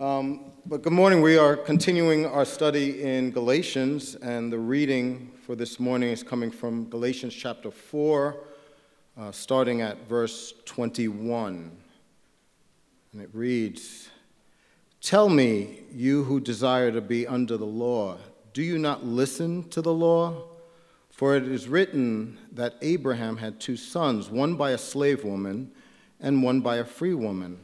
Um, 0.00 0.50
but 0.66 0.82
good 0.82 0.92
morning. 0.92 1.22
We 1.22 1.38
are 1.38 1.56
continuing 1.56 2.26
our 2.26 2.44
study 2.44 3.04
in 3.04 3.30
Galatians, 3.30 4.16
and 4.16 4.52
the 4.52 4.58
reading 4.58 5.30
for 5.46 5.54
this 5.54 5.78
morning 5.78 6.10
is 6.10 6.24
coming 6.24 6.50
from 6.50 6.90
Galatians 6.90 7.32
chapter 7.32 7.70
4, 7.70 8.36
uh, 9.16 9.30
starting 9.30 9.82
at 9.82 10.08
verse 10.08 10.52
21. 10.64 11.70
And 13.12 13.22
it 13.22 13.30
reads 13.32 14.08
Tell 15.00 15.28
me, 15.28 15.82
you 15.92 16.24
who 16.24 16.40
desire 16.40 16.90
to 16.90 17.00
be 17.00 17.24
under 17.24 17.56
the 17.56 17.64
law, 17.64 18.18
do 18.52 18.62
you 18.62 18.78
not 18.78 19.04
listen 19.04 19.68
to 19.68 19.80
the 19.80 19.94
law? 19.94 20.48
For 21.10 21.36
it 21.36 21.46
is 21.46 21.68
written 21.68 22.36
that 22.50 22.74
Abraham 22.82 23.36
had 23.36 23.60
two 23.60 23.76
sons, 23.76 24.28
one 24.28 24.56
by 24.56 24.72
a 24.72 24.78
slave 24.78 25.22
woman 25.22 25.70
and 26.18 26.42
one 26.42 26.62
by 26.62 26.78
a 26.78 26.84
free 26.84 27.14
woman. 27.14 27.63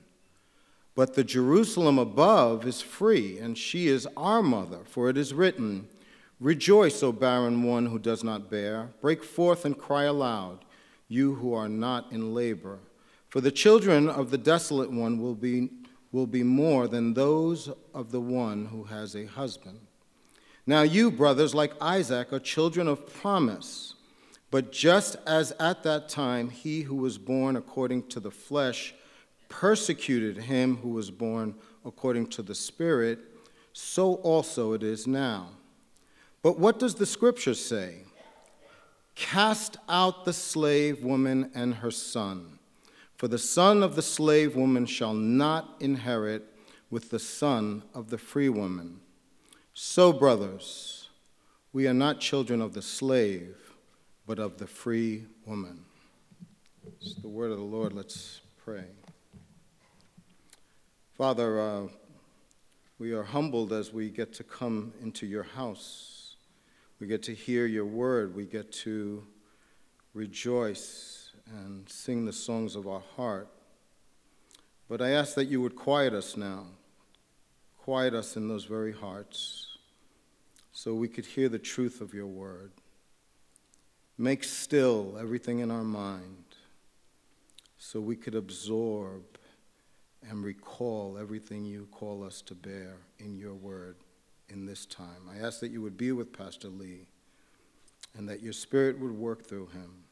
But 0.93 1.13
the 1.13 1.23
Jerusalem 1.23 1.97
above 1.97 2.65
is 2.65 2.81
free, 2.81 3.39
and 3.39 3.57
she 3.57 3.87
is 3.87 4.07
our 4.17 4.43
mother, 4.43 4.79
for 4.85 5.09
it 5.09 5.17
is 5.17 5.33
written, 5.33 5.87
Rejoice, 6.39 7.01
O 7.03 7.11
barren 7.11 7.63
one 7.63 7.85
who 7.85 7.99
does 7.99 8.23
not 8.23 8.49
bear. 8.49 8.89
Break 8.99 9.23
forth 9.23 9.63
and 9.63 9.77
cry 9.77 10.03
aloud, 10.03 10.65
you 11.07 11.35
who 11.35 11.53
are 11.53 11.69
not 11.69 12.11
in 12.11 12.33
labor. 12.33 12.79
For 13.29 13.39
the 13.39 13.51
children 13.51 14.09
of 14.09 14.31
the 14.31 14.37
desolate 14.37 14.91
one 14.91 15.21
will 15.21 15.35
be, 15.35 15.69
will 16.11 16.27
be 16.27 16.43
more 16.43 16.87
than 16.87 17.13
those 17.13 17.69
of 17.93 18.11
the 18.11 18.19
one 18.19 18.65
who 18.65 18.85
has 18.85 19.15
a 19.15 19.25
husband. 19.25 19.79
Now, 20.65 20.81
you, 20.81 21.09
brothers, 21.11 21.55
like 21.55 21.73
Isaac, 21.79 22.33
are 22.33 22.39
children 22.39 22.87
of 22.87 23.11
promise. 23.13 23.93
But 24.51 24.71
just 24.71 25.15
as 25.25 25.53
at 25.59 25.83
that 25.83 26.09
time 26.09 26.49
he 26.49 26.81
who 26.81 26.95
was 26.95 27.17
born 27.17 27.55
according 27.55 28.07
to 28.09 28.19
the 28.19 28.31
flesh 28.31 28.93
persecuted 29.51 30.37
him 30.37 30.77
who 30.77 30.89
was 30.89 31.11
born 31.11 31.53
according 31.85 32.25
to 32.25 32.41
the 32.41 32.55
Spirit, 32.55 33.19
so 33.73 34.15
also 34.15 34.71
it 34.71 34.81
is 34.81 35.05
now. 35.05 35.49
But 36.41 36.57
what 36.57 36.79
does 36.79 36.95
the 36.95 37.05
scripture 37.05 37.53
say? 37.53 38.05
Cast 39.13 39.77
out 39.89 40.23
the 40.23 40.33
slave 40.33 41.03
woman 41.03 41.51
and 41.53 41.75
her 41.75 41.91
son, 41.91 42.59
for 43.17 43.27
the 43.27 43.37
son 43.37 43.83
of 43.83 43.95
the 43.95 44.01
slave 44.01 44.55
woman 44.55 44.85
shall 44.85 45.13
not 45.13 45.75
inherit 45.81 46.43
with 46.89 47.09
the 47.09 47.19
son 47.19 47.83
of 47.93 48.09
the 48.09 48.17
free 48.17 48.49
woman. 48.49 49.01
So, 49.73 50.13
brothers, 50.13 51.09
we 51.73 51.87
are 51.87 51.93
not 51.93 52.21
children 52.21 52.61
of 52.61 52.73
the 52.73 52.81
slave 52.81 53.57
but 54.25 54.39
of 54.39 54.57
the 54.57 54.67
free 54.67 55.25
woman. 55.45 55.83
It's 57.01 57.15
the 57.15 57.27
word 57.27 57.51
of 57.51 57.57
the 57.57 57.63
Lord. 57.63 57.91
Let's 57.91 58.39
pray. 58.63 58.85
Father, 61.21 61.61
uh, 61.61 61.87
we 62.97 63.11
are 63.11 63.21
humbled 63.21 63.73
as 63.73 63.93
we 63.93 64.09
get 64.09 64.33
to 64.33 64.43
come 64.43 64.91
into 65.03 65.27
your 65.27 65.43
house. 65.43 66.35
We 66.99 67.05
get 67.05 67.21
to 67.21 67.35
hear 67.35 67.67
your 67.67 67.85
word. 67.85 68.35
We 68.35 68.45
get 68.45 68.71
to 68.71 69.23
rejoice 70.15 71.29
and 71.45 71.87
sing 71.87 72.25
the 72.25 72.33
songs 72.33 72.75
of 72.75 72.87
our 72.87 73.03
heart. 73.15 73.49
But 74.89 74.99
I 74.99 75.11
ask 75.11 75.35
that 75.35 75.45
you 75.45 75.61
would 75.61 75.75
quiet 75.75 76.15
us 76.15 76.35
now, 76.35 76.65
quiet 77.77 78.15
us 78.15 78.35
in 78.35 78.47
those 78.47 78.65
very 78.65 78.91
hearts, 78.91 79.77
so 80.71 80.95
we 80.95 81.07
could 81.07 81.27
hear 81.27 81.49
the 81.49 81.59
truth 81.59 82.01
of 82.01 82.15
your 82.15 82.25
word. 82.25 82.71
Make 84.17 84.43
still 84.43 85.17
everything 85.19 85.59
in 85.59 85.69
our 85.69 85.83
mind 85.83 86.55
so 87.77 88.01
we 88.01 88.15
could 88.15 88.33
absorb 88.33 89.30
and 90.29 90.43
recall 90.43 91.17
everything 91.19 91.65
you 91.65 91.87
call 91.91 92.23
us 92.23 92.41
to 92.43 92.55
bear 92.55 92.97
in 93.19 93.37
your 93.37 93.53
word 93.53 93.95
in 94.49 94.65
this 94.65 94.85
time. 94.85 95.29
I 95.33 95.45
ask 95.45 95.59
that 95.61 95.71
you 95.71 95.81
would 95.81 95.97
be 95.97 96.11
with 96.11 96.31
Pastor 96.31 96.67
Lee 96.67 97.07
and 98.17 98.27
that 98.29 98.41
your 98.41 98.53
spirit 98.53 98.99
would 98.99 99.13
work 99.13 99.45
through 99.45 99.67
him 99.67 100.03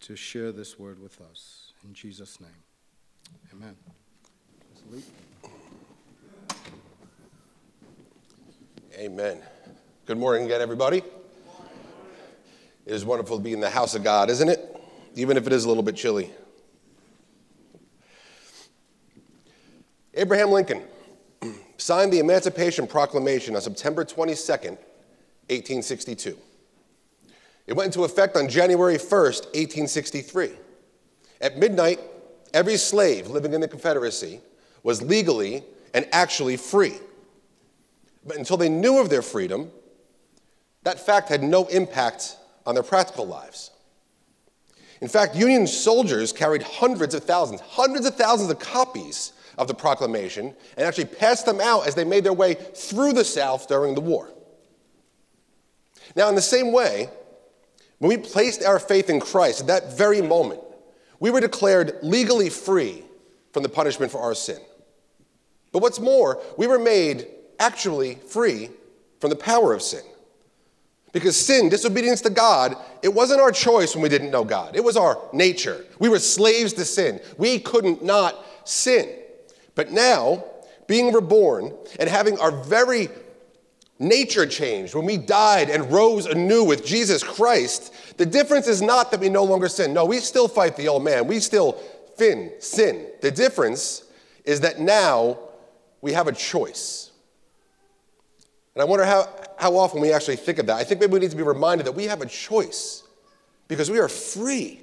to 0.00 0.16
share 0.16 0.52
this 0.52 0.78
word 0.78 1.00
with 1.00 1.20
us. 1.20 1.72
In 1.84 1.94
Jesus' 1.94 2.40
name, 2.40 2.50
amen. 3.52 3.76
Amen. 8.98 9.40
Good 10.06 10.18
morning 10.18 10.44
again, 10.46 10.60
everybody. 10.60 10.98
It 10.98 12.94
is 12.94 13.04
wonderful 13.04 13.36
to 13.36 13.42
be 13.42 13.52
in 13.52 13.60
the 13.60 13.70
house 13.70 13.94
of 13.94 14.02
God, 14.02 14.30
isn't 14.30 14.48
it? 14.48 14.76
Even 15.14 15.36
if 15.36 15.46
it 15.46 15.52
is 15.52 15.64
a 15.64 15.68
little 15.68 15.82
bit 15.82 15.96
chilly. 15.96 16.30
Abraham 20.14 20.50
Lincoln 20.50 20.82
signed 21.76 22.12
the 22.12 22.18
Emancipation 22.18 22.86
Proclamation 22.86 23.54
on 23.54 23.62
September 23.62 24.04
22, 24.04 24.34
1862. 24.52 26.36
It 27.66 27.74
went 27.74 27.86
into 27.94 28.04
effect 28.04 28.36
on 28.36 28.48
January 28.48 28.96
1, 28.96 29.08
1863. 29.08 30.50
At 31.40 31.58
midnight, 31.58 32.00
every 32.52 32.76
slave 32.76 33.28
living 33.28 33.54
in 33.54 33.60
the 33.60 33.68
Confederacy 33.68 34.40
was 34.82 35.00
legally 35.00 35.62
and 35.94 36.06
actually 36.12 36.56
free. 36.56 36.94
But 38.26 38.36
until 38.36 38.56
they 38.56 38.68
knew 38.68 38.98
of 38.98 39.08
their 39.08 39.22
freedom, 39.22 39.70
that 40.82 41.04
fact 41.04 41.28
had 41.28 41.42
no 41.42 41.66
impact 41.66 42.36
on 42.66 42.74
their 42.74 42.82
practical 42.82 43.26
lives. 43.26 43.70
In 45.00 45.08
fact, 45.08 45.34
Union 45.34 45.66
soldiers 45.66 46.32
carried 46.32 46.62
hundreds 46.62 47.14
of 47.14 47.24
thousands, 47.24 47.60
hundreds 47.60 48.04
of 48.06 48.16
thousands 48.16 48.50
of 48.50 48.58
copies 48.58 49.32
of 49.60 49.68
the 49.68 49.74
proclamation 49.74 50.54
and 50.76 50.86
actually 50.86 51.04
passed 51.04 51.44
them 51.44 51.60
out 51.60 51.86
as 51.86 51.94
they 51.94 52.04
made 52.04 52.24
their 52.24 52.32
way 52.32 52.54
through 52.54 53.12
the 53.12 53.24
South 53.24 53.68
during 53.68 53.94
the 53.94 54.00
war. 54.00 54.30
Now, 56.16 56.28
in 56.28 56.34
the 56.34 56.40
same 56.40 56.72
way, 56.72 57.08
when 57.98 58.08
we 58.08 58.16
placed 58.16 58.64
our 58.64 58.78
faith 58.78 59.10
in 59.10 59.20
Christ 59.20 59.60
at 59.60 59.66
that 59.66 59.96
very 59.96 60.22
moment, 60.22 60.60
we 61.20 61.30
were 61.30 61.40
declared 61.40 61.98
legally 62.02 62.48
free 62.48 63.04
from 63.52 63.62
the 63.62 63.68
punishment 63.68 64.10
for 64.10 64.20
our 64.20 64.34
sin. 64.34 64.58
But 65.72 65.82
what's 65.82 66.00
more, 66.00 66.42
we 66.56 66.66
were 66.66 66.78
made 66.78 67.28
actually 67.58 68.14
free 68.14 68.70
from 69.20 69.28
the 69.28 69.36
power 69.36 69.74
of 69.74 69.82
sin. 69.82 70.02
Because 71.12 71.36
sin, 71.36 71.68
disobedience 71.68 72.22
to 72.22 72.30
God, 72.30 72.76
it 73.02 73.12
wasn't 73.12 73.40
our 73.40 73.52
choice 73.52 73.94
when 73.94 74.02
we 74.02 74.08
didn't 74.08 74.30
know 74.30 74.44
God. 74.44 74.74
It 74.74 74.84
was 74.84 74.96
our 74.96 75.18
nature. 75.32 75.84
We 75.98 76.08
were 76.08 76.18
slaves 76.18 76.72
to 76.74 76.84
sin. 76.84 77.20
We 77.36 77.58
couldn't 77.58 78.02
not 78.02 78.42
sin. 78.64 79.19
But 79.80 79.92
now, 79.92 80.44
being 80.88 81.10
reborn 81.10 81.72
and 81.98 82.06
having 82.06 82.38
our 82.38 82.50
very 82.50 83.08
nature 83.98 84.44
changed 84.44 84.94
when 84.94 85.06
we 85.06 85.16
died 85.16 85.70
and 85.70 85.90
rose 85.90 86.26
anew 86.26 86.64
with 86.64 86.84
Jesus 86.84 87.24
Christ, 87.24 88.18
the 88.18 88.26
difference 88.26 88.68
is 88.68 88.82
not 88.82 89.10
that 89.10 89.20
we 89.20 89.30
no 89.30 89.42
longer 89.42 89.70
sin. 89.70 89.94
No, 89.94 90.04
we 90.04 90.18
still 90.18 90.48
fight 90.48 90.76
the 90.76 90.88
old 90.88 91.02
man. 91.02 91.26
We 91.26 91.40
still 91.40 91.80
fin, 92.18 92.52
sin. 92.58 93.06
The 93.22 93.30
difference 93.30 94.04
is 94.44 94.60
that 94.60 94.80
now 94.80 95.38
we 96.02 96.12
have 96.12 96.28
a 96.28 96.32
choice. 96.32 97.10
And 98.74 98.82
I 98.82 98.84
wonder 98.84 99.06
how, 99.06 99.30
how 99.56 99.78
often 99.78 100.02
we 100.02 100.12
actually 100.12 100.36
think 100.36 100.58
of 100.58 100.66
that. 100.66 100.76
I 100.76 100.84
think 100.84 101.00
maybe 101.00 101.14
we 101.14 101.20
need 101.20 101.30
to 101.30 101.38
be 101.38 101.42
reminded 101.42 101.86
that 101.86 101.94
we 101.94 102.04
have 102.04 102.20
a 102.20 102.26
choice 102.26 103.02
because 103.66 103.90
we 103.90 103.98
are 103.98 104.10
free. 104.10 104.82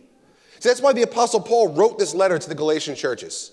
See, 0.58 0.70
that's 0.70 0.82
why 0.82 0.92
the 0.92 1.04
Apostle 1.04 1.42
Paul 1.42 1.76
wrote 1.76 2.00
this 2.00 2.16
letter 2.16 2.40
to 2.40 2.50
the 2.50 2.56
Galatian 2.56 2.96
churches. 2.96 3.52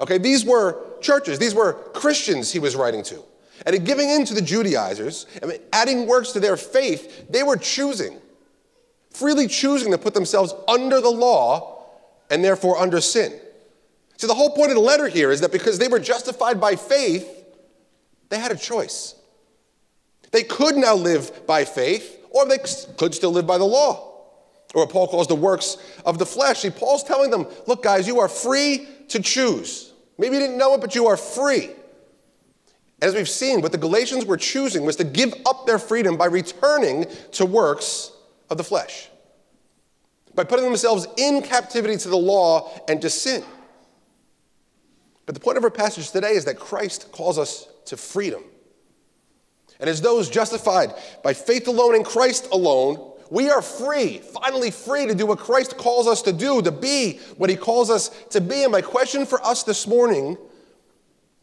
Okay, 0.00 0.18
these 0.18 0.44
were 0.44 0.82
churches, 1.00 1.38
these 1.38 1.54
were 1.54 1.74
Christians 1.94 2.52
he 2.52 2.58
was 2.58 2.74
writing 2.74 3.02
to. 3.04 3.22
And 3.66 3.76
in 3.76 3.84
giving 3.84 4.10
in 4.10 4.24
to 4.26 4.34
the 4.34 4.42
Judaizers, 4.42 5.26
and 5.40 5.58
adding 5.72 6.06
works 6.06 6.32
to 6.32 6.40
their 6.40 6.56
faith, 6.56 7.30
they 7.30 7.42
were 7.42 7.56
choosing, 7.56 8.18
freely 9.10 9.46
choosing 9.46 9.92
to 9.92 9.98
put 9.98 10.14
themselves 10.14 10.52
under 10.66 11.00
the 11.00 11.10
law 11.10 11.86
and 12.30 12.44
therefore 12.44 12.78
under 12.78 13.00
sin. 13.00 13.32
See, 14.16 14.26
the 14.26 14.34
whole 14.34 14.50
point 14.50 14.70
of 14.70 14.76
the 14.76 14.82
letter 14.82 15.08
here 15.08 15.30
is 15.30 15.40
that 15.40 15.52
because 15.52 15.78
they 15.78 15.88
were 15.88 16.00
justified 16.00 16.60
by 16.60 16.76
faith, 16.76 17.28
they 18.28 18.38
had 18.38 18.50
a 18.50 18.56
choice. 18.56 19.14
They 20.32 20.42
could 20.42 20.76
now 20.76 20.96
live 20.96 21.46
by 21.46 21.64
faith, 21.64 22.18
or 22.30 22.46
they 22.46 22.58
could 22.96 23.14
still 23.14 23.30
live 23.30 23.46
by 23.46 23.58
the 23.58 23.64
law, 23.64 24.24
or 24.74 24.82
what 24.82 24.90
Paul 24.90 25.06
calls 25.06 25.28
the 25.28 25.36
works 25.36 25.76
of 26.04 26.18
the 26.18 26.26
flesh. 26.26 26.60
See, 26.60 26.70
Paul's 26.70 27.04
telling 27.04 27.30
them, 27.30 27.46
look, 27.68 27.84
guys, 27.84 28.08
you 28.08 28.18
are 28.18 28.28
free 28.28 28.88
to 29.08 29.20
choose. 29.20 29.92
Maybe 30.18 30.36
you 30.36 30.40
didn't 30.40 30.58
know 30.58 30.74
it, 30.74 30.80
but 30.80 30.94
you 30.94 31.06
are 31.06 31.16
free. 31.16 31.70
As 33.02 33.14
we've 33.14 33.28
seen, 33.28 33.60
what 33.60 33.72
the 33.72 33.78
Galatians 33.78 34.24
were 34.24 34.36
choosing 34.36 34.84
was 34.84 34.96
to 34.96 35.04
give 35.04 35.34
up 35.46 35.66
their 35.66 35.78
freedom 35.78 36.16
by 36.16 36.26
returning 36.26 37.06
to 37.32 37.44
works 37.44 38.12
of 38.48 38.56
the 38.56 38.64
flesh, 38.64 39.08
by 40.34 40.44
putting 40.44 40.64
themselves 40.64 41.06
in 41.16 41.42
captivity 41.42 41.96
to 41.96 42.08
the 42.08 42.16
law 42.16 42.70
and 42.88 43.02
to 43.02 43.10
sin. 43.10 43.42
But 45.26 45.34
the 45.34 45.40
point 45.40 45.58
of 45.58 45.64
our 45.64 45.70
passage 45.70 46.10
today 46.10 46.32
is 46.32 46.44
that 46.44 46.58
Christ 46.58 47.10
calls 47.12 47.38
us 47.38 47.68
to 47.86 47.96
freedom. 47.96 48.44
And 49.80 49.90
as 49.90 50.00
those 50.00 50.30
justified 50.30 50.94
by 51.22 51.34
faith 51.34 51.66
alone 51.66 51.94
in 51.94 52.04
Christ 52.04 52.48
alone, 52.52 53.13
we 53.34 53.50
are 53.50 53.60
free, 53.60 54.18
finally 54.18 54.70
free 54.70 55.08
to 55.08 55.14
do 55.14 55.26
what 55.26 55.40
Christ 55.40 55.76
calls 55.76 56.06
us 56.06 56.22
to 56.22 56.32
do, 56.32 56.62
to 56.62 56.70
be 56.70 57.18
what 57.36 57.50
he 57.50 57.56
calls 57.56 57.90
us 57.90 58.10
to 58.30 58.40
be. 58.40 58.62
And 58.62 58.70
my 58.70 58.80
question 58.80 59.26
for 59.26 59.44
us 59.44 59.64
this 59.64 59.88
morning 59.88 60.38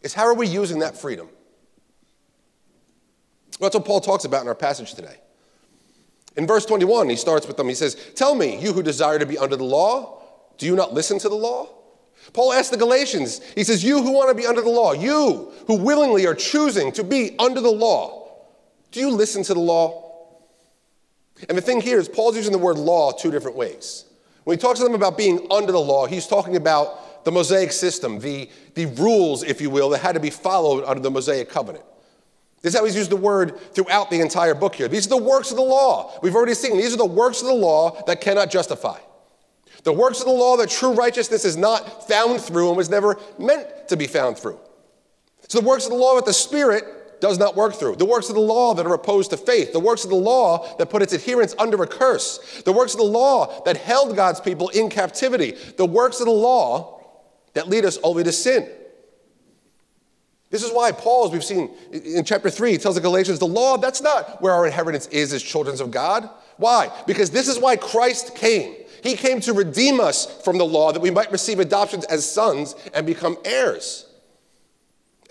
is 0.02 0.14
how 0.14 0.24
are 0.24 0.34
we 0.34 0.48
using 0.48 0.80
that 0.80 0.98
freedom? 0.98 1.28
Well, 3.60 3.70
that's 3.70 3.76
what 3.76 3.84
Paul 3.84 4.00
talks 4.00 4.24
about 4.24 4.42
in 4.42 4.48
our 4.48 4.56
passage 4.56 4.94
today. 4.94 5.18
In 6.38 6.48
verse 6.48 6.66
21, 6.66 7.10
he 7.10 7.18
starts 7.18 7.46
with 7.46 7.58
them. 7.58 7.68
He 7.68 7.76
says, 7.76 7.98
Tell 8.16 8.36
me, 8.36 8.58
you 8.58 8.72
who 8.72 8.82
desire 8.82 9.20
to 9.20 9.26
be 9.26 9.38
under 9.38 9.58
the 9.58 9.66
law, 9.66 10.22
do 10.58 10.66
you 10.66 10.78
not 10.78 10.94
listen 10.94 11.20
to 11.20 11.28
the 11.28 11.36
law? 11.36 11.68
Paul 12.32 12.54
asks 12.54 12.70
the 12.70 12.78
Galatians, 12.78 13.42
he 13.54 13.66
says, 13.66 13.84
You 13.84 14.02
who 14.02 14.14
want 14.14 14.30
to 14.30 14.36
be 14.36 14.48
under 14.48 14.62
the 14.62 14.70
law, 14.70 14.94
you 14.94 15.52
who 15.68 15.76
willingly 15.76 16.26
are 16.26 16.36
choosing 16.36 16.94
to 16.94 17.04
be 17.04 17.36
under 17.38 17.60
the 17.60 17.70
law, 17.70 18.30
do 18.94 19.02
you 19.02 19.10
listen 19.10 19.44
to 19.44 19.54
the 19.54 19.60
law? 19.60 20.01
And 21.50 21.58
the 21.58 21.62
thing 21.62 21.82
here 21.82 22.00
is, 22.00 22.08
Paul's 22.08 22.36
using 22.36 22.52
the 22.52 22.58
word 22.58 22.78
law 22.78 23.12
two 23.12 23.32
different 23.32 23.58
ways. 23.58 24.06
When 24.44 24.58
he 24.58 24.62
talks 24.62 24.80
to 24.80 24.86
them 24.86 24.96
about 24.96 25.18
being 25.18 25.48
under 25.52 25.72
the 25.72 25.80
law, 25.80 26.06
he's 26.06 26.28
talking 26.28 26.56
about 26.56 27.24
the 27.26 27.32
Mosaic 27.32 27.72
system, 27.72 28.20
the, 28.20 28.50
the 28.74 28.88
rules, 28.88 29.44
if 29.44 29.62
you 29.62 29.70
will, 29.70 29.90
that 29.90 30.00
had 30.00 30.14
to 30.14 30.20
be 30.20 30.32
followed 30.32 30.84
under 30.86 31.02
the 31.02 31.12
Mosaic 31.12 31.50
covenant. 31.50 31.86
This 32.62 32.74
is 32.74 32.80
how 32.80 32.86
he's 32.86 32.96
used 32.96 33.12
the 33.12 33.16
word 33.16 33.60
throughout 33.74 34.10
the 34.10 34.20
entire 34.22 34.54
book 34.54 34.76
here. 34.76 34.88
These 34.88 35.08
are 35.08 35.18
the 35.18 35.18
works 35.18 35.52
of 35.52 35.58
the 35.58 35.64
law. 35.64 36.18
We've 36.22 36.36
already 36.36 36.54
seen 36.54 36.78
these 36.78 36.94
are 36.94 36.98
the 36.98 37.06
works 37.06 37.42
of 37.42 37.48
the 37.48 37.54
law 37.54 38.04
that 38.06 38.22
cannot 38.22 38.52
justify. 38.52 39.00
The 39.84 39.94
works 39.94 40.20
of 40.20 40.28
the 40.28 40.34
law 40.34 40.58
that 40.58 40.70
true 40.70 40.94
righteousness 40.94 41.44
is 41.44 41.58
not 41.58 42.08
found 42.08 42.40
through 42.40 42.68
and 42.68 42.78
was 42.78 42.90
never 42.90 43.18
meant 43.40 43.88
to 43.88 43.98
be 43.98 44.06
found 44.06 44.38
through. 44.38 44.60
So 45.48 45.60
the 45.60 45.66
works 45.68 45.86
of 45.86 45.92
the 45.92 45.98
law 45.98 46.16
that 46.16 46.26
the 46.26 46.34
Spirit 46.34 46.86
does 47.22 47.38
not 47.38 47.56
work 47.56 47.76
through. 47.76 47.96
The 47.96 48.06
works 48.06 48.30
of 48.30 48.36
the 48.36 48.42
law 48.42 48.74
that 48.74 48.86
are 48.86 48.94
opposed 48.94 49.30
to 49.30 49.38
faith. 49.38 49.72
The 49.72 49.80
works 49.80 50.04
of 50.04 50.10
the 50.10 50.16
law 50.16 50.76
that 50.78 50.90
put 50.90 51.02
its 51.02 51.14
adherents 51.14 51.56
under 51.58 51.82
a 51.82 51.88
curse. 51.88 52.62
The 52.66 52.74
works 52.74 52.94
of 52.94 52.98
the 52.98 53.06
law 53.06 53.64
that 53.64 53.78
held 53.78 54.16
God's 54.16 54.42
people 54.42 54.70
in 54.70 54.90
captivity. 54.90 55.52
The 55.78 55.86
works 55.86 56.20
of 56.20 56.26
the 56.26 56.34
law 56.34 57.00
that 57.54 57.70
lead 57.70 57.86
us 57.86 57.98
only 58.04 58.24
to 58.24 58.32
sin. 58.32 58.70
This 60.50 60.64
is 60.64 60.72
why 60.74 60.92
Paul, 60.92 61.28
as 61.28 61.32
we've 61.32 61.44
seen 61.44 61.74
in 61.94 62.26
chapter 62.26 62.50
3, 62.50 62.78
tells 62.78 62.96
the 62.96 63.02
Galatians 63.02 63.40
the 63.40 63.48
law, 63.48 63.78
that's 63.78 64.02
not 64.02 64.42
where 64.42 64.52
our 64.52 64.66
inheritance 64.66 65.08
is 65.08 65.32
as 65.32 65.42
children 65.42 65.80
of 65.82 65.92
God. 65.92 66.30
Why? 66.58 66.92
Because 67.08 67.30
this 67.32 67.48
is 67.48 67.58
why 67.58 67.78
Christ 67.78 68.36
came. 68.36 68.76
He 69.02 69.16
came 69.16 69.40
to 69.42 69.54
redeem 69.54 70.02
us 70.02 70.42
from 70.44 70.58
the 70.58 70.66
law 70.66 70.92
that 70.92 71.00
we 71.00 71.10
might 71.10 71.32
receive 71.32 71.60
adoptions 71.60 72.04
as 72.06 72.30
sons 72.30 72.76
and 72.94 73.06
become 73.06 73.38
heirs. 73.46 74.06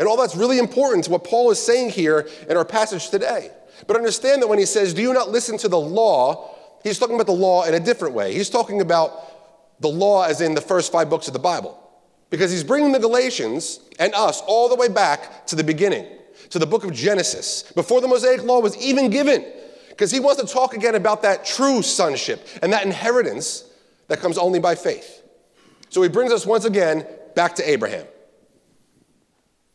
And 0.00 0.08
all 0.08 0.17
that's 0.17 0.35
really 0.35 0.58
important 0.58 1.05
to 1.05 1.11
what 1.11 1.25
Paul 1.25 1.50
is 1.50 1.58
saying 1.58 1.91
here 1.91 2.26
in 2.49 2.56
our 2.56 2.64
passage 2.64 3.11
today. 3.11 3.50
But 3.87 3.97
understand 3.97 4.41
that 4.41 4.49
when 4.49 4.58
he 4.58 4.64
says, 4.64 4.94
Do 4.94 5.02
you 5.02 5.12
not 5.12 5.29
listen 5.29 5.58
to 5.58 5.69
the 5.69 5.79
law? 5.79 6.56
He's 6.82 6.99
talking 6.99 7.14
about 7.14 7.26
the 7.26 7.32
law 7.32 7.64
in 7.64 7.75
a 7.75 7.81
different 7.81 8.14
way. 8.14 8.32
He's 8.32 8.49
talking 8.49 8.81
about 8.81 9.81
the 9.81 9.88
law 9.88 10.25
as 10.25 10.41
in 10.41 10.55
the 10.55 10.62
first 10.62 10.91
five 10.91 11.11
books 11.11 11.26
of 11.26 11.35
the 11.35 11.38
Bible. 11.38 11.76
Because 12.31 12.50
he's 12.50 12.64
bringing 12.64 12.93
the 12.93 12.99
Galatians 12.99 13.81
and 13.99 14.14
us 14.14 14.41
all 14.47 14.70
the 14.70 14.75
way 14.75 14.88
back 14.88 15.47
to 15.49 15.56
the 15.56 15.64
beginning, 15.64 16.06
to 16.49 16.58
the 16.58 16.67
book 16.67 16.85
of 16.85 16.94
Genesis, 16.94 17.70
before 17.75 18.00
the 18.00 18.08
Mosaic 18.08 18.43
law 18.43 18.61
was 18.61 18.75
even 18.79 19.11
given. 19.11 19.44
Because 19.91 20.11
he 20.11 20.19
wants 20.19 20.41
to 20.41 20.46
talk 20.46 20.73
again 20.73 20.94
about 20.94 21.20
that 21.23 21.44
true 21.44 21.82
sonship 21.82 22.46
and 22.62 22.73
that 22.73 22.87
inheritance 22.87 23.64
that 24.08 24.20
comes 24.20 24.38
only 24.38 24.61
by 24.61 24.76
faith. 24.76 25.23
So 25.91 26.00
he 26.00 26.08
brings 26.08 26.32
us 26.32 26.46
once 26.46 26.64
again 26.64 27.06
back 27.35 27.55
to 27.56 27.70
Abraham. 27.70 28.06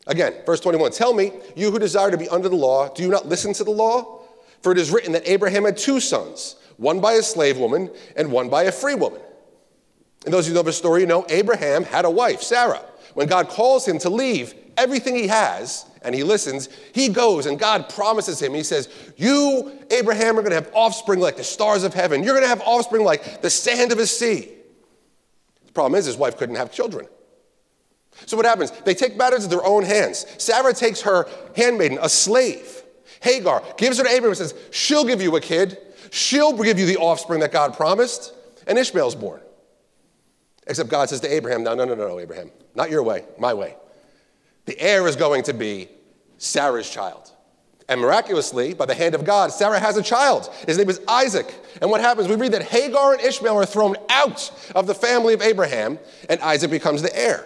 Again, 0.07 0.33
verse 0.45 0.59
21 0.59 0.91
Tell 0.91 1.13
me, 1.13 1.31
you 1.55 1.71
who 1.71 1.79
desire 1.79 2.11
to 2.11 2.17
be 2.17 2.29
under 2.29 2.49
the 2.49 2.55
law, 2.55 2.89
do 2.89 3.03
you 3.03 3.09
not 3.09 3.27
listen 3.27 3.53
to 3.53 3.63
the 3.63 3.71
law? 3.71 4.21
For 4.61 4.71
it 4.71 4.77
is 4.77 4.91
written 4.91 5.11
that 5.13 5.27
Abraham 5.29 5.65
had 5.65 5.77
two 5.77 5.99
sons, 5.99 6.55
one 6.77 6.99
by 6.99 7.13
a 7.13 7.23
slave 7.23 7.57
woman 7.57 7.91
and 8.15 8.31
one 8.31 8.49
by 8.49 8.63
a 8.63 8.71
free 8.71 8.95
woman. 8.95 9.21
And 10.25 10.33
those 10.33 10.45
of 10.45 10.49
you 10.49 10.53
who 10.53 10.59
know 10.59 10.63
the 10.63 10.73
story, 10.73 11.01
you 11.01 11.07
know 11.07 11.25
Abraham 11.29 11.83
had 11.83 12.05
a 12.05 12.09
wife, 12.09 12.41
Sarah. 12.41 12.83
When 13.13 13.27
God 13.27 13.47
calls 13.47 13.87
him 13.87 13.99
to 13.99 14.09
leave 14.09 14.53
everything 14.75 15.15
he 15.15 15.27
has 15.27 15.85
and 16.01 16.13
he 16.13 16.23
listens, 16.23 16.67
he 16.93 17.09
goes 17.09 17.45
and 17.45 17.59
God 17.59 17.89
promises 17.89 18.41
him, 18.41 18.53
He 18.53 18.63
says, 18.63 18.89
You, 19.17 19.71
Abraham, 19.91 20.37
are 20.37 20.41
going 20.41 20.49
to 20.49 20.55
have 20.55 20.71
offspring 20.73 21.19
like 21.19 21.37
the 21.37 21.43
stars 21.43 21.83
of 21.83 21.93
heaven. 21.93 22.23
You're 22.23 22.33
going 22.33 22.43
to 22.43 22.49
have 22.49 22.61
offspring 22.61 23.03
like 23.03 23.41
the 23.41 23.49
sand 23.49 23.91
of 23.91 23.97
the 23.97 24.07
sea. 24.07 24.49
The 25.65 25.71
problem 25.73 25.97
is, 25.97 26.05
his 26.05 26.17
wife 26.17 26.37
couldn't 26.37 26.55
have 26.55 26.71
children. 26.71 27.07
So 28.25 28.37
what 28.37 28.45
happens? 28.45 28.71
They 28.71 28.93
take 28.93 29.15
matters 29.17 29.43
into 29.43 29.57
their 29.57 29.65
own 29.65 29.83
hands. 29.83 30.25
Sarah 30.37 30.73
takes 30.73 31.01
her 31.01 31.27
handmaiden, 31.55 31.99
a 32.01 32.09
slave, 32.09 32.83
Hagar, 33.21 33.63
gives 33.77 33.97
her 33.97 34.03
to 34.03 34.09
Abraham 34.09 34.29
and 34.29 34.37
says, 34.37 34.53
She'll 34.71 35.05
give 35.05 35.21
you 35.21 35.35
a 35.35 35.41
kid. 35.41 35.77
She'll 36.11 36.53
give 36.53 36.79
you 36.79 36.85
the 36.85 36.97
offspring 36.97 37.41
that 37.41 37.51
God 37.51 37.75
promised. 37.75 38.33
And 38.67 38.77
Ishmael's 38.77 39.15
born. 39.15 39.41
Except 40.67 40.89
God 40.89 41.09
says 41.09 41.19
to 41.21 41.31
Abraham, 41.31 41.63
No, 41.63 41.75
no, 41.75 41.85
no, 41.85 41.95
no, 41.95 42.19
Abraham. 42.19 42.51
Not 42.73 42.89
your 42.89 43.03
way, 43.03 43.25
my 43.37 43.53
way. 43.53 43.75
The 44.65 44.79
heir 44.79 45.07
is 45.07 45.15
going 45.15 45.43
to 45.43 45.53
be 45.53 45.89
Sarah's 46.37 46.89
child. 46.89 47.31
And 47.87 48.01
miraculously, 48.01 48.73
by 48.73 48.87
the 48.87 48.95
hand 48.95 49.13
of 49.13 49.25
God, 49.25 49.51
Sarah 49.51 49.79
has 49.79 49.95
a 49.95 50.01
child. 50.01 50.49
His 50.65 50.77
name 50.77 50.89
is 50.89 50.99
Isaac. 51.07 51.53
And 51.81 51.91
what 51.91 52.01
happens? 52.01 52.27
We 52.27 52.35
read 52.35 52.53
that 52.53 52.63
Hagar 52.63 53.13
and 53.13 53.21
Ishmael 53.21 53.55
are 53.55 53.65
thrown 53.65 53.95
out 54.09 54.51
of 54.73 54.87
the 54.87 54.95
family 54.95 55.35
of 55.35 55.41
Abraham, 55.43 55.99
and 56.27 56.41
Isaac 56.41 56.71
becomes 56.71 57.03
the 57.03 57.15
heir. 57.15 57.45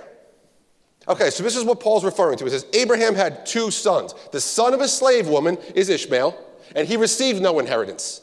Okay, 1.10 1.32
so 1.32 1.42
this 1.42 1.56
is 1.56 1.64
what 1.64 1.80
Paul's 1.80 2.06
referring 2.06 2.38
to. 2.38 2.44
He 2.44 2.52
says, 2.52 2.68
Abraham 2.74 3.16
had 3.16 3.46
two 3.46 3.72
sons. 3.72 4.14
The 4.32 4.40
son 4.40 4.76
of 4.76 4.82
a 4.82 4.88
slave 4.88 5.28
woman 5.28 5.58
is 5.74 5.90
Ishmael, 5.90 6.38
and 6.76 6.88
he 6.88 6.98
received 6.98 7.42
no 7.42 7.58
inheritance 7.58 8.22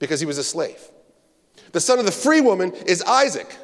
because 0.00 0.18
he 0.18 0.26
was 0.26 0.36
a 0.36 0.44
slave. 0.44 0.80
The 1.70 1.80
son 1.80 2.00
of 2.00 2.06
the 2.06 2.12
free 2.12 2.40
woman 2.40 2.72
is 2.72 3.02
Isaac. 3.02 3.56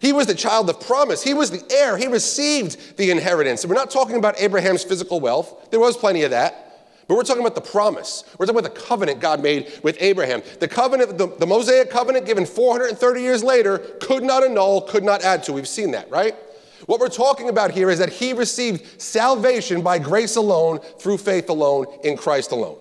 He 0.00 0.12
was 0.12 0.26
the 0.26 0.34
child 0.34 0.68
of 0.70 0.80
promise. 0.80 1.22
He 1.22 1.34
was 1.34 1.50
the 1.50 1.62
heir. 1.72 1.96
He 1.96 2.06
received 2.06 2.96
the 2.96 3.10
inheritance. 3.10 3.62
And 3.62 3.70
we're 3.70 3.76
not 3.76 3.90
talking 3.90 4.16
about 4.16 4.40
Abraham's 4.40 4.84
physical 4.84 5.20
wealth. 5.20 5.70
There 5.70 5.80
was 5.80 5.96
plenty 5.96 6.22
of 6.22 6.30
that. 6.30 6.60
But 7.06 7.16
we're 7.16 7.22
talking 7.22 7.42
about 7.42 7.54
the 7.54 7.60
promise. 7.60 8.24
We're 8.38 8.46
talking 8.46 8.58
about 8.58 8.74
the 8.74 8.80
covenant 8.80 9.20
God 9.20 9.42
made 9.42 9.70
with 9.82 9.98
Abraham. 10.00 10.42
The 10.60 10.68
covenant, 10.68 11.18
the, 11.18 11.26
the 11.26 11.46
Mosaic 11.46 11.90
covenant 11.90 12.24
given 12.24 12.46
430 12.46 13.20
years 13.20 13.44
later, 13.44 13.78
could 14.00 14.22
not 14.22 14.42
annul, 14.42 14.82
could 14.82 15.04
not 15.04 15.22
add 15.22 15.42
to. 15.44 15.52
We've 15.52 15.68
seen 15.68 15.90
that, 15.90 16.10
right? 16.10 16.34
What 16.86 17.00
we're 17.00 17.08
talking 17.08 17.48
about 17.48 17.70
here 17.70 17.90
is 17.90 17.98
that 17.98 18.10
he 18.10 18.32
received 18.32 19.00
salvation 19.00 19.82
by 19.82 19.98
grace 19.98 20.36
alone, 20.36 20.78
through 20.78 21.18
faith 21.18 21.48
alone, 21.48 21.86
in 22.02 22.16
Christ 22.16 22.52
alone. 22.52 22.78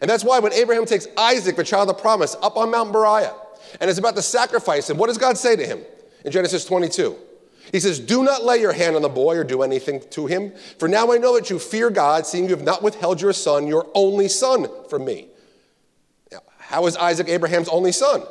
And 0.00 0.08
that's 0.08 0.24
why 0.24 0.38
when 0.38 0.52
Abraham 0.52 0.84
takes 0.84 1.06
Isaac, 1.16 1.56
the 1.56 1.64
child 1.64 1.90
of 1.90 1.98
promise, 1.98 2.36
up 2.42 2.56
on 2.56 2.70
Mount 2.70 2.92
Moriah 2.92 3.34
and 3.80 3.90
is 3.90 3.98
about 3.98 4.16
to 4.16 4.22
sacrifice 4.22 4.88
him, 4.88 4.96
what 4.96 5.08
does 5.08 5.18
God 5.18 5.36
say 5.36 5.56
to 5.56 5.66
him 5.66 5.80
in 6.24 6.32
Genesis 6.32 6.64
22? 6.64 7.16
He 7.72 7.80
says, 7.80 7.98
Do 7.98 8.22
not 8.22 8.44
lay 8.44 8.58
your 8.60 8.72
hand 8.72 8.96
on 8.96 9.02
the 9.02 9.08
boy 9.08 9.36
or 9.36 9.44
do 9.44 9.62
anything 9.62 10.02
to 10.10 10.26
him, 10.26 10.52
for 10.78 10.88
now 10.88 11.12
I 11.12 11.18
know 11.18 11.34
that 11.34 11.50
you 11.50 11.58
fear 11.58 11.90
God, 11.90 12.26
seeing 12.26 12.44
you 12.44 12.50
have 12.50 12.62
not 12.62 12.82
withheld 12.82 13.20
your 13.20 13.32
son, 13.32 13.66
your 13.66 13.86
only 13.94 14.28
son, 14.28 14.68
from 14.88 15.04
me. 15.04 15.28
Now, 16.32 16.40
how 16.58 16.86
is 16.86 16.96
Isaac 16.96 17.28
Abraham's 17.28 17.68
only 17.68 17.92
son? 17.92 18.22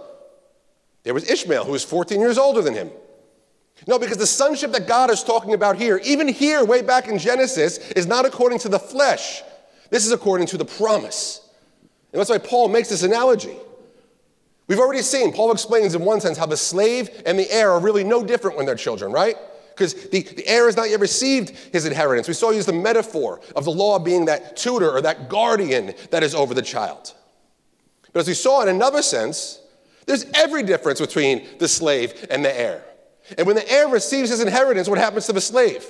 There 1.03 1.13
was 1.13 1.29
Ishmael, 1.29 1.65
who 1.65 1.71
was 1.71 1.83
14 1.83 2.19
years 2.19 2.37
older 2.37 2.61
than 2.61 2.73
him. 2.73 2.89
No, 3.87 3.97
because 3.97 4.17
the 4.17 4.27
sonship 4.27 4.73
that 4.73 4.85
God 4.85 5.09
is 5.09 5.23
talking 5.23 5.53
about 5.53 5.77
here, 5.77 5.99
even 6.03 6.27
here, 6.27 6.63
way 6.65 6.81
back 6.81 7.07
in 7.07 7.17
Genesis, 7.17 7.77
is 7.91 8.05
not 8.05 8.25
according 8.25 8.59
to 8.59 8.69
the 8.69 8.79
flesh. 8.79 9.41
This 9.89 10.05
is 10.05 10.11
according 10.11 10.47
to 10.47 10.57
the 10.57 10.65
promise. 10.65 11.49
And 12.11 12.19
that's 12.19 12.29
why 12.29 12.37
Paul 12.37 12.67
makes 12.67 12.89
this 12.89 13.03
analogy. 13.03 13.55
We've 14.67 14.79
already 14.79 15.01
seen, 15.01 15.31
Paul 15.31 15.53
explains 15.53 15.95
in 15.95 16.03
one 16.03 16.19
sense 16.19 16.37
how 16.37 16.45
the 16.45 16.57
slave 16.57 17.09
and 17.25 17.39
the 17.39 17.49
heir 17.49 17.71
are 17.71 17.79
really 17.79 18.03
no 18.03 18.25
different 18.25 18.57
when 18.57 18.65
they're 18.65 18.75
children, 18.75 19.13
right? 19.13 19.37
Because 19.69 19.93
the, 20.09 20.23
the 20.23 20.45
heir 20.45 20.65
has 20.65 20.75
not 20.75 20.89
yet 20.89 20.99
received 20.99 21.51
his 21.71 21.85
inheritance. 21.85 22.27
We 22.27 22.33
saw 22.33 22.49
use 22.49 22.65
the 22.65 22.73
metaphor 22.73 23.39
of 23.55 23.63
the 23.63 23.71
law 23.71 23.99
being 23.99 24.25
that 24.25 24.57
tutor 24.57 24.91
or 24.91 25.01
that 25.01 25.29
guardian 25.29 25.93
that 26.11 26.23
is 26.23 26.35
over 26.35 26.53
the 26.53 26.61
child. 26.61 27.13
But 28.11 28.19
as 28.19 28.27
we 28.27 28.33
saw 28.33 28.61
in 28.63 28.67
another 28.67 29.01
sense, 29.01 29.61
there's 30.05 30.25
every 30.33 30.63
difference 30.63 30.99
between 30.99 31.47
the 31.59 31.67
slave 31.69 32.27
and 32.29 32.43
the 32.43 32.59
heir. 32.59 32.83
And 33.37 33.47
when 33.47 33.55
the 33.55 33.69
heir 33.71 33.87
receives 33.87 34.29
his 34.29 34.41
inheritance, 34.41 34.87
what 34.87 34.97
happens 34.97 35.25
to 35.25 35.33
the 35.33 35.41
slave? 35.41 35.85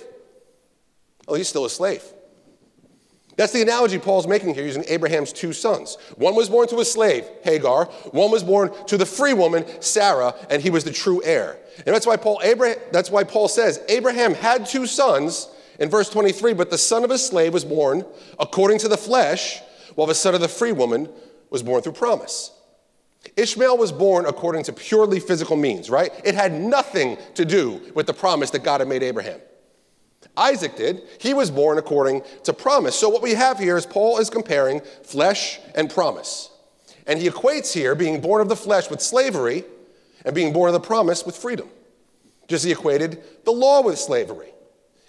Oh, 1.27 1.35
he's 1.35 1.47
still 1.47 1.65
a 1.65 1.69
slave. 1.69 2.03
That's 3.35 3.53
the 3.53 3.61
analogy 3.61 3.99
Paul's 3.99 4.25
making 4.25 4.55
here 4.55 4.65
using 4.65 4.83
Abraham's 4.87 5.31
two 5.31 5.53
sons. 5.53 5.97
One 6.15 6.35
was 6.35 6.49
born 6.49 6.67
to 6.69 6.79
a 6.79 6.85
slave, 6.85 7.23
Hagar. 7.43 7.85
One 8.11 8.31
was 8.31 8.43
born 8.43 8.71
to 8.87 8.97
the 8.97 9.05
free 9.05 9.33
woman, 9.33 9.65
Sarah, 9.79 10.33
and 10.49 10.61
he 10.61 10.71
was 10.71 10.83
the 10.83 10.91
true 10.91 11.21
heir. 11.23 11.59
And 11.85 11.93
that's 11.93 12.07
why 12.07 12.17
Paul, 12.17 12.41
that's 12.91 13.11
why 13.11 13.23
Paul 13.23 13.47
says 13.47 13.79
Abraham 13.89 14.33
had 14.33 14.65
two 14.65 14.87
sons, 14.87 15.49
in 15.79 15.89
verse 15.89 16.09
23, 16.09 16.53
but 16.53 16.71
the 16.71 16.77
son 16.77 17.03
of 17.03 17.11
a 17.11 17.17
slave 17.17 17.53
was 17.53 17.63
born 17.63 18.05
according 18.39 18.79
to 18.79 18.87
the 18.87 18.97
flesh, 18.97 19.61
while 19.95 20.07
the 20.07 20.15
son 20.15 20.33
of 20.33 20.41
the 20.41 20.47
free 20.47 20.71
woman 20.71 21.09
was 21.49 21.63
born 21.63 21.81
through 21.81 21.93
promise. 21.93 22.51
Ishmael 23.37 23.77
was 23.77 23.91
born 23.91 24.25
according 24.25 24.63
to 24.63 24.73
purely 24.73 25.19
physical 25.19 25.55
means, 25.55 25.89
right? 25.91 26.11
It 26.25 26.33
had 26.33 26.51
nothing 26.51 27.17
to 27.35 27.45
do 27.45 27.79
with 27.93 28.07
the 28.07 28.13
promise 28.13 28.49
that 28.49 28.63
God 28.63 28.81
had 28.81 28.87
made 28.87 29.03
Abraham. 29.03 29.39
Isaac 30.35 30.75
did. 30.75 31.03
He 31.19 31.35
was 31.35 31.51
born 31.51 31.77
according 31.77 32.23
to 32.43 32.53
promise. 32.53 32.95
So, 32.95 33.09
what 33.09 33.21
we 33.21 33.35
have 33.35 33.59
here 33.59 33.77
is 33.77 33.85
Paul 33.85 34.17
is 34.17 34.29
comparing 34.29 34.81
flesh 35.03 35.59
and 35.75 35.89
promise. 35.89 36.49
And 37.05 37.19
he 37.19 37.29
equates 37.29 37.71
here 37.71 37.95
being 37.95 38.19
born 38.21 38.41
of 38.41 38.49
the 38.49 38.55
flesh 38.55 38.89
with 38.89 39.01
slavery 39.01 39.63
and 40.25 40.35
being 40.35 40.51
born 40.51 40.69
of 40.69 40.73
the 40.73 40.85
promise 40.85 41.25
with 41.25 41.37
freedom. 41.37 41.69
Just 42.47 42.65
he 42.65 42.71
equated 42.71 43.21
the 43.45 43.51
law 43.51 43.81
with 43.81 43.97
slavery. 43.99 44.51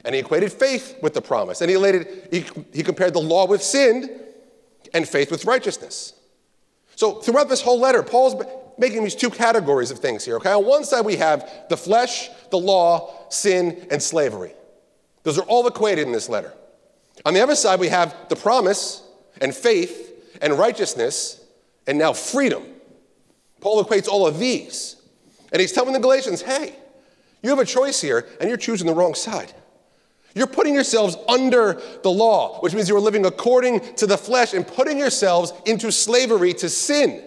And 0.05 0.15
he 0.15 0.21
equated 0.21 0.53
faith 0.53 0.97
with 1.03 1.15
the 1.15 1.21
promise. 1.23 1.61
And 1.61 1.71
he, 1.71 1.77
related, 1.77 2.29
he, 2.31 2.45
he 2.73 2.83
compared 2.83 3.15
the 3.15 3.21
law 3.21 3.47
with 3.47 3.63
sin 3.63 4.21
and 4.95 5.09
faith 5.09 5.31
with 5.31 5.45
righteousness. 5.45 6.15
So 6.99 7.13
throughout 7.21 7.49
this 7.49 7.63
whole 7.63 7.79
letter, 7.79 8.03
Paul's 8.03 8.45
making 8.77 9.05
these 9.05 9.15
two 9.15 9.31
categories 9.31 9.93
of 9.93 10.01
things 10.01 10.25
here. 10.25 10.35
Okay, 10.39 10.51
on 10.51 10.67
one 10.67 10.83
side 10.83 11.05
we 11.05 11.15
have 11.15 11.49
the 11.69 11.77
flesh, 11.77 12.29
the 12.51 12.59
law, 12.59 13.15
sin, 13.29 13.87
and 13.93 14.03
slavery. 14.03 14.51
Those 15.23 15.39
are 15.39 15.45
all 15.45 15.65
equated 15.69 16.09
in 16.09 16.13
this 16.13 16.29
letter. 16.29 16.53
On 17.25 17.35
the 17.35 17.41
other 17.41 17.55
side, 17.55 17.79
we 17.79 17.87
have 17.87 18.17
the 18.29 18.35
promise 18.35 19.05
and 19.41 19.55
faith 19.55 20.13
and 20.43 20.59
righteousness 20.59 21.41
and 21.87 21.99
now 21.99 22.13
freedom. 22.13 22.65
Paul 23.61 23.85
equates 23.85 24.09
all 24.09 24.27
of 24.27 24.41
these. 24.41 24.97
And 25.53 25.61
he's 25.61 25.71
telling 25.71 25.93
the 25.93 26.01
Galatians, 26.01 26.43
hey, 26.43 26.75
you 27.45 27.51
have 27.51 27.61
a 27.61 27.65
choice 27.65 28.01
here, 28.01 28.27
and 28.41 28.49
you're 28.49 28.59
choosing 28.59 28.89
the 28.89 28.93
wrong 28.93 29.15
side. 29.15 29.53
You're 30.35 30.47
putting 30.47 30.75
yourselves 30.75 31.17
under 31.29 31.81
the 32.03 32.11
law, 32.11 32.61
which 32.61 32.75
means 32.75 32.89
you're 32.89 33.01
living 33.01 33.27
according 33.27 33.81
to 33.97 34.07
the 34.07 34.19
flesh 34.19 34.55
and 34.55 34.67
putting 34.67 34.99
yourselves 34.99 35.53
into 35.67 35.91
slavery 35.91 36.53
to 36.55 36.69
sin. 36.69 37.25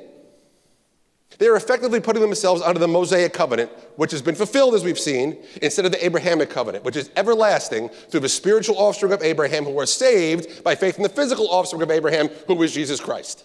They 1.38 1.48
are 1.48 1.55
effectively 1.55 2.00
putting 2.00 2.22
themselves 2.22 2.62
under 2.62 2.79
the 2.79 2.88
Mosaic 2.88 3.34
covenant, 3.34 3.72
which 3.96 4.12
has 4.12 4.22
been 4.22 4.36
fulfilled, 4.36 4.75
as 4.75 4.84
we've 4.84 5.00
seen, 5.00 5.43
instead 5.62 5.86
of 5.86 5.91
the 5.91 6.05
Abrahamic 6.05 6.51
covenant, 6.51 6.84
which 6.84 6.96
is 6.96 7.10
everlasting 7.15 7.89
through 7.89 8.20
the 8.20 8.29
spiritual 8.29 8.77
offspring 8.77 9.12
of 9.12 9.24
Abraham 9.24 9.65
who 9.65 9.79
are 9.79 9.88
saved 9.88 10.63
by 10.63 10.75
faith 10.75 10.98
in 10.98 11.03
the 11.03 11.10
physical 11.10 11.50
offspring 11.50 11.81
of 11.81 11.89
Abraham, 11.89 12.27
who 12.46 12.62
is 12.62 12.72
Jesus 12.74 13.00
Christ. 13.00 13.43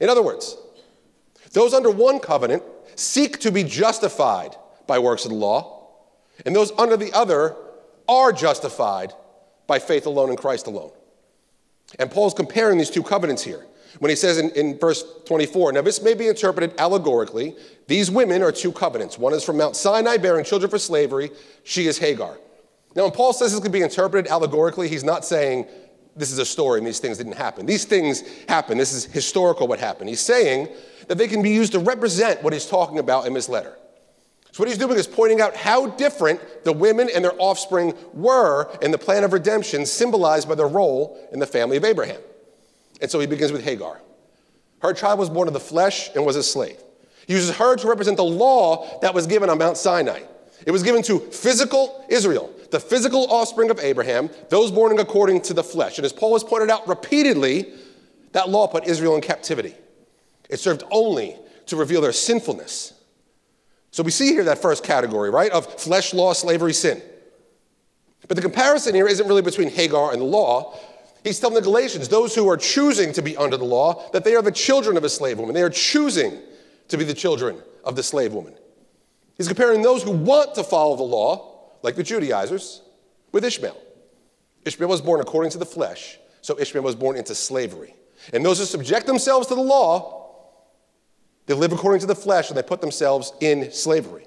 In 0.00 0.08
other 0.08 0.22
words, 0.22 0.56
those 1.52 1.72
under 1.72 1.90
one 1.90 2.18
covenant 2.18 2.64
seek 2.96 3.38
to 3.40 3.52
be 3.52 3.62
justified 3.62 4.56
by 4.88 4.98
works 4.98 5.24
of 5.24 5.30
the 5.30 5.36
law, 5.36 5.86
and 6.44 6.56
those 6.56 6.72
under 6.72 6.96
the 6.96 7.12
other 7.12 7.54
are 8.08 8.32
justified 8.32 9.12
by 9.66 9.78
faith 9.78 10.06
alone 10.06 10.30
in 10.30 10.36
Christ 10.36 10.66
alone. 10.66 10.92
And 11.98 12.10
Paul's 12.10 12.34
comparing 12.34 12.78
these 12.78 12.90
two 12.90 13.02
covenants 13.02 13.42
here 13.42 13.66
when 13.98 14.10
he 14.10 14.16
says 14.16 14.38
in, 14.38 14.50
in, 14.50 14.78
verse 14.78 15.04
24, 15.26 15.72
now 15.72 15.82
this 15.82 16.02
may 16.02 16.14
be 16.14 16.26
interpreted 16.26 16.74
allegorically. 16.78 17.56
These 17.86 18.10
women 18.10 18.42
are 18.42 18.50
two 18.50 18.72
covenants. 18.72 19.18
One 19.18 19.32
is 19.32 19.44
from 19.44 19.58
Mount 19.58 19.76
Sinai, 19.76 20.16
bearing 20.16 20.44
children 20.44 20.70
for 20.70 20.78
slavery. 20.78 21.30
She 21.62 21.86
is 21.86 21.98
Hagar. 21.98 22.38
Now, 22.96 23.04
when 23.04 23.12
Paul 23.12 23.32
says 23.32 23.52
this 23.52 23.60
can 23.60 23.72
be 23.72 23.82
interpreted 23.82 24.30
allegorically, 24.30 24.88
he's 24.88 25.04
not 25.04 25.24
saying 25.24 25.66
this 26.16 26.30
is 26.30 26.38
a 26.38 26.46
story 26.46 26.78
and 26.78 26.86
these 26.86 27.00
things 27.00 27.18
didn't 27.18 27.36
happen. 27.36 27.66
These 27.66 27.84
things 27.84 28.22
happen. 28.48 28.78
This 28.78 28.92
is 28.92 29.04
historical 29.04 29.66
what 29.66 29.80
happened. 29.80 30.08
He's 30.08 30.20
saying 30.20 30.68
that 31.08 31.18
they 31.18 31.28
can 31.28 31.42
be 31.42 31.50
used 31.50 31.72
to 31.72 31.80
represent 31.80 32.42
what 32.42 32.52
he's 32.52 32.66
talking 32.66 32.98
about 32.98 33.26
in 33.26 33.32
this 33.32 33.48
letter. 33.48 33.76
So, 34.54 34.62
what 34.62 34.68
he's 34.68 34.78
doing 34.78 34.96
is 34.96 35.08
pointing 35.08 35.40
out 35.40 35.56
how 35.56 35.86
different 35.86 36.62
the 36.62 36.72
women 36.72 37.10
and 37.12 37.24
their 37.24 37.34
offspring 37.40 37.92
were 38.12 38.70
in 38.80 38.92
the 38.92 38.98
plan 38.98 39.24
of 39.24 39.32
redemption, 39.32 39.84
symbolized 39.84 40.48
by 40.48 40.54
their 40.54 40.68
role 40.68 41.18
in 41.32 41.40
the 41.40 41.46
family 41.46 41.76
of 41.76 41.84
Abraham. 41.84 42.20
And 43.00 43.10
so 43.10 43.18
he 43.18 43.26
begins 43.26 43.50
with 43.50 43.64
Hagar. 43.64 44.00
Her 44.80 44.92
child 44.92 45.18
was 45.18 45.28
born 45.28 45.48
of 45.48 45.54
the 45.54 45.58
flesh 45.58 46.08
and 46.14 46.24
was 46.24 46.36
a 46.36 46.42
slave. 46.44 46.78
He 47.26 47.32
uses 47.32 47.56
her 47.56 47.74
to 47.74 47.88
represent 47.88 48.16
the 48.16 48.22
law 48.22 49.00
that 49.00 49.12
was 49.12 49.26
given 49.26 49.50
on 49.50 49.58
Mount 49.58 49.76
Sinai. 49.76 50.20
It 50.64 50.70
was 50.70 50.84
given 50.84 51.02
to 51.02 51.18
physical 51.18 52.06
Israel, 52.08 52.54
the 52.70 52.78
physical 52.78 53.26
offspring 53.32 53.70
of 53.70 53.80
Abraham, 53.80 54.30
those 54.50 54.70
born 54.70 54.96
according 55.00 55.40
to 55.42 55.54
the 55.54 55.64
flesh. 55.64 55.98
And 55.98 56.04
as 56.04 56.12
Paul 56.12 56.32
has 56.34 56.44
pointed 56.44 56.70
out 56.70 56.86
repeatedly, 56.86 57.72
that 58.30 58.50
law 58.50 58.68
put 58.68 58.86
Israel 58.86 59.16
in 59.16 59.20
captivity. 59.20 59.74
It 60.48 60.60
served 60.60 60.84
only 60.92 61.36
to 61.66 61.74
reveal 61.74 62.00
their 62.00 62.12
sinfulness 62.12 62.93
so 63.94 64.02
we 64.02 64.10
see 64.10 64.32
here 64.32 64.42
that 64.42 64.60
first 64.60 64.82
category, 64.82 65.30
right, 65.30 65.52
of 65.52 65.72
flesh, 65.80 66.12
law, 66.12 66.32
slavery, 66.32 66.72
sin. 66.72 67.00
But 68.26 68.34
the 68.34 68.42
comparison 68.42 68.92
here 68.92 69.06
isn't 69.06 69.28
really 69.28 69.40
between 69.40 69.70
Hagar 69.70 70.10
and 70.10 70.20
the 70.20 70.24
law. 70.26 70.76
He's 71.22 71.38
telling 71.38 71.54
the 71.54 71.62
Galatians, 71.62 72.08
those 72.08 72.34
who 72.34 72.48
are 72.50 72.56
choosing 72.56 73.12
to 73.12 73.22
be 73.22 73.36
under 73.36 73.56
the 73.56 73.64
law, 73.64 74.10
that 74.10 74.24
they 74.24 74.34
are 74.34 74.42
the 74.42 74.50
children 74.50 74.96
of 74.96 75.04
a 75.04 75.08
slave 75.08 75.38
woman. 75.38 75.54
They 75.54 75.62
are 75.62 75.70
choosing 75.70 76.40
to 76.88 76.96
be 76.96 77.04
the 77.04 77.14
children 77.14 77.62
of 77.84 77.94
the 77.94 78.02
slave 78.02 78.32
woman. 78.32 78.56
He's 79.36 79.46
comparing 79.46 79.82
those 79.82 80.02
who 80.02 80.10
want 80.10 80.56
to 80.56 80.64
follow 80.64 80.96
the 80.96 81.04
law, 81.04 81.70
like 81.84 81.94
the 81.94 82.02
Judaizers, 82.02 82.82
with 83.30 83.44
Ishmael. 83.44 83.80
Ishmael 84.64 84.88
was 84.88 85.02
born 85.02 85.20
according 85.20 85.52
to 85.52 85.58
the 85.58 85.66
flesh, 85.66 86.18
so 86.40 86.58
Ishmael 86.58 86.82
was 86.82 86.96
born 86.96 87.16
into 87.16 87.36
slavery. 87.36 87.94
And 88.32 88.44
those 88.44 88.58
who 88.58 88.64
subject 88.64 89.06
themselves 89.06 89.46
to 89.46 89.54
the 89.54 89.62
law 89.62 90.23
they 91.46 91.54
live 91.54 91.72
according 91.72 92.00
to 92.00 92.06
the 92.06 92.14
flesh 92.14 92.48
and 92.48 92.56
they 92.56 92.62
put 92.62 92.80
themselves 92.80 93.32
in 93.40 93.70
slavery. 93.70 94.26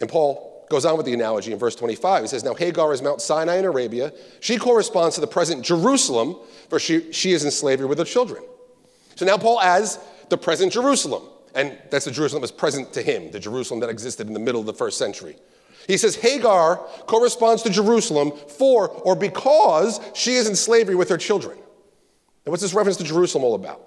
And 0.00 0.10
Paul 0.10 0.66
goes 0.70 0.84
on 0.84 0.96
with 0.96 1.06
the 1.06 1.14
analogy 1.14 1.52
in 1.52 1.58
verse 1.58 1.76
25. 1.76 2.22
He 2.22 2.28
says, 2.28 2.42
Now 2.42 2.54
Hagar 2.54 2.92
is 2.92 3.02
Mount 3.02 3.20
Sinai 3.20 3.56
in 3.56 3.64
Arabia. 3.64 4.12
She 4.40 4.56
corresponds 4.56 5.14
to 5.14 5.20
the 5.20 5.26
present 5.26 5.64
Jerusalem, 5.64 6.36
for 6.68 6.78
she, 6.78 7.12
she 7.12 7.32
is 7.32 7.44
in 7.44 7.50
slavery 7.50 7.86
with 7.86 7.98
her 7.98 8.04
children. 8.04 8.42
So 9.14 9.24
now 9.24 9.38
Paul 9.38 9.60
adds 9.60 9.98
the 10.30 10.36
present 10.36 10.72
Jerusalem. 10.72 11.22
And 11.54 11.78
that's 11.90 12.06
the 12.06 12.10
Jerusalem 12.10 12.40
that 12.40 12.44
was 12.44 12.52
present 12.52 12.92
to 12.94 13.02
him, 13.02 13.30
the 13.30 13.38
Jerusalem 13.38 13.80
that 13.80 13.90
existed 13.90 14.26
in 14.26 14.32
the 14.32 14.40
middle 14.40 14.60
of 14.60 14.66
the 14.66 14.74
first 14.74 14.98
century. 14.98 15.36
He 15.86 15.96
says 15.96 16.16
Hagar 16.16 16.76
corresponds 17.06 17.62
to 17.62 17.70
Jerusalem 17.70 18.32
for 18.32 18.88
or 18.88 19.14
because 19.14 20.00
she 20.14 20.34
is 20.34 20.48
in 20.48 20.56
slavery 20.56 20.96
with 20.96 21.08
her 21.10 21.18
children. 21.18 21.56
And 21.56 22.50
what's 22.50 22.62
this 22.62 22.74
reference 22.74 22.96
to 22.98 23.04
Jerusalem 23.04 23.44
all 23.44 23.54
about? 23.54 23.82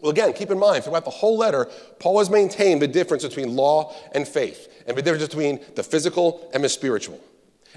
Well, 0.00 0.10
again, 0.10 0.32
keep 0.32 0.50
in 0.50 0.58
mind, 0.58 0.84
throughout 0.84 1.04
the 1.04 1.10
whole 1.10 1.36
letter, 1.36 1.68
Paul 1.98 2.18
has 2.18 2.30
maintained 2.30 2.80
the 2.80 2.88
difference 2.88 3.22
between 3.22 3.54
law 3.54 3.94
and 4.12 4.26
faith, 4.26 4.82
and 4.86 4.96
the 4.96 5.02
difference 5.02 5.26
between 5.26 5.60
the 5.74 5.82
physical 5.82 6.50
and 6.54 6.64
the 6.64 6.68
spiritual. 6.68 7.20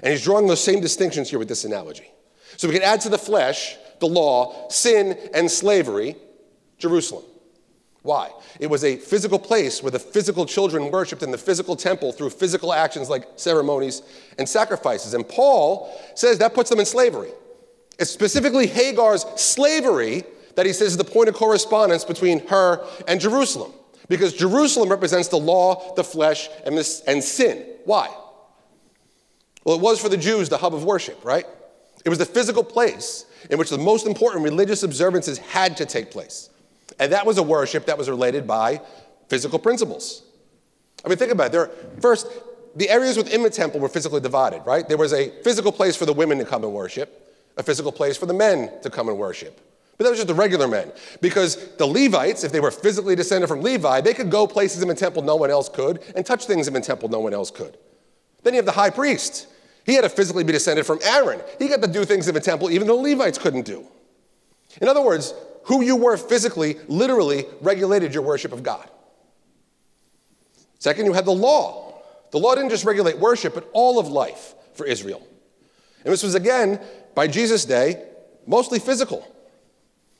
And 0.02 0.12
he's 0.12 0.24
drawing 0.24 0.46
those 0.46 0.62
same 0.62 0.80
distinctions 0.80 1.30
here 1.30 1.38
with 1.38 1.48
this 1.48 1.64
analogy. 1.64 2.10
So 2.56 2.68
we 2.68 2.74
can 2.74 2.82
add 2.82 3.00
to 3.02 3.08
the 3.08 3.18
flesh, 3.18 3.76
the 4.00 4.06
law, 4.06 4.68
sin, 4.68 5.18
and 5.34 5.50
slavery, 5.50 6.16
Jerusalem. 6.78 7.24
Why? 8.02 8.30
It 8.60 8.68
was 8.68 8.84
a 8.84 8.96
physical 8.96 9.38
place 9.38 9.82
where 9.82 9.90
the 9.90 9.98
physical 9.98 10.44
children 10.44 10.90
worshiped 10.90 11.22
in 11.22 11.30
the 11.30 11.38
physical 11.38 11.74
temple 11.74 12.12
through 12.12 12.30
physical 12.30 12.72
actions 12.72 13.08
like 13.08 13.26
ceremonies 13.36 14.02
and 14.38 14.46
sacrifices. 14.46 15.14
And 15.14 15.26
Paul 15.26 15.90
says 16.14 16.38
that 16.38 16.52
puts 16.52 16.68
them 16.68 16.80
in 16.80 16.86
slavery. 16.86 17.30
It's 17.98 18.10
specifically 18.10 18.66
Hagar's 18.66 19.24
slavery 19.36 20.24
that 20.56 20.66
he 20.66 20.72
says 20.72 20.88
is 20.88 20.96
the 20.96 21.04
point 21.04 21.28
of 21.28 21.34
correspondence 21.34 22.04
between 22.04 22.46
her 22.48 22.86
and 23.08 23.20
Jerusalem. 23.20 23.72
Because 24.08 24.34
Jerusalem 24.34 24.88
represents 24.88 25.28
the 25.28 25.38
law, 25.38 25.94
the 25.94 26.04
flesh, 26.04 26.48
and, 26.66 26.74
and 27.06 27.24
sin. 27.24 27.66
Why? 27.84 28.14
Well, 29.64 29.76
it 29.76 29.80
was 29.80 30.00
for 30.00 30.08
the 30.08 30.16
Jews 30.16 30.48
the 30.48 30.58
hub 30.58 30.74
of 30.74 30.84
worship, 30.84 31.24
right? 31.24 31.46
It 32.04 32.10
was 32.10 32.18
the 32.18 32.26
physical 32.26 32.62
place 32.62 33.24
in 33.50 33.58
which 33.58 33.70
the 33.70 33.78
most 33.78 34.06
important 34.06 34.44
religious 34.44 34.82
observances 34.82 35.38
had 35.38 35.76
to 35.78 35.86
take 35.86 36.10
place. 36.10 36.50
And 36.98 37.12
that 37.12 37.24
was 37.24 37.38
a 37.38 37.42
worship 37.42 37.86
that 37.86 37.96
was 37.96 38.10
related 38.10 38.46
by 38.46 38.82
physical 39.28 39.58
principles. 39.58 40.22
I 41.04 41.08
mean, 41.08 41.18
think 41.18 41.32
about 41.32 41.46
it. 41.46 41.52
There, 41.52 41.70
first, 42.00 42.28
the 42.76 42.90
areas 42.90 43.16
within 43.16 43.42
the 43.42 43.50
temple 43.50 43.80
were 43.80 43.88
physically 43.88 44.20
divided, 44.20 44.62
right? 44.66 44.86
There 44.86 44.96
was 44.96 45.12
a 45.12 45.30
physical 45.42 45.72
place 45.72 45.96
for 45.96 46.06
the 46.06 46.12
women 46.12 46.38
to 46.38 46.44
come 46.44 46.64
and 46.64 46.72
worship, 46.72 47.32
a 47.56 47.62
physical 47.62 47.92
place 47.92 48.16
for 48.16 48.26
the 48.26 48.34
men 48.34 48.70
to 48.82 48.90
come 48.90 49.08
and 49.08 49.18
worship. 49.18 49.60
But 49.96 50.04
that 50.04 50.10
was 50.10 50.18
just 50.18 50.28
the 50.28 50.34
regular 50.34 50.66
men. 50.66 50.92
Because 51.20 51.76
the 51.76 51.86
Levites, 51.86 52.42
if 52.42 52.50
they 52.50 52.60
were 52.60 52.72
physically 52.72 53.14
descended 53.14 53.48
from 53.48 53.62
Levi, 53.62 54.00
they 54.00 54.14
could 54.14 54.30
go 54.30 54.46
places 54.46 54.82
in 54.82 54.88
the 54.88 54.94
temple 54.94 55.22
no 55.22 55.36
one 55.36 55.50
else 55.50 55.68
could 55.68 56.02
and 56.16 56.26
touch 56.26 56.46
things 56.46 56.66
in 56.66 56.74
the 56.74 56.80
temple 56.80 57.08
no 57.08 57.20
one 57.20 57.32
else 57.32 57.50
could. 57.50 57.76
Then 58.42 58.54
you 58.54 58.58
have 58.58 58.66
the 58.66 58.72
high 58.72 58.90
priest. 58.90 59.46
He 59.86 59.94
had 59.94 60.02
to 60.02 60.08
physically 60.08 60.44
be 60.44 60.52
descended 60.52 60.84
from 60.86 60.98
Aaron. 61.04 61.40
He 61.58 61.68
got 61.68 61.82
to 61.82 61.88
do 61.88 62.04
things 62.04 62.26
in 62.26 62.34
the 62.34 62.40
temple 62.40 62.70
even 62.70 62.86
the 62.86 62.94
Levites 62.94 63.38
couldn't 63.38 63.66
do. 63.66 63.86
In 64.80 64.88
other 64.88 65.02
words, 65.02 65.32
who 65.64 65.82
you 65.82 65.96
were 65.96 66.16
physically 66.16 66.76
literally 66.88 67.46
regulated 67.60 68.12
your 68.12 68.22
worship 68.22 68.52
of 68.52 68.62
God. 68.62 68.90
Second, 70.78 71.06
you 71.06 71.12
had 71.12 71.24
the 71.24 71.32
law. 71.32 72.02
The 72.32 72.38
law 72.38 72.54
didn't 72.54 72.70
just 72.70 72.84
regulate 72.84 73.18
worship, 73.18 73.54
but 73.54 73.70
all 73.72 73.98
of 73.98 74.08
life 74.08 74.54
for 74.74 74.84
Israel. 74.84 75.26
And 76.04 76.12
this 76.12 76.22
was, 76.22 76.34
again, 76.34 76.80
by 77.14 77.28
Jesus' 77.28 77.64
day, 77.64 78.04
mostly 78.46 78.78
physical. 78.78 79.26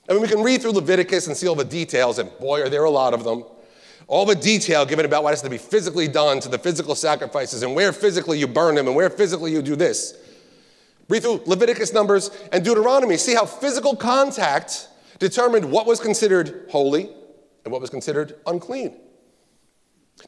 I 0.08 0.12
mean, 0.12 0.22
we 0.22 0.28
can 0.28 0.42
read 0.42 0.60
through 0.60 0.72
Leviticus 0.72 1.26
and 1.26 1.36
see 1.36 1.48
all 1.48 1.54
the 1.54 1.64
details, 1.64 2.18
and 2.18 2.30
boy, 2.38 2.62
are 2.62 2.68
there 2.68 2.84
a 2.84 2.90
lot 2.90 3.14
of 3.14 3.24
them. 3.24 3.44
All 4.06 4.26
the 4.26 4.34
detail 4.34 4.84
given 4.84 5.06
about 5.06 5.22
what 5.22 5.30
has 5.30 5.40
to 5.42 5.48
be 5.48 5.56
physically 5.56 6.08
done 6.08 6.40
to 6.40 6.48
the 6.50 6.58
physical 6.58 6.94
sacrifices 6.94 7.62
and 7.62 7.74
where 7.74 7.90
physically 7.90 8.38
you 8.38 8.46
burn 8.46 8.74
them 8.74 8.86
and 8.86 8.94
where 8.94 9.08
physically 9.08 9.50
you 9.50 9.62
do 9.62 9.76
this. 9.76 10.14
Read 11.08 11.22
through 11.22 11.42
Leviticus, 11.46 11.94
Numbers, 11.94 12.30
and 12.52 12.62
Deuteronomy. 12.62 13.16
See 13.16 13.34
how 13.34 13.46
physical 13.46 13.96
contact 13.96 14.88
determined 15.18 15.70
what 15.70 15.86
was 15.86 16.00
considered 16.00 16.66
holy 16.70 17.08
and 17.64 17.72
what 17.72 17.80
was 17.80 17.88
considered 17.88 18.34
unclean. 18.46 18.94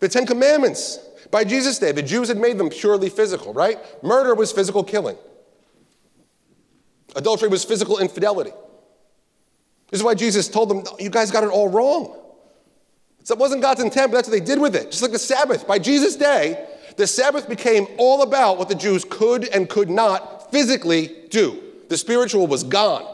The 0.00 0.08
Ten 0.08 0.24
Commandments, 0.24 0.98
by 1.30 1.44
Jesus' 1.44 1.78
day, 1.78 1.92
the 1.92 2.02
Jews 2.02 2.28
had 2.28 2.38
made 2.38 2.56
them 2.56 2.70
purely 2.70 3.10
physical, 3.10 3.52
right? 3.52 3.78
Murder 4.02 4.34
was 4.34 4.52
physical 4.52 4.82
killing, 4.82 5.16
adultery 7.14 7.48
was 7.48 7.62
physical 7.62 7.98
infidelity. 7.98 8.52
This 9.90 10.00
is 10.00 10.04
why 10.04 10.14
Jesus 10.14 10.48
told 10.48 10.68
them, 10.68 10.82
You 10.98 11.10
guys 11.10 11.30
got 11.30 11.44
it 11.44 11.50
all 11.50 11.68
wrong. 11.68 12.16
So 13.24 13.34
it 13.34 13.40
wasn't 13.40 13.62
God's 13.62 13.82
intent, 13.82 14.12
but 14.12 14.18
that's 14.18 14.28
what 14.28 14.38
they 14.38 14.44
did 14.44 14.60
with 14.60 14.76
it. 14.76 14.90
Just 14.90 15.02
like 15.02 15.12
the 15.12 15.18
Sabbath. 15.18 15.66
By 15.66 15.78
Jesus' 15.78 16.14
day, 16.16 16.68
the 16.96 17.06
Sabbath 17.06 17.48
became 17.48 17.86
all 17.98 18.22
about 18.22 18.56
what 18.56 18.68
the 18.68 18.74
Jews 18.74 19.04
could 19.04 19.48
and 19.48 19.68
could 19.68 19.90
not 19.90 20.50
physically 20.52 21.14
do. 21.30 21.60
The 21.88 21.96
spiritual 21.96 22.46
was 22.46 22.62
gone. 22.62 23.04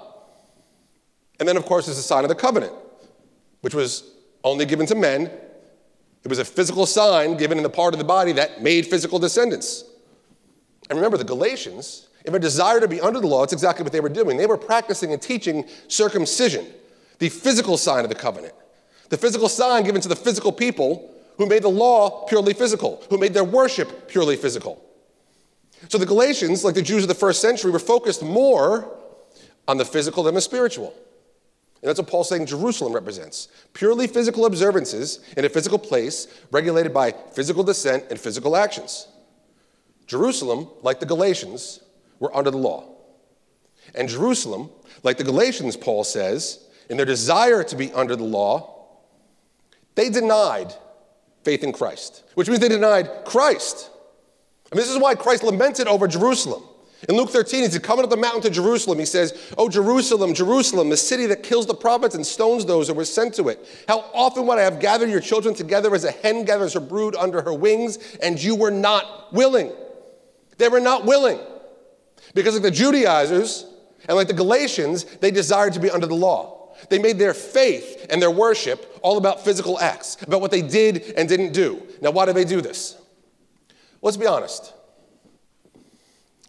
And 1.40 1.48
then, 1.48 1.56
of 1.56 1.64
course, 1.64 1.86
there's 1.86 1.96
the 1.96 2.02
sign 2.02 2.24
of 2.24 2.28
the 2.28 2.34
covenant, 2.34 2.72
which 3.62 3.74
was 3.74 4.12
only 4.44 4.66
given 4.66 4.86
to 4.86 4.94
men. 4.94 5.30
It 6.24 6.28
was 6.28 6.38
a 6.38 6.44
physical 6.44 6.86
sign 6.86 7.36
given 7.36 7.58
in 7.58 7.64
the 7.64 7.70
part 7.70 7.94
of 7.94 7.98
the 7.98 8.04
body 8.04 8.32
that 8.32 8.62
made 8.62 8.86
physical 8.86 9.18
descendants. 9.18 9.84
And 10.88 10.98
remember, 10.98 11.16
the 11.16 11.24
Galatians, 11.24 12.08
if 12.24 12.32
a 12.32 12.38
desire 12.38 12.80
to 12.80 12.88
be 12.88 13.00
under 13.00 13.20
the 13.20 13.26
law, 13.26 13.42
it's 13.42 13.52
exactly 13.52 13.82
what 13.82 13.92
they 13.92 14.00
were 14.00 14.08
doing. 14.08 14.36
They 14.36 14.46
were 14.46 14.56
practicing 14.56 15.12
and 15.12 15.20
teaching 15.20 15.66
circumcision, 15.88 16.66
the 17.18 17.28
physical 17.28 17.76
sign 17.76 18.04
of 18.04 18.08
the 18.08 18.14
covenant. 18.14 18.54
The 19.08 19.16
physical 19.16 19.48
sign 19.48 19.84
given 19.84 20.00
to 20.02 20.08
the 20.08 20.16
physical 20.16 20.52
people 20.52 21.12
who 21.36 21.46
made 21.46 21.62
the 21.62 21.68
law 21.68 22.24
purely 22.26 22.54
physical, 22.54 23.02
who 23.10 23.18
made 23.18 23.34
their 23.34 23.44
worship 23.44 24.08
purely 24.08 24.36
physical. 24.36 24.82
So 25.88 25.98
the 25.98 26.06
Galatians, 26.06 26.64
like 26.64 26.74
the 26.74 26.82
Jews 26.82 27.02
of 27.02 27.08
the 27.08 27.14
first 27.14 27.42
century, 27.42 27.70
were 27.70 27.78
focused 27.78 28.22
more 28.22 28.96
on 29.66 29.76
the 29.76 29.84
physical 29.84 30.22
than 30.22 30.34
the 30.34 30.40
spiritual. 30.40 30.94
And 31.82 31.88
that's 31.88 31.98
what 31.98 32.08
Paul's 32.08 32.28
saying 32.28 32.46
Jerusalem 32.46 32.92
represents 32.92 33.48
purely 33.72 34.06
physical 34.06 34.46
observances 34.46 35.18
in 35.36 35.44
a 35.44 35.48
physical 35.48 35.78
place, 35.78 36.28
regulated 36.52 36.94
by 36.94 37.10
physical 37.10 37.64
descent 37.64 38.04
and 38.08 38.20
physical 38.20 38.56
actions. 38.56 39.08
Jerusalem, 40.06 40.68
like 40.82 41.00
the 41.00 41.06
Galatians, 41.06 41.80
were 42.22 42.34
under 42.34 42.52
the 42.52 42.56
law. 42.56 42.88
And 43.96 44.08
Jerusalem, 44.08 44.70
like 45.02 45.18
the 45.18 45.24
Galatians, 45.24 45.76
Paul 45.76 46.04
says, 46.04 46.64
in 46.88 46.96
their 46.96 47.04
desire 47.04 47.64
to 47.64 47.76
be 47.76 47.92
under 47.92 48.14
the 48.14 48.22
law, 48.22 48.86
they 49.96 50.08
denied 50.08 50.72
faith 51.42 51.64
in 51.64 51.72
Christ, 51.72 52.22
which 52.34 52.48
means 52.48 52.60
they 52.60 52.68
denied 52.68 53.10
Christ. 53.24 53.90
And 54.70 54.78
this 54.78 54.88
is 54.88 54.98
why 54.98 55.16
Christ 55.16 55.42
lamented 55.42 55.88
over 55.88 56.06
Jerusalem. 56.06 56.62
In 57.08 57.16
Luke 57.16 57.30
13, 57.30 57.64
he's 57.64 57.76
coming 57.80 58.04
up 58.04 58.10
the 58.10 58.16
mountain 58.16 58.42
to 58.42 58.50
Jerusalem, 58.50 59.00
he 59.00 59.04
says, 59.04 59.52
Oh, 59.58 59.68
Jerusalem, 59.68 60.32
Jerusalem, 60.32 60.88
the 60.88 60.96
city 60.96 61.26
that 61.26 61.42
kills 61.42 61.66
the 61.66 61.74
prophets 61.74 62.14
and 62.14 62.24
stones 62.24 62.64
those 62.64 62.86
who 62.86 62.94
were 62.94 63.04
sent 63.04 63.34
to 63.34 63.48
it. 63.48 63.84
How 63.88 64.04
often 64.14 64.46
would 64.46 64.58
I 64.58 64.62
have 64.62 64.78
gathered 64.78 65.10
your 65.10 65.20
children 65.20 65.56
together 65.56 65.92
as 65.92 66.04
a 66.04 66.12
hen 66.12 66.44
gathers 66.44 66.74
her 66.74 66.80
brood 66.80 67.16
under 67.16 67.42
her 67.42 67.52
wings, 67.52 67.98
and 68.22 68.40
you 68.40 68.54
were 68.54 68.70
not 68.70 69.32
willing. 69.32 69.72
They 70.58 70.68
were 70.68 70.78
not 70.78 71.04
willing. 71.04 71.40
Because 72.34 72.54
like 72.54 72.62
the 72.62 72.70
Judaizers 72.70 73.66
and 74.08 74.16
like 74.16 74.28
the 74.28 74.34
Galatians, 74.34 75.04
they 75.04 75.30
desired 75.30 75.72
to 75.74 75.80
be 75.80 75.90
under 75.90 76.06
the 76.06 76.14
law. 76.14 76.74
They 76.88 76.98
made 76.98 77.18
their 77.18 77.34
faith 77.34 78.06
and 78.10 78.20
their 78.20 78.30
worship 78.30 78.98
all 79.02 79.18
about 79.18 79.44
physical 79.44 79.78
acts, 79.78 80.16
about 80.22 80.40
what 80.40 80.50
they 80.50 80.62
did 80.62 81.14
and 81.16 81.28
didn't 81.28 81.52
do. 81.52 81.82
Now, 82.00 82.10
why 82.10 82.26
do 82.26 82.32
they 82.32 82.44
do 82.44 82.60
this? 82.60 82.96
Let's 84.00 84.16
be 84.16 84.26
honest. 84.26 84.72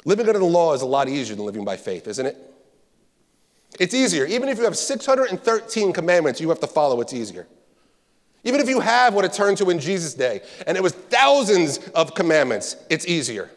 Living 0.06 0.28
under 0.28 0.40
the 0.40 0.46
law 0.46 0.74
is 0.74 0.82
a 0.82 0.86
lot 0.86 1.08
easier 1.08 1.36
than 1.36 1.46
living 1.46 1.64
by 1.64 1.78
faith, 1.78 2.08
isn't 2.08 2.26
it? 2.26 2.38
It's 3.80 3.94
easier. 3.94 4.26
Even 4.26 4.50
if 4.50 4.58
you 4.58 4.64
have 4.66 4.78
613 4.78 5.94
commandments 5.94 6.42
you 6.42 6.50
have 6.50 6.60
to 6.60 6.68
follow, 6.68 7.02
it's 7.02 7.14
easier. 7.14 7.48
Even 8.44 8.60
if 8.60 8.68
you 8.68 8.82
have 8.82 9.14
what 9.14 9.24
it 9.24 9.34
turned 9.34 9.58
to 9.58 9.70
in 9.70 9.80
Jesus' 9.80 10.14
day, 10.14 10.42
and 10.68 10.76
it 10.76 10.84
was 10.84 10.94
thousands 10.94 11.78
of 11.90 12.14
commandments, 12.14 12.76
it's 12.90 13.08
easier. 13.08 13.50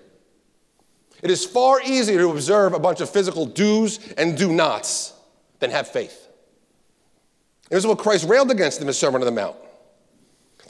It 1.22 1.30
is 1.30 1.44
far 1.44 1.80
easier 1.82 2.18
to 2.18 2.30
observe 2.30 2.72
a 2.72 2.78
bunch 2.78 3.00
of 3.00 3.08
physical 3.08 3.46
do's 3.46 4.12
and 4.14 4.36
do 4.36 4.52
nots 4.52 5.14
than 5.60 5.70
have 5.70 5.88
faith. 5.88 6.28
This 7.70 7.78
is 7.78 7.86
what 7.86 7.98
Christ 7.98 8.28
railed 8.28 8.50
against 8.50 8.80
in 8.80 8.86
the 8.86 8.92
Sermon 8.92 9.20
on 9.22 9.26
the 9.26 9.32
Mount. 9.32 9.56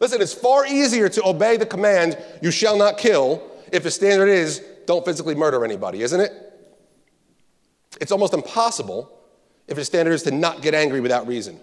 Listen, 0.01 0.21
it's 0.21 0.35
far 0.35 0.67
easier 0.67 1.09
to 1.09 1.27
obey 1.27 1.57
the 1.57 1.67
command, 1.67 2.19
you 2.43 2.51
shall 2.51 2.77
not 2.77 2.99
kill, 2.99 3.43
if 3.73 3.83
the 3.83 3.91
standard 3.91 4.29
is, 4.29 4.63
don't 4.87 5.05
physically 5.05 5.35
murder 5.35 5.65
anybody, 5.65 6.03
isn't 6.03 6.21
it? 6.21 6.33
It's 8.01 8.13
almost 8.13 8.35
impossible 8.35 9.11
if 9.67 9.77
the 9.77 9.85
standard 9.85 10.13
is 10.13 10.23
to 10.25 10.31
not 10.31 10.63
get 10.63 10.75
angry 10.75 11.01
without 11.01 11.27
reason. 11.27 11.59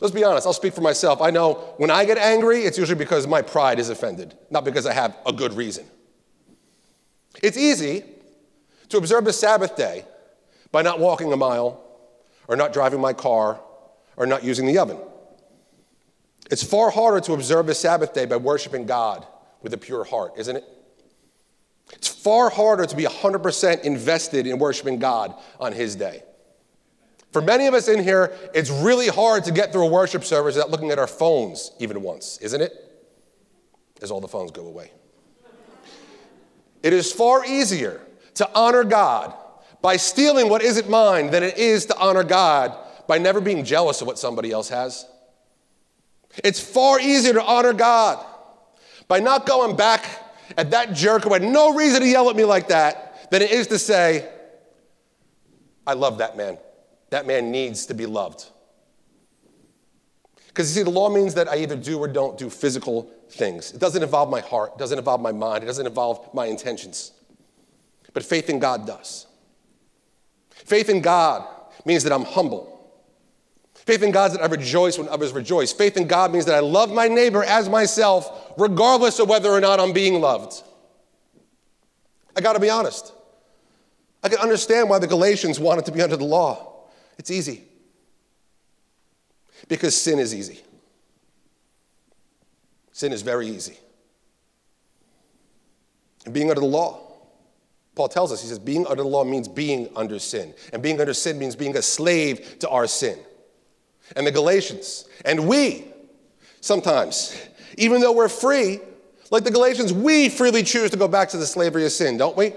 Let's 0.00 0.14
be 0.14 0.22
honest, 0.22 0.46
I'll 0.46 0.52
speak 0.52 0.74
for 0.74 0.82
myself. 0.82 1.22
I 1.22 1.30
know 1.30 1.74
when 1.78 1.90
I 1.90 2.04
get 2.04 2.18
angry, 2.18 2.60
it's 2.64 2.76
usually 2.76 2.98
because 2.98 3.26
my 3.26 3.40
pride 3.40 3.78
is 3.78 3.88
offended, 3.88 4.34
not 4.50 4.64
because 4.64 4.86
I 4.86 4.92
have 4.92 5.16
a 5.24 5.32
good 5.32 5.54
reason. 5.54 5.86
It's 7.42 7.56
easy 7.56 8.04
to 8.88 8.98
observe 8.98 9.24
the 9.24 9.32
Sabbath 9.32 9.76
day 9.76 10.04
by 10.72 10.82
not 10.82 10.98
walking 10.98 11.32
a 11.32 11.36
mile, 11.36 11.80
or 12.48 12.56
not 12.56 12.72
driving 12.72 13.00
my 13.00 13.12
car, 13.12 13.60
or 14.16 14.26
not 14.26 14.44
using 14.44 14.66
the 14.66 14.78
oven. 14.78 14.98
It's 16.50 16.62
far 16.62 16.90
harder 16.90 17.20
to 17.20 17.32
observe 17.32 17.66
the 17.66 17.74
Sabbath 17.74 18.12
day 18.12 18.26
by 18.26 18.36
worshiping 18.36 18.86
God 18.86 19.26
with 19.62 19.72
a 19.72 19.78
pure 19.78 20.04
heart, 20.04 20.34
isn't 20.36 20.56
it? 20.56 20.64
It's 21.92 22.08
far 22.08 22.50
harder 22.50 22.86
to 22.86 22.96
be 22.96 23.04
100% 23.04 23.82
invested 23.82 24.46
in 24.46 24.58
worshiping 24.58 24.98
God 24.98 25.34
on 25.58 25.72
His 25.72 25.96
day. 25.96 26.22
For 27.32 27.42
many 27.42 27.66
of 27.66 27.74
us 27.74 27.88
in 27.88 28.02
here, 28.02 28.32
it's 28.54 28.70
really 28.70 29.08
hard 29.08 29.44
to 29.44 29.52
get 29.52 29.72
through 29.72 29.86
a 29.86 29.90
worship 29.90 30.24
service 30.24 30.54
without 30.54 30.70
looking 30.70 30.90
at 30.90 30.98
our 30.98 31.06
phones 31.06 31.72
even 31.80 32.02
once, 32.02 32.38
isn't 32.38 32.60
it? 32.60 32.72
As 34.02 34.10
all 34.10 34.20
the 34.20 34.28
phones 34.28 34.50
go 34.50 34.66
away. 34.66 34.92
It 36.84 36.92
is 36.92 37.10
far 37.10 37.46
easier 37.46 37.98
to 38.34 38.48
honor 38.54 38.84
God 38.84 39.32
by 39.80 39.96
stealing 39.96 40.50
what 40.50 40.60
isn't 40.60 40.86
mine 40.86 41.30
than 41.30 41.42
it 41.42 41.56
is 41.56 41.86
to 41.86 41.98
honor 41.98 42.22
God 42.22 42.76
by 43.08 43.16
never 43.16 43.40
being 43.40 43.64
jealous 43.64 44.02
of 44.02 44.06
what 44.06 44.18
somebody 44.18 44.52
else 44.52 44.68
has. 44.68 45.06
It's 46.44 46.60
far 46.60 47.00
easier 47.00 47.32
to 47.32 47.42
honor 47.42 47.72
God 47.72 48.22
by 49.08 49.20
not 49.20 49.46
going 49.46 49.76
back 49.76 50.04
at 50.58 50.72
that 50.72 50.92
jerk 50.92 51.22
who 51.22 51.32
had 51.32 51.42
no 51.42 51.74
reason 51.74 52.02
to 52.02 52.06
yell 52.06 52.28
at 52.28 52.36
me 52.36 52.44
like 52.44 52.68
that 52.68 53.30
than 53.30 53.40
it 53.40 53.50
is 53.50 53.68
to 53.68 53.78
say, 53.78 54.30
I 55.86 55.94
love 55.94 56.18
that 56.18 56.36
man. 56.36 56.58
That 57.08 57.26
man 57.26 57.50
needs 57.50 57.86
to 57.86 57.94
be 57.94 58.04
loved. 58.04 58.44
Because 60.48 60.76
you 60.76 60.82
see, 60.82 60.84
the 60.84 60.90
law 60.94 61.08
means 61.08 61.32
that 61.34 61.48
I 61.48 61.56
either 61.56 61.76
do 61.76 61.98
or 61.98 62.08
don't 62.08 62.36
do 62.36 62.50
physical 62.50 63.10
things. 63.34 63.72
It 63.72 63.80
doesn't 63.80 64.02
involve 64.02 64.30
my 64.30 64.40
heart, 64.40 64.72
it 64.74 64.78
doesn't 64.78 64.98
involve 64.98 65.20
my 65.20 65.32
mind, 65.32 65.64
it 65.64 65.66
doesn't 65.66 65.86
involve 65.86 66.32
my 66.34 66.46
intentions. 66.46 67.12
But 68.12 68.24
faith 68.24 68.48
in 68.48 68.58
God 68.58 68.86
does. 68.86 69.26
Faith 70.50 70.88
in 70.88 71.00
God 71.00 71.46
means 71.84 72.04
that 72.04 72.12
I'm 72.12 72.24
humble. 72.24 72.70
Faith 73.74 74.02
in 74.02 74.12
God 74.12 74.30
is 74.30 74.38
that 74.38 74.42
I 74.42 74.46
rejoice 74.46 74.96
when 74.98 75.08
others 75.08 75.32
rejoice. 75.32 75.72
Faith 75.72 75.96
in 75.96 76.06
God 76.06 76.32
means 76.32 76.46
that 76.46 76.54
I 76.54 76.60
love 76.60 76.90
my 76.90 77.06
neighbor 77.06 77.44
as 77.44 77.68
myself, 77.68 78.54
regardless 78.56 79.18
of 79.18 79.28
whether 79.28 79.50
or 79.50 79.60
not 79.60 79.78
I'm 79.78 79.92
being 79.92 80.20
loved. 80.20 80.62
I 82.34 82.40
got 82.40 82.54
to 82.54 82.60
be 82.60 82.70
honest. 82.70 83.12
I 84.22 84.30
can 84.30 84.38
understand 84.38 84.88
why 84.88 84.98
the 84.98 85.06
Galatians 85.06 85.60
wanted 85.60 85.84
to 85.84 85.92
be 85.92 86.00
under 86.00 86.16
the 86.16 86.24
law. 86.24 86.86
It's 87.18 87.30
easy. 87.30 87.64
Because 89.68 89.94
sin 89.94 90.18
is 90.18 90.34
easy. 90.34 90.62
Sin 92.94 93.12
is 93.12 93.20
very 93.20 93.46
easy. 93.46 93.76
And 96.24 96.32
being 96.32 96.48
under 96.48 96.62
the 96.62 96.66
law 96.66 97.04
Paul 97.94 98.08
tells 98.08 98.32
us, 98.32 98.42
he 98.42 98.48
says, 98.48 98.58
being 98.58 98.86
under 98.86 99.02
the 99.02 99.08
law 99.08 99.24
means 99.24 99.46
being 99.46 99.88
under 99.94 100.18
sin. 100.18 100.52
And 100.72 100.82
being 100.82 101.00
under 101.00 101.14
sin 101.14 101.38
means 101.38 101.54
being 101.54 101.76
a 101.76 101.82
slave 101.82 102.58
to 102.60 102.68
our 102.68 102.86
sin. 102.86 103.18
And 104.16 104.26
the 104.26 104.32
Galatians, 104.32 105.06
and 105.24 105.46
we, 105.46 105.86
sometimes, 106.60 107.40
even 107.78 108.00
though 108.00 108.12
we're 108.12 108.28
free, 108.28 108.80
like 109.30 109.44
the 109.44 109.50
Galatians, 109.50 109.92
we 109.92 110.28
freely 110.28 110.62
choose 110.62 110.90
to 110.90 110.96
go 110.96 111.08
back 111.08 111.28
to 111.30 111.36
the 111.36 111.46
slavery 111.46 111.86
of 111.86 111.92
sin, 111.92 112.16
don't 112.16 112.36
we? 112.36 112.52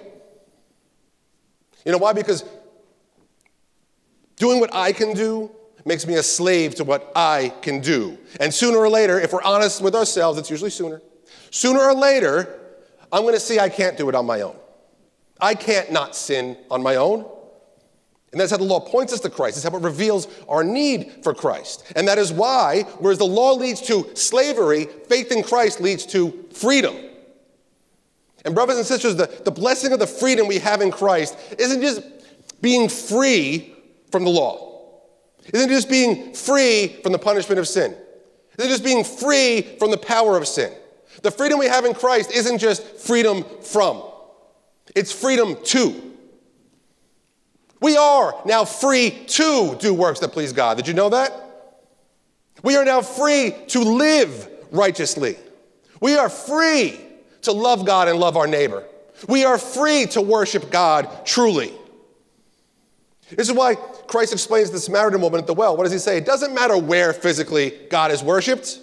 You 1.86 1.92
know 1.92 2.00
why? 2.00 2.14
Because 2.14 2.44
doing 4.36 4.60
what 4.60 4.74
I 4.74 4.92
can 4.92 5.14
do 5.14 5.52
makes 5.88 6.06
me 6.06 6.16
a 6.16 6.24
slave 6.24 6.76
to 6.76 6.84
what 6.84 7.12
I 7.16 7.54
can 7.62 7.80
do. 7.80 8.18
And 8.40 8.54
sooner 8.54 8.78
or 8.78 8.90
later, 8.90 9.20
if 9.20 9.34
we're 9.34 9.42
honest 9.42 9.82
with 9.82 9.96
ourselves, 9.96 10.38
it's 10.38 10.50
usually 10.50 10.70
sooner, 10.70 11.02
sooner 11.50 11.80
or 11.80 11.96
later, 11.96 12.60
I'm 13.12 13.22
going 13.22 13.34
to 13.34 13.40
see 13.40 13.60
I 13.60 13.70
can't 13.70 13.98
do 13.98 14.10
it 14.10 14.16
on 14.16 14.26
my 14.26 14.42
own. 14.42 14.56
I 15.40 15.56
can't 15.56 15.92
not 15.92 16.16
sin 16.16 16.58
on 16.70 16.84
my 16.84 16.96
own. 16.96 17.26
And 18.32 18.42
that's 18.42 18.52
how 18.52 18.58
the 18.58 18.66
law 18.66 18.82
points 18.82 19.14
us 19.14 19.22
to 19.22 19.30
Christ. 19.30 19.56
It's 19.56 19.66
how 19.66 19.78
it 19.78 19.82
reveals 19.82 20.28
our 20.50 20.64
need 20.64 21.24
for 21.24 21.34
Christ. 21.34 21.92
And 21.96 22.08
that 22.08 22.18
is 22.18 22.34
why, 22.34 22.84
whereas 23.00 23.18
the 23.18 23.26
law 23.26 23.54
leads 23.54 23.82
to 23.84 24.12
slavery, 24.16 24.86
faith 25.08 25.32
in 25.32 25.44
Christ 25.44 25.80
leads 25.80 26.06
to 26.08 26.46
freedom. 26.54 26.96
And, 28.44 28.54
brothers 28.54 28.78
and 28.78 28.86
sisters, 28.86 29.16
the, 29.16 29.28
the 29.46 29.52
blessing 29.52 29.94
of 29.94 30.00
the 30.00 30.08
freedom 30.08 30.48
we 30.48 30.60
have 30.60 30.82
in 30.82 30.92
Christ 30.92 31.38
isn't 31.58 31.82
just 31.82 32.02
being 32.62 32.90
free 32.90 33.74
from 34.12 34.24
the 34.24 34.30
law, 34.30 34.67
isn't 35.54 35.70
it 35.70 35.74
just 35.74 35.90
being 35.90 36.34
free 36.34 37.00
from 37.04 37.12
the 37.12 37.20
punishment 37.20 37.60
of 37.60 37.68
sin, 37.68 37.96
isn't 38.58 38.70
it 38.70 38.74
just 38.74 38.84
being 38.84 39.04
free 39.04 39.62
from 39.80 39.92
the 39.92 39.98
power 39.98 40.38
of 40.38 40.48
sin. 40.48 40.72
The 41.24 41.32
freedom 41.32 41.58
we 41.58 41.68
have 41.68 41.86
in 41.86 41.94
Christ 41.94 42.32
isn't 42.32 42.60
just 42.60 42.84
freedom 42.98 43.44
from, 43.62 44.04
it's 44.96 45.12
freedom 45.12 45.58
to. 45.66 46.04
We 47.80 47.96
are 47.96 48.34
now 48.46 48.66
free 48.66 49.12
to 49.28 49.76
do 49.80 49.94
works 49.94 50.20
that 50.22 50.32
please 50.32 50.52
God. 50.52 50.78
Did 50.78 50.88
you 50.88 50.96
know 50.96 51.10
that? 51.10 51.32
We 52.64 52.76
are 52.76 52.84
now 52.84 53.02
free 53.02 53.54
to 53.68 53.80
live 53.82 54.50
righteously. 54.72 55.38
We 56.02 56.18
are 56.18 56.30
free 56.30 57.00
to 57.44 57.52
love 57.52 57.86
God 57.86 58.08
and 58.08 58.20
love 58.20 58.36
our 58.36 58.48
neighbor. 58.48 58.84
We 59.28 59.46
are 59.46 59.58
free 59.58 60.06
to 60.08 60.22
worship 60.22 60.70
God 60.72 61.26
truly. 61.26 61.72
This 63.30 63.50
is 63.50 63.56
why 63.56 63.76
Christ 63.76 64.32
explains 64.32 64.72
the 64.72 64.80
Samaritan 64.80 65.22
woman 65.22 65.40
at 65.40 65.48
the 65.48 65.54
well. 65.54 65.76
What 65.76 65.84
does 65.84 65.92
he 65.92 66.00
say? 66.00 66.18
It 66.18 66.26
doesn't 66.26 66.54
matter 66.54 66.78
where 66.78 67.12
physically 67.14 67.74
God 67.90 68.12
is 68.12 68.24
worshiped. 68.24 68.80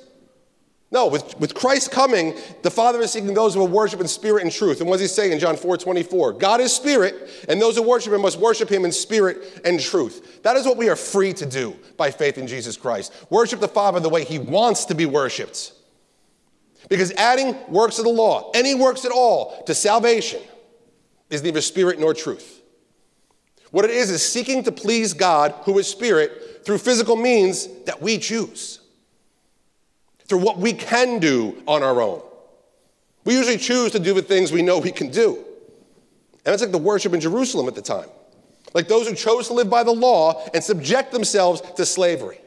No, 0.94 1.08
with, 1.08 1.40
with 1.40 1.54
Christ 1.54 1.90
coming, 1.90 2.36
the 2.62 2.70
Father 2.70 3.00
is 3.00 3.10
seeking 3.10 3.34
those 3.34 3.54
who 3.54 3.60
will 3.60 3.68
worship 3.68 4.00
in 4.00 4.06
spirit 4.06 4.44
and 4.44 4.52
truth. 4.52 4.80
And 4.80 4.88
what 4.88 5.00
does 5.00 5.10
he 5.10 5.12
say 5.12 5.32
in 5.32 5.40
John 5.40 5.56
4 5.56 5.76
24? 5.76 6.34
God 6.34 6.60
is 6.60 6.72
spirit, 6.72 7.44
and 7.48 7.60
those 7.60 7.74
who 7.74 7.82
worship 7.82 8.12
him 8.12 8.20
must 8.20 8.38
worship 8.38 8.68
him 8.68 8.84
in 8.84 8.92
spirit 8.92 9.60
and 9.64 9.80
truth. 9.80 10.42
That 10.44 10.56
is 10.56 10.66
what 10.66 10.76
we 10.76 10.88
are 10.88 10.96
free 10.96 11.32
to 11.32 11.46
do 11.46 11.74
by 11.96 12.12
faith 12.12 12.38
in 12.38 12.46
Jesus 12.46 12.76
Christ. 12.76 13.12
Worship 13.28 13.58
the 13.58 13.66
Father 13.66 13.98
the 13.98 14.08
way 14.08 14.24
he 14.24 14.38
wants 14.38 14.84
to 14.84 14.94
be 14.94 15.04
worshiped. 15.04 15.72
Because 16.88 17.10
adding 17.12 17.56
works 17.68 17.98
of 17.98 18.04
the 18.04 18.10
law, 18.10 18.52
any 18.54 18.76
works 18.76 19.04
at 19.04 19.10
all, 19.10 19.64
to 19.64 19.74
salvation 19.74 20.42
is 21.28 21.42
neither 21.42 21.60
spirit 21.60 21.98
nor 21.98 22.14
truth. 22.14 22.53
What 23.74 23.84
it 23.84 23.90
is 23.90 24.08
is 24.08 24.24
seeking 24.24 24.62
to 24.62 24.70
please 24.70 25.14
God, 25.14 25.52
who 25.64 25.76
is 25.80 25.88
spirit, 25.88 26.64
through 26.64 26.78
physical 26.78 27.16
means 27.16 27.66
that 27.86 28.00
we 28.00 28.18
choose, 28.18 28.78
through 30.28 30.38
what 30.38 30.58
we 30.58 30.72
can 30.72 31.18
do 31.18 31.60
on 31.66 31.82
our 31.82 32.00
own. 32.00 32.22
We 33.24 33.34
usually 33.34 33.58
choose 33.58 33.90
to 33.90 33.98
do 33.98 34.14
the 34.14 34.22
things 34.22 34.52
we 34.52 34.62
know 34.62 34.78
we 34.78 34.92
can 34.92 35.10
do. 35.10 35.34
And 35.34 36.52
that's 36.52 36.62
like 36.62 36.70
the 36.70 36.78
worship 36.78 37.14
in 37.14 37.20
Jerusalem 37.20 37.66
at 37.66 37.74
the 37.74 37.82
time. 37.82 38.08
Like 38.74 38.86
those 38.86 39.08
who 39.08 39.14
chose 39.16 39.48
to 39.48 39.54
live 39.54 39.68
by 39.68 39.82
the 39.82 39.90
law 39.90 40.46
and 40.54 40.62
subject 40.62 41.10
themselves 41.10 41.60
to 41.72 41.84
slavery. 41.84 42.38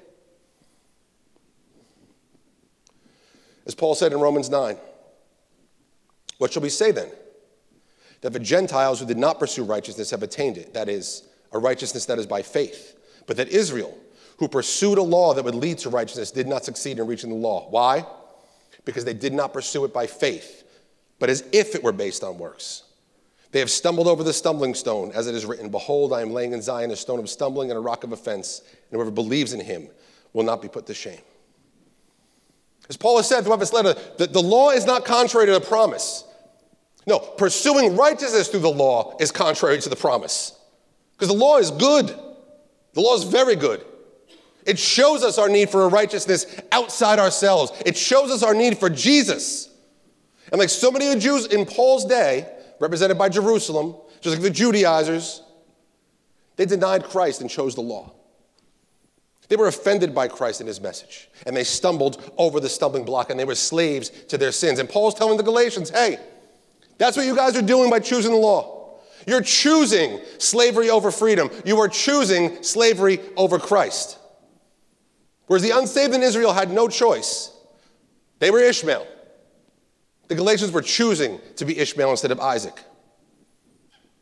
As 3.65 3.75
Paul 3.75 3.95
said 3.95 4.13
in 4.13 4.21
Romans 4.21 4.49
9, 4.49 4.77
what 6.37 6.53
shall 6.53 6.63
we 6.63 6.69
say 6.69 6.93
then? 6.93 7.09
That 8.21 8.33
the 8.33 8.39
Gentiles 8.39 8.99
who 8.99 9.05
did 9.05 9.17
not 9.17 9.39
pursue 9.39 9.63
righteousness 9.63 10.11
have 10.11 10.23
attained 10.23 10.57
it, 10.57 10.73
that 10.73 10.89
is, 10.89 11.23
a 11.51 11.59
righteousness 11.59 12.05
that 12.05 12.19
is 12.19 12.25
by 12.25 12.41
faith, 12.41 12.97
but 13.25 13.37
that 13.37 13.49
Israel, 13.49 13.97
who 14.37 14.47
pursued 14.47 14.97
a 14.97 15.03
law 15.03 15.33
that 15.33 15.45
would 15.45 15.55
lead 15.55 15.77
to 15.79 15.89
righteousness, 15.89 16.31
did 16.31 16.47
not 16.47 16.65
succeed 16.65 16.99
in 16.99 17.07
reaching 17.07 17.29
the 17.29 17.35
law. 17.35 17.67
Why? 17.69 18.05
Because 18.85 19.05
they 19.05 19.13
did 19.13 19.33
not 19.33 19.53
pursue 19.53 19.85
it 19.85 19.93
by 19.93 20.07
faith, 20.07 20.63
but 21.19 21.29
as 21.29 21.43
if 21.51 21.75
it 21.75 21.83
were 21.83 21.91
based 21.91 22.23
on 22.23 22.37
works. 22.37 22.83
They 23.51 23.59
have 23.59 23.71
stumbled 23.71 24.07
over 24.07 24.23
the 24.23 24.33
stumbling 24.33 24.73
stone, 24.73 25.11
as 25.13 25.27
it 25.27 25.35
is 25.35 25.45
written 25.45 25.69
Behold, 25.69 26.11
I 26.11 26.21
am 26.21 26.31
laying 26.31 26.51
in 26.51 26.61
Zion 26.61 26.91
a 26.91 26.95
stone 26.95 27.19
of 27.19 27.29
stumbling 27.29 27.71
and 27.71 27.77
a 27.77 27.81
rock 27.81 28.03
of 28.03 28.11
offense, 28.11 28.61
and 28.91 28.97
whoever 28.97 29.11
believes 29.11 29.53
in 29.53 29.59
him 29.59 29.87
will 30.33 30.43
not 30.43 30.61
be 30.61 30.67
put 30.67 30.85
to 30.87 30.93
shame. 30.93 31.21
As 32.89 32.97
Paul 32.97 33.17
has 33.17 33.27
said 33.27 33.43
throughout 33.43 33.59
this 33.59 33.73
letter, 33.73 33.95
the, 34.17 34.27
the 34.27 34.41
law 34.41 34.71
is 34.71 34.85
not 34.85 35.05
contrary 35.05 35.45
to 35.47 35.53
the 35.53 35.61
promise. 35.61 36.23
No, 37.07 37.19
pursuing 37.19 37.95
righteousness 37.95 38.49
through 38.49 38.59
the 38.59 38.69
law 38.69 39.15
is 39.19 39.31
contrary 39.31 39.79
to 39.79 39.89
the 39.89 39.95
promise. 39.95 40.59
Because 41.13 41.29
the 41.29 41.39
law 41.39 41.57
is 41.57 41.71
good. 41.71 42.07
The 42.07 43.01
law 43.01 43.15
is 43.15 43.23
very 43.23 43.55
good. 43.55 43.83
It 44.65 44.77
shows 44.77 45.23
us 45.23 45.37
our 45.37 45.47
need 45.47 45.69
for 45.69 45.85
a 45.85 45.87
righteousness 45.87 46.61
outside 46.73 47.17
ourselves. 47.17 47.71
It 47.85 47.95
shows 47.95 48.29
us 48.29 48.43
our 48.43 48.53
need 48.53 48.77
for 48.77 48.89
Jesus. 48.89 49.69
And 50.51 50.59
like 50.59 50.69
so 50.69 50.91
many 50.91 51.07
of 51.07 51.13
the 51.13 51.19
Jews 51.19 51.45
in 51.45 51.65
Paul's 51.65 52.03
day, 52.03 52.51
represented 52.79 53.17
by 53.17 53.29
Jerusalem, 53.29 53.95
just 54.19 54.35
like 54.35 54.43
the 54.43 54.49
Judaizers, 54.49 55.41
they 56.57 56.65
denied 56.65 57.05
Christ 57.05 57.39
and 57.39 57.49
chose 57.49 57.75
the 57.75 57.81
law. 57.81 58.13
They 59.47 59.55
were 59.55 59.67
offended 59.67 60.13
by 60.13 60.27
Christ 60.27 60.59
and 60.59 60.67
his 60.67 60.81
message, 60.81 61.29
and 61.45 61.55
they 61.55 61.63
stumbled 61.63 62.33
over 62.37 62.59
the 62.59 62.67
stumbling 62.67 63.05
block 63.05 63.29
and 63.29 63.39
they 63.39 63.45
were 63.45 63.55
slaves 63.55 64.09
to 64.27 64.37
their 64.37 64.51
sins. 64.51 64.79
And 64.79 64.89
Paul's 64.89 65.13
telling 65.13 65.37
the 65.37 65.43
Galatians, 65.43 65.89
hey, 65.89 66.19
that's 66.97 67.17
what 67.17 67.25
you 67.25 67.35
guys 67.35 67.55
are 67.55 67.61
doing 67.61 67.89
by 67.89 67.99
choosing 67.99 68.31
the 68.31 68.37
law. 68.37 68.99
You're 69.25 69.41
choosing 69.41 70.19
slavery 70.37 70.89
over 70.89 71.11
freedom. 71.11 71.49
You 71.65 71.79
are 71.79 71.89
choosing 71.89 72.63
slavery 72.63 73.19
over 73.35 73.59
Christ. 73.59 74.17
Whereas 75.47 75.63
the 75.63 75.71
unsaved 75.71 76.13
in 76.13 76.23
Israel 76.23 76.53
had 76.53 76.71
no 76.71 76.87
choice, 76.87 77.51
they 78.39 78.51
were 78.51 78.59
Ishmael. 78.59 79.05
The 80.27 80.35
Galatians 80.35 80.71
were 80.71 80.81
choosing 80.81 81.39
to 81.55 81.65
be 81.65 81.77
Ishmael 81.77 82.11
instead 82.11 82.31
of 82.31 82.39
Isaac. 82.39 82.83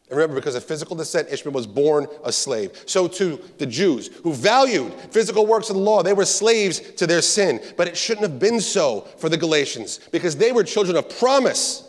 And 0.07 0.17
remember, 0.17 0.35
because 0.35 0.53
of 0.53 0.63
physical 0.63 0.95
descent, 0.95 1.29
Ishmael 1.31 1.53
was 1.53 1.65
born 1.65 2.05
a 2.23 2.31
slave. 2.31 2.83
So 2.85 3.07
too 3.07 3.41
the 3.57 3.65
Jews, 3.65 4.07
who 4.23 4.33
valued 4.33 4.93
physical 5.09 5.47
works 5.47 5.69
of 5.71 5.75
the 5.75 5.81
law, 5.81 6.03
they 6.03 6.13
were 6.13 6.25
slaves 6.25 6.79
to 6.79 7.07
their 7.07 7.23
sin. 7.23 7.59
But 7.75 7.87
it 7.87 7.97
shouldn't 7.97 8.27
have 8.27 8.39
been 8.39 8.61
so 8.61 9.01
for 9.17 9.29
the 9.29 9.37
Galatians, 9.37 9.99
because 10.11 10.35
they 10.35 10.51
were 10.51 10.63
children 10.63 10.95
of 10.95 11.09
promise. 11.17 11.84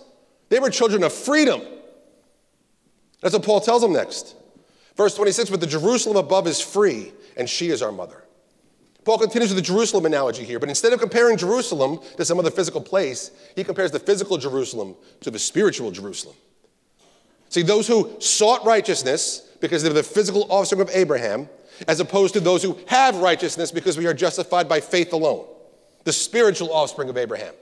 They 0.49 0.59
were 0.59 0.71
children 0.71 1.03
of 1.03 1.13
freedom. 1.13 1.63
That's 3.21 3.35
what 3.35 3.45
Paul 3.45 3.61
tells 3.61 3.83
them 3.83 3.93
next. 3.93 4.35
Verse 4.97 5.15
26 5.15 5.51
But 5.51 5.61
the 5.61 5.67
Jerusalem 5.67 6.17
above 6.17 6.47
is 6.47 6.61
free, 6.61 7.13
and 7.37 7.49
she 7.49 7.71
is 7.71 7.83
our 7.83 7.93
mother. 7.93 8.23
Paul 9.05 9.19
continues 9.19 9.51
with 9.51 9.59
the 9.59 9.63
Jerusalem 9.63 10.05
analogy 10.05 10.45
here, 10.45 10.59
but 10.59 10.69
instead 10.69 10.93
of 10.93 10.99
comparing 10.99 11.37
Jerusalem 11.37 12.01
to 12.17 12.25
some 12.25 12.41
other 12.41 12.51
physical 12.51 12.81
place, 12.81 13.31
he 13.55 13.63
compares 13.63 13.93
the 13.93 14.01
physical 14.01 14.37
Jerusalem 14.37 14.97
to 15.21 15.31
the 15.31 15.39
spiritual 15.39 15.93
Jerusalem. 15.93 16.35
See, 17.49 17.63
those 17.63 17.87
who 17.87 18.21
sought 18.21 18.65
righteousness 18.65 19.47
because 19.61 19.83
they're 19.83 19.93
the 19.93 20.03
physical 20.03 20.51
offspring 20.51 20.81
of 20.81 20.91
Abraham, 20.93 21.49
as 21.87 22.01
opposed 22.01 22.35
to 22.35 22.41
those 22.41 22.63
who 22.63 22.79
have 22.87 23.17
righteousness 23.19 23.71
because 23.71 23.97
we 23.97 24.07
are 24.07 24.15
justified 24.15 24.69
by 24.69 24.81
faith 24.81 25.13
alone, 25.13 25.47
the 26.05 26.13
spiritual 26.13 26.73
offspring 26.73 27.09
of 27.09 27.17
Abraham. 27.17 27.55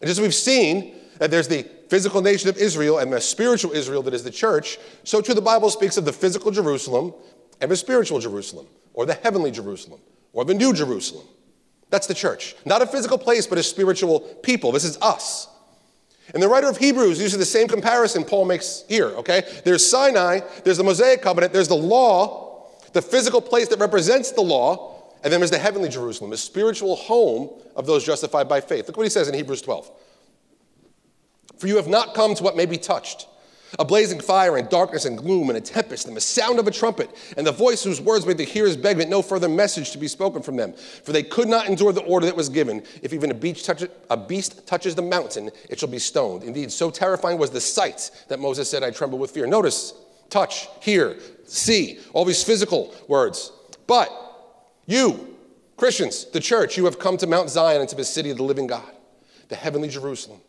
And 0.00 0.10
as 0.10 0.20
we've 0.20 0.34
seen, 0.34 0.94
that 1.18 1.30
there's 1.30 1.48
the 1.48 1.62
physical 1.88 2.20
nation 2.20 2.48
of 2.48 2.56
Israel 2.56 2.98
and 2.98 3.12
the 3.12 3.20
spiritual 3.20 3.72
Israel 3.72 4.02
that 4.02 4.14
is 4.14 4.24
the 4.24 4.30
church, 4.30 4.78
so 5.04 5.20
too 5.20 5.34
the 5.34 5.40
Bible 5.40 5.70
speaks 5.70 5.96
of 5.96 6.04
the 6.04 6.12
physical 6.12 6.50
Jerusalem 6.50 7.14
and 7.60 7.70
the 7.70 7.76
spiritual 7.76 8.18
Jerusalem, 8.18 8.66
or 8.92 9.06
the 9.06 9.14
heavenly 9.14 9.50
Jerusalem, 9.50 10.00
or 10.32 10.44
the 10.44 10.54
new 10.54 10.72
Jerusalem. 10.72 11.26
That's 11.90 12.06
the 12.06 12.14
church. 12.14 12.56
Not 12.64 12.82
a 12.82 12.86
physical 12.86 13.18
place, 13.18 13.46
but 13.46 13.58
a 13.58 13.62
spiritual 13.62 14.20
people. 14.20 14.72
This 14.72 14.84
is 14.84 14.98
us. 15.00 15.48
And 16.34 16.42
the 16.42 16.48
writer 16.48 16.68
of 16.68 16.76
Hebrews 16.76 17.20
uses 17.20 17.38
the 17.38 17.44
same 17.44 17.68
comparison 17.68 18.24
Paul 18.24 18.46
makes 18.46 18.84
here, 18.88 19.06
okay? 19.08 19.42
There's 19.64 19.88
Sinai, 19.88 20.40
there's 20.64 20.78
the 20.78 20.84
Mosaic 20.84 21.22
covenant, 21.22 21.52
there's 21.52 21.68
the 21.68 21.76
law, 21.76 22.66
the 22.92 23.02
physical 23.02 23.40
place 23.40 23.68
that 23.68 23.78
represents 23.78 24.32
the 24.32 24.40
law, 24.40 25.04
and 25.22 25.32
then 25.32 25.40
there's 25.40 25.52
the 25.52 25.58
heavenly 25.58 25.88
Jerusalem, 25.88 26.30
the 26.30 26.36
spiritual 26.36 26.96
home 26.96 27.50
of 27.76 27.86
those 27.86 28.04
justified 28.04 28.48
by 28.48 28.60
faith. 28.60 28.88
Look 28.88 28.96
what 28.96 29.04
he 29.04 29.10
says 29.10 29.28
in 29.28 29.34
Hebrews 29.34 29.62
12. 29.62 29.90
For 31.58 31.66
you 31.66 31.76
have 31.76 31.88
not 31.88 32.14
come 32.14 32.34
to 32.34 32.42
what 32.42 32.56
may 32.56 32.66
be 32.66 32.78
touched 32.78 33.26
a 33.78 33.84
blazing 33.84 34.20
fire 34.20 34.56
and 34.56 34.68
darkness 34.68 35.04
and 35.04 35.18
gloom 35.18 35.48
and 35.48 35.58
a 35.58 35.60
tempest 35.60 36.06
and 36.06 36.16
the 36.16 36.20
sound 36.20 36.58
of 36.58 36.66
a 36.66 36.70
trumpet 36.70 37.10
and 37.36 37.46
the 37.46 37.52
voice 37.52 37.82
whose 37.82 38.00
words 38.00 38.24
made 38.24 38.38
the 38.38 38.44
hearers 38.44 38.76
beg 38.76 38.96
that 38.98 39.08
no 39.08 39.22
further 39.22 39.48
message 39.48 39.90
to 39.90 39.98
be 39.98 40.08
spoken 40.08 40.42
from 40.42 40.56
them. 40.56 40.72
For 40.72 41.12
they 41.12 41.22
could 41.22 41.48
not 41.48 41.68
endure 41.68 41.92
the 41.92 42.02
order 42.02 42.26
that 42.26 42.36
was 42.36 42.48
given. 42.48 42.82
If 43.02 43.12
even 43.12 43.30
a 43.30 43.88
a 44.10 44.16
beast 44.16 44.66
touches 44.66 44.94
the 44.94 45.02
mountain, 45.02 45.50
it 45.68 45.78
shall 45.78 45.88
be 45.88 45.98
stoned. 45.98 46.44
Indeed, 46.44 46.70
so 46.72 46.90
terrifying 46.90 47.38
was 47.38 47.50
the 47.50 47.60
sight 47.60 48.10
that 48.28 48.38
Moses 48.38 48.70
said, 48.70 48.82
I 48.82 48.90
tremble 48.90 49.18
with 49.18 49.32
fear. 49.32 49.46
Notice, 49.46 49.94
touch, 50.30 50.68
hear, 50.80 51.18
see, 51.46 51.98
all 52.12 52.24
these 52.24 52.44
physical 52.44 52.94
words. 53.08 53.52
But 53.86 54.10
you, 54.86 55.36
Christians, 55.76 56.24
the 56.26 56.40
church, 56.40 56.76
you 56.76 56.84
have 56.84 56.98
come 56.98 57.16
to 57.18 57.26
Mount 57.26 57.50
Zion 57.50 57.80
and 57.80 57.90
to 57.90 57.96
the 57.96 58.04
city 58.04 58.30
of 58.30 58.36
the 58.36 58.44
living 58.44 58.66
God, 58.66 58.90
the 59.48 59.56
heavenly 59.56 59.88
Jerusalem 59.88 60.40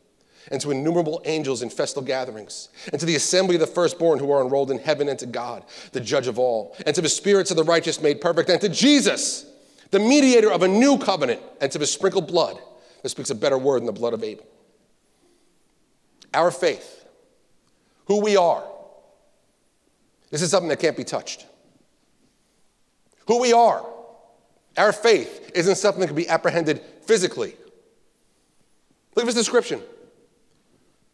and 0.51 0.61
to 0.61 0.71
innumerable 0.71 1.21
angels 1.25 1.61
in 1.61 1.69
festal 1.69 2.01
gatherings, 2.01 2.69
and 2.91 2.99
to 2.99 3.05
the 3.05 3.15
assembly 3.15 3.55
of 3.55 3.61
the 3.61 3.67
firstborn 3.67 4.19
who 4.19 4.31
are 4.31 4.41
enrolled 4.41 4.71
in 4.71 4.79
heaven, 4.79 5.09
and 5.09 5.19
to 5.19 5.25
God, 5.25 5.63
the 5.91 5.99
judge 5.99 6.27
of 6.27 6.39
all, 6.39 6.75
and 6.85 6.95
to 6.95 7.01
the 7.01 7.09
spirits 7.09 7.51
of 7.51 7.57
the 7.57 7.63
righteous 7.63 8.01
made 8.01 8.21
perfect, 8.21 8.49
and 8.49 8.61
to 8.61 8.69
Jesus, 8.69 9.45
the 9.91 9.99
mediator 9.99 10.51
of 10.51 10.63
a 10.63 10.67
new 10.67 10.97
covenant, 10.97 11.41
and 11.61 11.71
to 11.71 11.77
the 11.77 11.87
sprinkled 11.87 12.27
blood 12.27 12.57
that 13.03 13.09
speaks 13.09 13.29
a 13.29 13.35
better 13.35 13.57
word 13.57 13.79
than 13.79 13.85
the 13.85 13.91
blood 13.91 14.13
of 14.13 14.23
Abel. 14.23 14.45
Our 16.33 16.51
faith, 16.51 17.05
who 18.05 18.21
we 18.21 18.37
are, 18.37 18.63
this 20.29 20.41
is 20.41 20.51
something 20.51 20.69
that 20.69 20.79
can't 20.79 20.97
be 20.97 21.03
touched. 21.03 21.45
Who 23.27 23.39
we 23.39 23.53
are, 23.53 23.85
our 24.77 24.93
faith 24.93 25.51
isn't 25.55 25.75
something 25.75 26.01
that 26.01 26.07
can 26.07 26.15
be 26.15 26.29
apprehended 26.29 26.81
physically. 27.01 27.55
Look 29.15 29.23
at 29.23 29.25
this 29.25 29.35
description. 29.35 29.81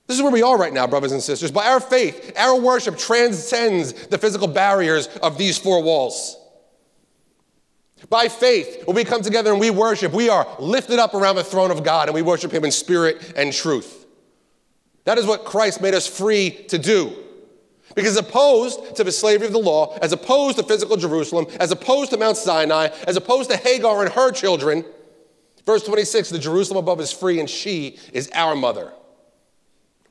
This 0.08 0.18
is 0.18 0.24
where 0.24 0.32
we 0.32 0.44
are 0.44 0.58
right 0.58 0.74
now, 0.74 0.86
brothers 0.86 1.14
and 1.14 1.22
sisters. 1.22 1.52
By 1.52 1.68
our 1.68 1.80
faith, 1.80 2.34
our 2.38 2.60
worship 2.60 2.98
transcends 2.98 3.94
the 4.08 4.18
physical 4.18 4.48
barriers 4.48 5.08
of 5.22 5.38
these 5.38 5.58
four 5.58 5.82
walls. 5.82 6.38
By 8.10 8.28
faith, 8.28 8.84
when 8.86 8.96
we 8.96 9.06
come 9.06 9.22
together 9.22 9.52
and 9.52 9.62
we 9.62 9.70
worship, 9.70 10.12
we 10.12 10.28
are 10.28 10.46
lifted 10.60 11.00
up 11.00 11.14
around 11.14 11.38
the 11.38 11.44
throne 11.44 11.72
of 11.72 11.84
God 11.84 12.10
and 12.10 12.16
we 12.16 12.22
worship 12.22 12.52
Him 12.52 12.66
in 12.66 12.72
spirit 12.72 13.34
and 13.38 13.54
truth. 13.54 14.06
That 15.06 15.18
is 15.18 15.26
what 15.26 15.46
Christ 15.46 15.82
made 15.82 15.94
us 15.94 16.06
free 16.06 16.52
to 16.68 16.78
do. 16.78 17.16
Because 17.96 18.18
opposed 18.18 18.96
to 18.96 19.04
the 19.04 19.12
slavery 19.12 19.48
of 19.48 19.54
the 19.54 19.60
law, 19.60 19.98
as 20.02 20.12
opposed 20.12 20.58
to 20.58 20.64
physical 20.64 20.98
Jerusalem, 20.98 21.46
as 21.60 21.72
opposed 21.72 22.12
to 22.12 22.18
Mount 22.18 22.38
Sinai, 22.38 22.88
as 23.08 23.16
opposed 23.16 23.52
to 23.52 23.58
Hagar 23.58 24.04
and 24.04 24.12
her 24.14 24.32
children, 24.32 24.84
verse 25.66 25.84
26, 25.84 26.30
the 26.30 26.40
Jerusalem 26.40 26.80
above 26.80 27.00
is 27.00 27.12
free 27.12 27.40
and 27.40 27.50
she 27.50 28.00
is 28.12 28.30
our 28.34 28.56
mother. 28.56 28.92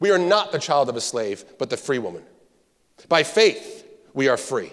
We 0.02 0.10
are 0.10 0.18
not 0.18 0.50
the 0.50 0.58
child 0.58 0.88
of 0.88 0.96
a 0.96 1.00
slave, 1.00 1.44
but 1.60 1.70
the 1.70 1.76
free 1.76 2.00
woman. 2.00 2.24
By 3.08 3.22
faith, 3.22 3.86
we 4.12 4.26
are 4.26 4.36
free. 4.36 4.72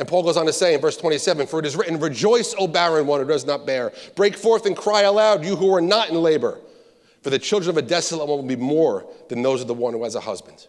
And 0.00 0.08
Paul 0.08 0.24
goes 0.24 0.36
on 0.36 0.46
to 0.46 0.52
say 0.52 0.74
in 0.74 0.80
verse 0.80 0.96
27 0.96 1.46
For 1.46 1.60
it 1.60 1.66
is 1.66 1.76
written, 1.76 2.00
Rejoice, 2.00 2.52
O 2.58 2.66
barren 2.66 3.06
one 3.06 3.20
who 3.20 3.28
does 3.28 3.46
not 3.46 3.64
bear. 3.64 3.92
Break 4.16 4.34
forth 4.34 4.66
and 4.66 4.76
cry 4.76 5.02
aloud, 5.02 5.44
you 5.44 5.54
who 5.54 5.72
are 5.72 5.80
not 5.80 6.08
in 6.08 6.16
labor. 6.16 6.58
For 7.22 7.30
the 7.30 7.38
children 7.38 7.70
of 7.70 7.76
a 7.76 7.82
desolate 7.82 8.26
one 8.26 8.38
will 8.38 8.44
be 8.44 8.56
more 8.56 9.08
than 9.28 9.42
those 9.42 9.60
of 9.60 9.68
the 9.68 9.74
one 9.74 9.92
who 9.92 10.02
has 10.02 10.16
a 10.16 10.20
husband. 10.20 10.66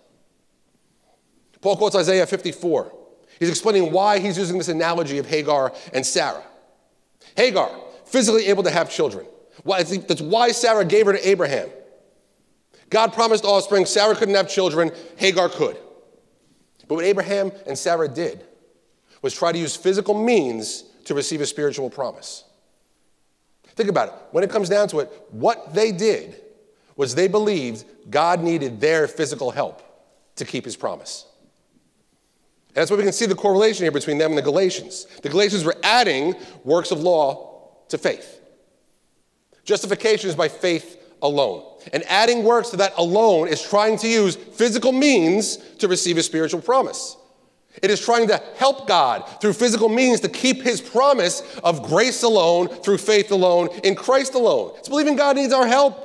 Paul 1.59 1.75
quotes 1.75 1.95
Isaiah 1.95 2.27
54. 2.27 2.93
He's 3.39 3.49
explaining 3.49 3.91
why 3.91 4.19
he's 4.19 4.37
using 4.37 4.59
this 4.59 4.67
analogy 4.67 5.17
of 5.17 5.25
Hagar 5.25 5.73
and 5.91 6.05
Sarah. 6.05 6.43
Hagar, 7.35 7.71
physically 8.05 8.45
able 8.45 8.61
to 8.61 8.69
have 8.69 8.91
children. 8.91 9.25
That's 9.65 10.21
why 10.21 10.51
Sarah 10.51 10.85
gave 10.85 11.07
her 11.07 11.13
to 11.13 11.27
Abraham. 11.27 11.69
God 12.89 13.13
promised 13.13 13.43
offspring. 13.43 13.85
Sarah 13.85 14.15
couldn't 14.15 14.35
have 14.35 14.49
children. 14.49 14.91
Hagar 15.17 15.49
could. 15.49 15.77
But 16.87 16.95
what 16.95 17.05
Abraham 17.05 17.51
and 17.65 17.77
Sarah 17.77 18.07
did 18.07 18.43
was 19.21 19.33
try 19.33 19.51
to 19.51 19.57
use 19.57 19.75
physical 19.75 20.13
means 20.13 20.83
to 21.05 21.13
receive 21.13 21.41
a 21.41 21.45
spiritual 21.45 21.89
promise. 21.89 22.43
Think 23.75 23.89
about 23.89 24.07
it. 24.09 24.13
When 24.31 24.43
it 24.43 24.49
comes 24.49 24.69
down 24.69 24.87
to 24.89 24.99
it, 24.99 25.11
what 25.31 25.73
they 25.73 25.91
did 25.91 26.41
was 26.95 27.13
they 27.13 27.27
believed 27.27 27.85
God 28.09 28.41
needed 28.41 28.79
their 28.79 29.07
physical 29.07 29.51
help 29.51 29.83
to 30.37 30.45
keep 30.45 30.65
his 30.65 30.75
promise. 30.75 31.25
And 32.69 32.75
that's 32.75 32.91
why 32.91 32.97
we 32.97 33.03
can 33.03 33.13
see 33.13 33.25
the 33.25 33.35
correlation 33.35 33.83
here 33.83 33.91
between 33.91 34.17
them 34.17 34.31
and 34.31 34.37
the 34.37 34.43
Galatians. 34.43 35.05
The 35.21 35.29
Galatians 35.29 35.63
were 35.63 35.75
adding 35.83 36.35
works 36.63 36.91
of 36.91 36.99
law 37.01 37.69
to 37.89 37.97
faith. 37.97 38.39
Justification 39.63 40.29
is 40.29 40.35
by 40.35 40.47
faith 40.47 40.96
alone. 41.21 41.63
And 41.93 42.03
adding 42.07 42.43
works 42.43 42.69
to 42.71 42.77
that 42.77 42.93
alone 42.97 43.47
is 43.47 43.61
trying 43.61 43.97
to 43.99 44.07
use 44.07 44.35
physical 44.35 44.91
means 44.91 45.57
to 45.79 45.87
receive 45.87 46.17
a 46.17 46.23
spiritual 46.23 46.61
promise. 46.61 47.17
It 47.81 47.91
is 47.91 48.03
trying 48.03 48.27
to 48.29 48.41
help 48.57 48.87
God 48.87 49.21
through 49.39 49.53
physical 49.53 49.87
means 49.87 50.21
to 50.21 50.29
keep 50.29 50.63
his 50.63 50.81
promise 50.81 51.41
of 51.63 51.83
grace 51.83 52.23
alone, 52.23 52.67
through 52.67 52.97
faith 52.97 53.31
alone, 53.31 53.69
in 53.83 53.95
Christ 53.95 54.33
alone. 54.33 54.73
It's 54.77 54.89
believing 54.89 55.15
God 55.15 55.35
needs 55.35 55.53
our 55.53 55.67
help. 55.67 56.03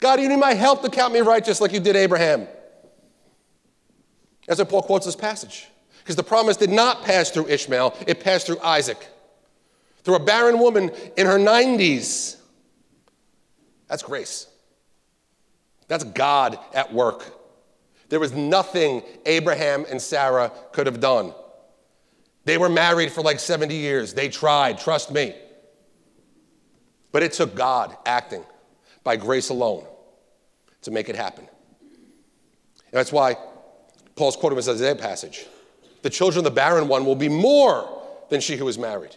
God, 0.00 0.20
you 0.20 0.28
need 0.28 0.36
my 0.36 0.54
help 0.54 0.82
to 0.82 0.90
count 0.90 1.14
me 1.14 1.20
righteous 1.20 1.60
like 1.60 1.72
you 1.72 1.80
did 1.80 1.96
Abraham. 1.96 2.46
That's 4.46 4.60
why 4.60 4.66
Paul 4.66 4.82
quotes 4.82 5.06
this 5.06 5.16
passage. 5.16 5.68
Because 5.98 6.16
the 6.16 6.22
promise 6.22 6.56
did 6.56 6.70
not 6.70 7.04
pass 7.04 7.30
through 7.30 7.48
Ishmael, 7.48 7.96
it 8.06 8.20
passed 8.20 8.46
through 8.46 8.60
Isaac. 8.60 9.08
Through 10.04 10.16
a 10.16 10.24
barren 10.24 10.58
woman 10.58 10.90
in 11.16 11.26
her 11.26 11.38
90s. 11.38 12.37
That's 13.88 14.02
grace. 14.02 14.46
That's 15.88 16.04
God 16.04 16.58
at 16.74 16.92
work. 16.92 17.34
There 18.08 18.20
was 18.20 18.32
nothing 18.32 19.02
Abraham 19.26 19.84
and 19.90 20.00
Sarah 20.00 20.52
could 20.72 20.86
have 20.86 21.00
done. 21.00 21.34
They 22.44 22.56
were 22.56 22.68
married 22.68 23.12
for 23.12 23.22
like 23.22 23.40
70 23.40 23.74
years. 23.74 24.14
They 24.14 24.28
tried, 24.28 24.78
trust 24.78 25.12
me. 25.12 25.34
But 27.12 27.22
it 27.22 27.32
took 27.32 27.54
God 27.54 27.96
acting 28.06 28.44
by 29.04 29.16
grace 29.16 29.48
alone 29.48 29.84
to 30.82 30.90
make 30.90 31.08
it 31.08 31.16
happen. 31.16 31.46
And 31.90 32.92
that's 32.92 33.12
why 33.12 33.36
Paul's 34.16 34.36
quoting 34.36 34.56
this 34.56 34.68
Isaiah 34.68 34.94
passage. 34.94 35.46
The 36.02 36.10
children 36.10 36.38
of 36.38 36.44
the 36.44 36.50
barren 36.54 36.88
one 36.88 37.04
will 37.04 37.16
be 37.16 37.28
more 37.28 38.02
than 38.30 38.40
she 38.40 38.56
who 38.56 38.68
is 38.68 38.78
married. 38.78 39.16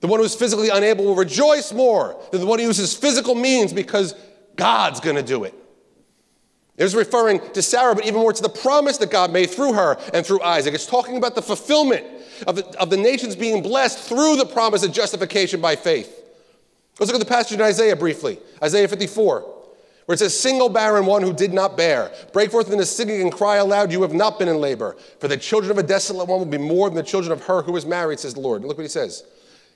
The 0.00 0.06
one 0.06 0.20
who 0.20 0.24
is 0.24 0.34
physically 0.34 0.68
unable 0.68 1.04
will 1.04 1.14
rejoice 1.14 1.72
more 1.72 2.20
than 2.30 2.40
the 2.40 2.46
one 2.46 2.58
who 2.58 2.66
uses 2.66 2.94
physical 2.94 3.34
means 3.34 3.72
because 3.72 4.14
God's 4.56 5.00
going 5.00 5.16
to 5.16 5.22
do 5.22 5.44
it. 5.44 5.54
It 6.76 6.84
was 6.84 6.94
referring 6.94 7.40
to 7.54 7.60
Sarah, 7.60 7.94
but 7.94 8.06
even 8.06 8.20
more 8.20 8.32
to 8.32 8.42
the 8.42 8.48
promise 8.48 8.98
that 8.98 9.10
God 9.10 9.32
made 9.32 9.50
through 9.50 9.72
her 9.72 9.98
and 10.14 10.24
through 10.24 10.42
Isaac. 10.42 10.74
It's 10.74 10.86
talking 10.86 11.16
about 11.16 11.34
the 11.34 11.42
fulfillment 11.42 12.06
of 12.46 12.54
the, 12.54 12.80
of 12.80 12.88
the 12.88 12.96
nations 12.96 13.34
being 13.34 13.64
blessed 13.64 13.98
through 13.98 14.36
the 14.36 14.46
promise 14.46 14.84
of 14.84 14.92
justification 14.92 15.60
by 15.60 15.74
faith. 15.74 16.14
Let's 16.98 17.10
look 17.12 17.20
at 17.20 17.26
the 17.26 17.32
passage 17.32 17.54
in 17.54 17.62
Isaiah 17.62 17.96
briefly 17.96 18.38
Isaiah 18.62 18.86
54, 18.86 19.40
where 20.06 20.14
it 20.14 20.18
says, 20.18 20.38
Single 20.38 20.68
barren 20.68 21.04
one 21.04 21.22
who 21.22 21.32
did 21.32 21.52
not 21.52 21.76
bear, 21.76 22.12
break 22.32 22.52
forth 22.52 22.70
into 22.70 22.86
singing 22.86 23.22
and 23.22 23.32
cry 23.32 23.56
aloud, 23.56 23.90
You 23.90 24.02
have 24.02 24.14
not 24.14 24.38
been 24.38 24.48
in 24.48 24.60
labor. 24.60 24.96
For 25.18 25.26
the 25.26 25.36
children 25.36 25.72
of 25.72 25.78
a 25.78 25.82
desolate 25.82 26.28
one 26.28 26.38
will 26.38 26.46
be 26.46 26.58
more 26.58 26.88
than 26.88 26.96
the 26.96 27.02
children 27.02 27.32
of 27.32 27.42
her 27.46 27.62
who 27.62 27.76
is 27.76 27.86
married, 27.86 28.20
says 28.20 28.34
the 28.34 28.40
Lord. 28.40 28.60
And 28.60 28.68
look 28.68 28.78
what 28.78 28.84
he 28.84 28.88
says 28.88 29.24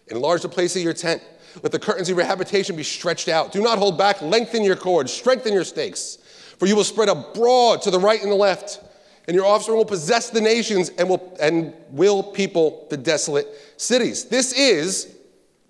Enlarge 0.08 0.42
the 0.42 0.48
place 0.48 0.76
of 0.76 0.82
your 0.82 0.92
tent. 0.92 1.22
Let 1.62 1.72
the 1.72 1.78
curtains 1.78 2.08
of 2.08 2.16
your 2.16 2.26
habitation 2.26 2.76
be 2.76 2.82
stretched 2.82 3.28
out. 3.28 3.52
Do 3.52 3.62
not 3.62 3.78
hold 3.78 3.98
back. 3.98 4.22
Lengthen 4.22 4.64
your 4.64 4.76
cords. 4.76 5.12
Strengthen 5.12 5.52
your 5.52 5.64
stakes. 5.64 6.18
For 6.58 6.66
you 6.66 6.76
will 6.76 6.84
spread 6.84 7.08
abroad 7.08 7.82
to 7.82 7.90
the 7.90 7.98
right 7.98 8.22
and 8.22 8.30
the 8.30 8.36
left, 8.36 8.80
and 9.26 9.34
your 9.34 9.44
offspring 9.44 9.76
will 9.76 9.84
possess 9.84 10.30
the 10.30 10.40
nations 10.40 10.90
and 10.90 11.08
will, 11.08 11.36
and 11.40 11.74
will 11.90 12.22
people 12.22 12.86
the 12.88 12.96
desolate 12.96 13.48
cities. 13.76 14.26
This 14.26 14.52
is 14.52 15.14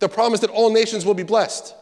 the 0.01 0.09
promise 0.09 0.41
that 0.41 0.51
all 0.51 0.71
nations 0.71 1.07
will 1.07 1.15
be 1.15 1.23
blessed. 1.23 1.75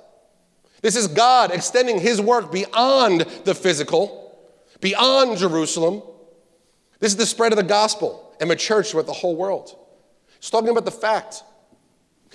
This 0.83 0.97
is 0.97 1.09
God 1.09 1.51
extending 1.51 1.99
his 1.99 2.21
work 2.21 2.53
beyond 2.53 3.23
the 3.45 3.55
physical, 3.55 4.39
beyond 4.81 5.39
Jerusalem. 5.39 6.03
This 7.01 7.13
is 7.13 7.17
the 7.17 7.27
spread 7.27 7.53
of 7.53 7.57
the 7.57 7.63
gospel 7.63 8.35
and 8.41 8.51
the 8.51 8.57
church 8.57 8.91
throughout 8.91 9.07
the 9.07 9.13
whole 9.13 9.37
world. 9.37 9.77
It's 10.37 10.51
talking 10.51 10.71
about 10.71 10.85
the 10.85 10.91
fact 10.91 11.43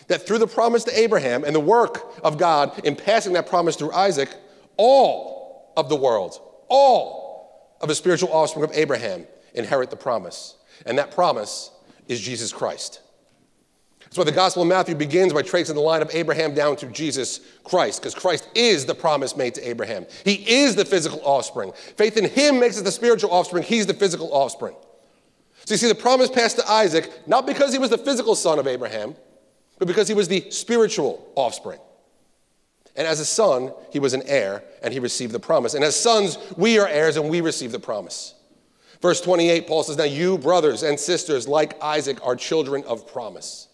that 0.08 0.28
through 0.28 0.40
the 0.40 0.48
promise 0.48 0.84
to 0.86 1.00
Abraham 1.00 1.44
and 1.44 1.56
the 1.56 1.60
work 1.60 2.20
of 2.24 2.38
God 2.38 2.80
in 2.86 2.96
passing 2.96 3.34
that 3.34 3.48
promise 3.48 3.76
through 3.76 3.92
Isaac, 3.94 4.30
all 4.78 5.74
of 5.78 5.90
the 5.90 5.96
world 5.96 6.40
all 6.68 7.76
of 7.82 7.88
the 7.88 7.96
spiritual 7.96 8.32
offspring 8.32 8.64
of 8.64 8.72
Abraham 8.74 9.26
inherit 9.54 9.90
the 9.90 9.96
promise. 9.96 10.56
And 10.86 10.98
that 10.98 11.12
promise 11.12 11.72
is 12.08 12.20
Jesus 12.20 12.52
Christ. 12.52 13.02
That's 14.02 14.18
why 14.18 14.24
the 14.24 14.32
Gospel 14.32 14.62
of 14.62 14.70
Matthew 14.70 14.96
begins 14.96 15.34
by 15.34 15.42
tracing 15.42 15.76
the 15.76 15.82
line 15.82 16.02
of 16.02 16.10
Abraham 16.14 16.54
down 16.54 16.76
to 16.78 16.88
Jesus 16.88 17.42
Christ, 17.64 18.02
because 18.02 18.14
Christ 18.14 18.48
is 18.54 18.86
the 18.86 18.96
promise 18.96 19.36
made 19.36 19.56
to 19.56 19.68
Abraham. 19.68 20.06
He 20.24 20.34
is 20.34 20.76
the 20.76 20.86
physical 20.86 21.20
offspring. 21.24 21.74
Faith 21.98 22.16
in 22.16 22.26
him 22.26 22.60
makes 22.60 22.78
it 22.78 22.84
the 22.84 22.92
spiritual 22.92 23.32
offspring. 23.32 23.64
He's 23.64 23.88
the 23.88 23.94
physical 23.94 24.32
offspring. 24.34 24.76
So 25.66 25.74
you 25.74 25.78
see, 25.78 25.88
the 25.88 25.96
promise 25.96 26.30
passed 26.30 26.58
to 26.58 26.72
Isaac, 26.72 27.28
not 27.28 27.48
because 27.48 27.74
he 27.74 27.80
was 27.80 27.90
the 27.90 27.98
physical 27.98 28.36
son 28.36 28.60
of 28.60 28.68
Abraham, 28.68 29.16
but 29.78 29.88
because 29.88 30.08
he 30.08 30.14
was 30.14 30.28
the 30.28 30.50
spiritual 30.52 31.32
offspring. 31.36 31.80
And 32.96 33.06
as 33.06 33.20
a 33.20 33.26
son, 33.26 33.74
he 33.92 34.00
was 34.00 34.14
an 34.14 34.24
heir 34.26 34.64
and 34.82 34.94
he 34.94 35.00
received 35.00 35.34
the 35.34 35.40
promise. 35.40 35.74
And 35.74 35.84
as 35.84 36.00
sons, 36.00 36.38
we 36.56 36.80
are 36.80 36.88
heirs 36.88 37.18
and 37.18 37.30
we 37.30 37.42
receive 37.42 37.72
the 37.72 37.80
promise. 37.80 38.36
Verse 39.02 39.20
28, 39.20 39.68
Paul 39.68 39.84
says, 39.84 39.98
Now 39.98 40.06
you, 40.06 40.38
brothers 40.38 40.82
and 40.82 41.00
sisters, 41.00 41.48
like 41.48 41.82
Isaac, 41.84 42.26
are 42.26 42.36
children 42.36 42.84
of 42.86 43.12
promise. 43.12 43.68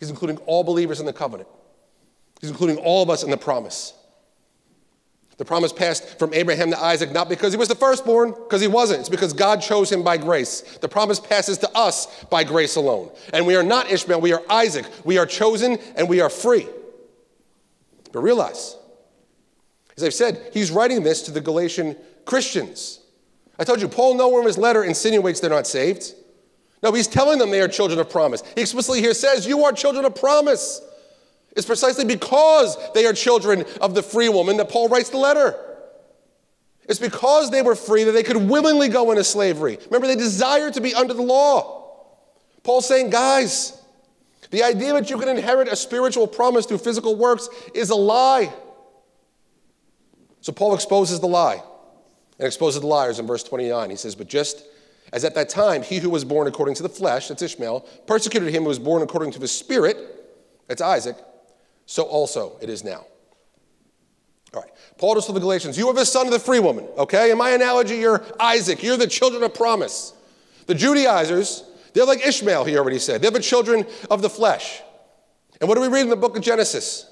He's 0.00 0.10
including 0.10 0.38
all 0.38 0.64
believers 0.64 1.00
in 1.00 1.06
the 1.06 1.12
covenant, 1.12 1.48
he's 2.40 2.50
including 2.50 2.78
all 2.78 3.02
of 3.02 3.10
us 3.10 3.22
in 3.22 3.30
the 3.30 3.36
promise. 3.36 3.94
The 5.38 5.44
promise 5.44 5.72
passed 5.72 6.18
from 6.18 6.32
Abraham 6.32 6.70
to 6.70 6.82
Isaac 6.82 7.12
not 7.12 7.28
because 7.28 7.52
he 7.52 7.58
was 7.58 7.68
the 7.68 7.74
firstborn, 7.74 8.30
because 8.32 8.62
he 8.62 8.68
wasn't. 8.68 9.00
It's 9.00 9.08
because 9.10 9.34
God 9.34 9.60
chose 9.60 9.92
him 9.92 10.02
by 10.02 10.16
grace. 10.16 10.62
The 10.80 10.88
promise 10.88 11.20
passes 11.20 11.58
to 11.58 11.70
us 11.76 12.24
by 12.24 12.42
grace 12.42 12.76
alone. 12.76 13.10
And 13.34 13.46
we 13.46 13.54
are 13.54 13.62
not 13.62 13.90
Ishmael, 13.90 14.20
we 14.20 14.32
are 14.32 14.42
Isaac. 14.48 14.86
We 15.04 15.18
are 15.18 15.26
chosen 15.26 15.78
and 15.96 16.08
we 16.08 16.20
are 16.20 16.30
free. 16.30 16.66
But 18.12 18.20
realize, 18.20 18.76
as 19.96 20.04
I've 20.04 20.14
said, 20.14 20.50
he's 20.54 20.70
writing 20.70 21.02
this 21.02 21.22
to 21.22 21.30
the 21.30 21.40
Galatian 21.42 21.96
Christians. 22.24 23.00
I 23.58 23.64
told 23.64 23.82
you, 23.82 23.88
Paul 23.88 24.14
nowhere 24.14 24.40
in 24.40 24.46
his 24.46 24.58
letter 24.58 24.84
insinuates 24.84 25.40
they're 25.40 25.50
not 25.50 25.66
saved. 25.66 26.14
No, 26.82 26.92
he's 26.92 27.08
telling 27.08 27.38
them 27.38 27.50
they 27.50 27.60
are 27.60 27.68
children 27.68 27.98
of 27.98 28.08
promise. 28.08 28.42
He 28.54 28.62
explicitly 28.62 29.00
here 29.00 29.14
says, 29.14 29.46
You 29.46 29.64
are 29.64 29.72
children 29.72 30.04
of 30.04 30.14
promise. 30.14 30.80
It's 31.56 31.66
precisely 31.66 32.04
because 32.04 32.76
they 32.92 33.06
are 33.06 33.14
children 33.14 33.64
of 33.80 33.94
the 33.94 34.02
free 34.02 34.28
woman 34.28 34.58
that 34.58 34.68
Paul 34.68 34.88
writes 34.88 35.08
the 35.08 35.16
letter. 35.16 35.56
It's 36.88 37.00
because 37.00 37.50
they 37.50 37.62
were 37.62 37.74
free 37.74 38.04
that 38.04 38.12
they 38.12 38.22
could 38.22 38.36
willingly 38.36 38.88
go 38.88 39.10
into 39.10 39.24
slavery. 39.24 39.78
Remember, 39.86 40.06
they 40.06 40.16
desired 40.16 40.74
to 40.74 40.80
be 40.80 40.94
under 40.94 41.14
the 41.14 41.22
law. 41.22 42.04
Paul's 42.62 42.86
saying, 42.86 43.10
Guys, 43.10 43.80
the 44.50 44.62
idea 44.62 44.92
that 44.92 45.10
you 45.10 45.18
can 45.18 45.28
inherit 45.28 45.68
a 45.68 45.76
spiritual 45.76 46.26
promise 46.26 46.66
through 46.66 46.78
physical 46.78 47.16
works 47.16 47.48
is 47.74 47.90
a 47.90 47.96
lie. 47.96 48.52
So 50.42 50.52
Paul 50.52 50.74
exposes 50.74 51.18
the 51.18 51.26
lie 51.26 51.62
and 52.38 52.46
exposes 52.46 52.82
the 52.82 52.86
liars 52.86 53.18
in 53.18 53.26
verse 53.26 53.42
29. 53.42 53.90
He 53.90 53.96
says, 53.96 54.14
But 54.14 54.28
just 54.28 54.62
as 55.12 55.24
at 55.24 55.34
that 55.34 55.48
time 55.48 55.82
he 55.82 55.98
who 55.98 56.10
was 56.10 56.24
born 56.24 56.46
according 56.46 56.74
to 56.76 56.82
the 56.82 56.88
flesh, 56.88 57.28
that's 57.28 57.42
Ishmael, 57.42 57.80
persecuted 58.06 58.54
him 58.54 58.62
who 58.62 58.68
was 58.68 58.78
born 58.78 59.02
according 59.02 59.32
to 59.32 59.38
the 59.38 59.48
spirit, 59.48 59.96
that's 60.68 60.82
Isaac, 60.82 61.16
so 61.86 62.02
also 62.02 62.58
it 62.60 62.68
is 62.68 62.84
now. 62.84 63.06
All 64.54 64.62
right. 64.62 64.70
Paul 64.98 65.14
tells 65.14 65.26
the 65.26 65.38
Galatians, 65.38 65.78
You 65.78 65.88
are 65.88 65.94
the 65.94 66.04
son 66.04 66.26
of 66.26 66.32
the 66.32 66.38
free 66.38 66.60
woman, 66.60 66.86
okay? 66.98 67.30
In 67.30 67.38
my 67.38 67.50
analogy, 67.50 67.96
you're 67.96 68.24
Isaac. 68.38 68.82
You're 68.82 68.96
the 68.96 69.06
children 69.06 69.42
of 69.42 69.54
promise. 69.54 70.12
The 70.66 70.74
Judaizers, 70.74 71.64
they're 71.92 72.06
like 72.06 72.26
Ishmael, 72.26 72.64
he 72.64 72.76
already 72.76 72.98
said. 72.98 73.22
They're 73.22 73.30
the 73.30 73.40
children 73.40 73.86
of 74.10 74.22
the 74.22 74.30
flesh. 74.30 74.82
And 75.60 75.68
what 75.68 75.76
do 75.76 75.80
we 75.80 75.88
read 75.88 76.02
in 76.02 76.10
the 76.10 76.16
book 76.16 76.36
of 76.36 76.42
Genesis? 76.42 77.10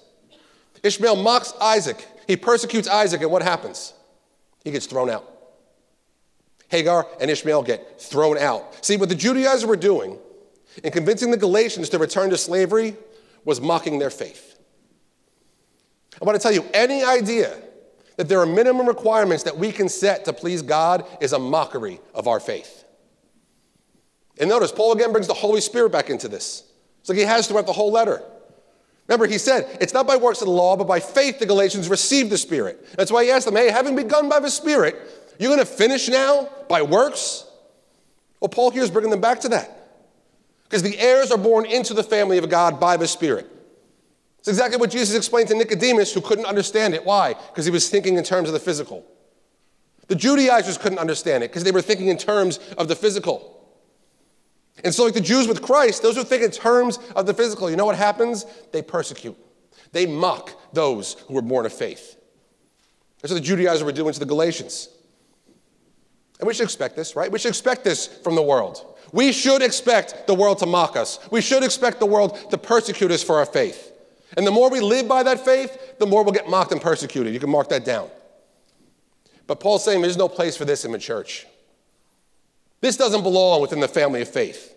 Ishmael 0.83 1.17
mocks 1.17 1.55
Isaac. 1.61 2.07
He 2.27 2.37
persecutes 2.37 2.89
Isaac, 2.89 3.23
and 3.23 3.31
what 3.31 3.43
happens? 3.43 3.95
He 4.65 4.71
gets 4.71 4.87
thrown 4.87 5.11
out. 5.11 5.31
Hagar 6.69 7.07
and 7.21 7.31
Ishmael 7.31 7.63
get 7.63 8.01
thrown 8.01 8.39
out. 8.39 8.85
See, 8.85 8.97
what 8.97 9.09
the 9.09 9.15
Judaizers 9.15 9.67
were 9.67 9.77
doing 9.77 10.19
in 10.83 10.91
convincing 10.93 11.31
the 11.31 11.37
Galatians 11.37 11.89
to 11.91 11.99
return 11.99 12.31
to 12.31 12.37
slavery 12.37 12.97
was 13.45 13.61
mocking 13.61 13.99
their 13.99 14.11
faith. 14.11 14.54
I 16.21 16.25
want 16.25 16.37
to 16.37 16.43
tell 16.43 16.53
you 16.53 16.65
any 16.73 17.05
idea 17.05 17.57
that 18.17 18.29
there 18.29 18.41
are 18.41 18.47
minimum 18.47 18.87
requirements 18.87 19.45
that 19.45 19.57
we 19.57 19.73
can 19.73 19.89
set 19.89 20.25
to 20.27 20.33
please 20.33 20.63
God 20.63 21.07
is 21.21 21.33
a 21.33 21.39
mockery 21.39 22.01
of 22.15 22.29
our 22.29 22.41
faith. 22.41 22.85
And 24.39 24.49
notice, 24.49 24.73
Paul 24.73 24.93
again 24.93 25.13
brings 25.13 25.27
the 25.27 25.35
Holy 25.35 25.61
Spirit 25.61 25.91
back 25.91 26.11
into 26.11 26.29
this. 26.29 26.65
It's 27.01 27.09
like 27.09 27.19
he 27.19 27.25
has 27.25 27.47
throughout 27.47 27.67
the 27.67 27.73
whole 27.73 27.93
letter. 27.93 28.23
Remember, 29.07 29.27
he 29.27 29.39
said, 29.39 29.77
it's 29.81 29.93
not 29.93 30.07
by 30.07 30.17
works 30.17 30.41
of 30.41 30.47
the 30.47 30.53
law, 30.53 30.77
but 30.77 30.87
by 30.87 30.99
faith 30.99 31.39
the 31.39 31.47
Galatians 31.47 31.89
received 31.89 32.31
the 32.31 32.39
Spirit. 32.39 32.97
That's 32.97 33.13
why 33.13 33.25
he 33.25 33.31
asked 33.31 33.45
them, 33.45 33.57
hey, 33.57 33.71
having 33.71 33.95
begun 33.95 34.29
by 34.29 34.41
the 34.41 34.51
Spirit, 34.51 34.97
you're 35.39 35.55
going 35.55 35.61
to 35.61 35.67
finish 35.67 36.09
now 36.09 36.49
by 36.69 36.83
works? 36.83 37.45
Well, 38.41 38.49
Paul 38.49 38.71
here 38.71 38.83
is 38.83 38.91
bringing 38.91 39.11
them 39.11 39.21
back 39.21 39.41
to 39.41 39.49
that. 39.51 39.71
Because 40.65 40.83
the 40.83 40.99
heirs 40.99 41.31
are 41.31 41.39
born 41.39 41.67
into 41.67 41.93
the 41.93 42.03
family 42.03 42.39
of 42.39 42.49
God 42.49 42.81
by 42.81 42.97
the 42.97 43.07
Spirit. 43.07 43.51
It's 44.45 44.49
exactly 44.51 44.77
what 44.77 44.91
Jesus 44.91 45.17
explained 45.17 45.49
to 45.49 45.55
Nicodemus, 45.55 46.13
who 46.13 46.21
couldn't 46.21 46.45
understand 46.45 46.95
it. 46.95 47.03
Why? 47.03 47.33
Because 47.33 47.65
he 47.65 47.71
was 47.71 47.89
thinking 47.89 48.19
in 48.19 48.25
terms 48.25 48.47
of 48.47 48.53
the 48.53 48.61
physical. 48.61 49.03
The 50.09 50.15
Judaizers 50.15 50.77
couldn't 50.77 50.99
understand 50.99 51.43
it 51.43 51.51
because 51.51 51.65
they 51.65 51.71
were 51.71 51.81
thinking 51.81 52.09
in 52.09 52.19
terms 52.19 52.59
of 52.77 52.89
the 52.89 52.95
physical. 52.95 53.67
And 54.85 54.95
so, 54.95 55.05
like 55.05 55.15
the 55.15 55.23
Jews 55.23 55.49
with 55.49 55.63
Christ, 55.63 56.03
those 56.03 56.17
who 56.17 56.25
think 56.25 56.43
in 56.43 56.51
terms 56.51 56.99
of 57.17 57.25
the 57.25 57.33
physical, 57.33 57.71
you 57.71 57.77
know 57.77 57.87
what 57.87 57.97
happens? 57.97 58.45
They 58.71 58.83
persecute, 58.83 59.35
they 59.93 60.05
mock 60.05 60.51
those 60.75 61.15
who 61.27 61.33
were 61.33 61.41
born 61.41 61.65
of 61.65 61.73
faith. 61.73 62.19
That's 63.23 63.33
what 63.33 63.41
the 63.41 63.47
Judaizers 63.47 63.83
were 63.83 63.93
doing 63.93 64.13
to 64.13 64.21
the 64.21 64.27
Galatians. 64.27 64.91
And 66.39 66.47
we 66.47 66.53
should 66.53 66.65
expect 66.65 66.97
this, 66.97 67.17
right? 67.17 67.33
We 67.33 67.39
should 67.39 67.49
expect 67.49 67.83
this 67.83 68.07
from 68.07 68.35
the 68.35 68.43
world. 68.43 68.85
We 69.11 69.33
should 69.33 69.63
expect 69.63 70.27
the 70.27 70.35
world 70.35 70.59
to 70.59 70.67
mock 70.67 70.99
us. 70.99 71.19
We 71.31 71.41
should 71.41 71.65
expect 71.65 71.99
the 71.99 72.05
world 72.05 72.51
to 72.51 72.59
persecute 72.59 73.11
us 73.11 73.23
for 73.23 73.39
our 73.39 73.47
faith. 73.47 73.93
And 74.37 74.47
the 74.47 74.51
more 74.51 74.71
we 74.71 74.81
live 74.81 75.07
by 75.07 75.23
that 75.23 75.45
faith, 75.45 75.99
the 75.99 76.07
more 76.07 76.23
we'll 76.25 76.33
get 76.33 76.49
mocked 76.49 76.73
and 76.73 76.81
persecuted. 76.81 77.33
You 77.33 77.41
can 77.41 77.51
mark 77.51 77.69
that 77.69 77.85
down. 77.85 78.09
But 79.47 79.61
Paul's 79.61 79.85
saying 79.85 80.03
there's 80.03 80.17
no 80.17 80.29
place 80.29 80.57
for 80.57 80.65
this 80.65 80.85
in 80.85 80.93
the 80.93 80.99
church. 80.99 81.47
This 82.81 82.97
doesn't 82.97 83.23
belong 83.23 83.61
within 83.61 83.81
the 83.81 83.89
family 83.89 84.23
of 84.23 84.29
faith. 84.29 84.71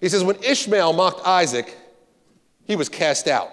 He 0.00 0.08
says, 0.08 0.24
when 0.24 0.42
Ishmael 0.42 0.92
mocked 0.94 1.26
Isaac, 1.26 1.76
he 2.64 2.76
was 2.76 2.88
cast 2.88 3.28
out. 3.28 3.50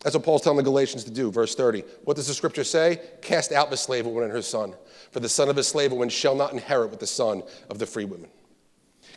That's 0.00 0.14
what 0.14 0.24
Paul's 0.24 0.42
telling 0.42 0.58
the 0.58 0.62
Galatians 0.62 1.02
to 1.04 1.10
do. 1.10 1.32
Verse 1.32 1.56
30. 1.56 1.82
What 2.04 2.14
does 2.14 2.28
the 2.28 2.34
scripture 2.34 2.62
say? 2.62 3.00
Cast 3.22 3.50
out 3.50 3.70
the 3.70 3.76
slave 3.76 4.06
woman 4.06 4.24
and 4.24 4.32
her 4.32 4.42
son, 4.42 4.74
for 5.10 5.18
the 5.18 5.28
son 5.28 5.48
of 5.48 5.58
a 5.58 5.64
slave 5.64 5.90
woman 5.90 6.08
shall 6.08 6.36
not 6.36 6.52
inherit 6.52 6.90
with 6.90 7.00
the 7.00 7.08
son 7.08 7.42
of 7.70 7.80
the 7.80 7.86
free 7.86 8.04
woman. 8.04 8.30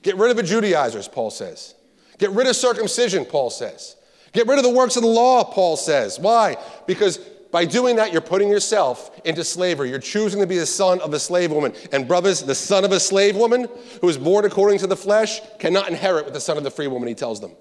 Get 0.02 0.18
rid 0.18 0.32
of 0.32 0.38
the 0.38 0.44
Judaizers, 0.44 1.08
Paul 1.08 1.30
says. 1.30 1.76
Get 2.20 2.32
rid 2.32 2.48
of 2.48 2.56
circumcision, 2.56 3.26
Paul 3.26 3.50
says. 3.50 3.96
Get 4.34 4.46
rid 4.46 4.60
of 4.60 4.64
the 4.64 4.70
works 4.70 4.96
of 4.96 5.02
the 5.02 5.10
law, 5.10 5.44
Paul 5.44 5.76
says. 5.76 6.20
Why? 6.20 6.58
Because 6.86 7.18
by 7.52 7.66
doing 7.66 7.96
that, 7.96 8.12
you're 8.12 8.22
putting 8.22 8.50
yourself 8.50 9.20
into 9.26 9.44
slavery. 9.44 9.90
You're 9.90 10.00
choosing 10.00 10.40
to 10.42 10.46
be 10.46 10.60
the 10.60 10.66
son 10.66 11.00
of 11.00 11.14
a 11.14 11.20
slave 11.20 11.52
woman. 11.52 11.74
And, 11.92 12.08
brothers, 12.08 12.44
the 12.44 12.54
son 12.54 12.86
of 12.86 12.92
a 12.92 13.00
slave 13.00 13.36
woman 13.36 13.68
who 14.02 14.10
is 14.10 14.18
born 14.18 14.46
according 14.46 14.80
to 14.80 14.88
the 14.88 14.96
flesh 14.96 15.42
cannot 15.58 15.90
inherit 15.90 16.26
with 16.26 16.34
the 16.34 16.40
son 16.40 16.58
of 16.58 16.64
the 16.64 16.70
free 16.70 16.88
woman, 16.88 17.08
he 17.08 17.16
tells 17.16 17.42
them. 17.42 17.54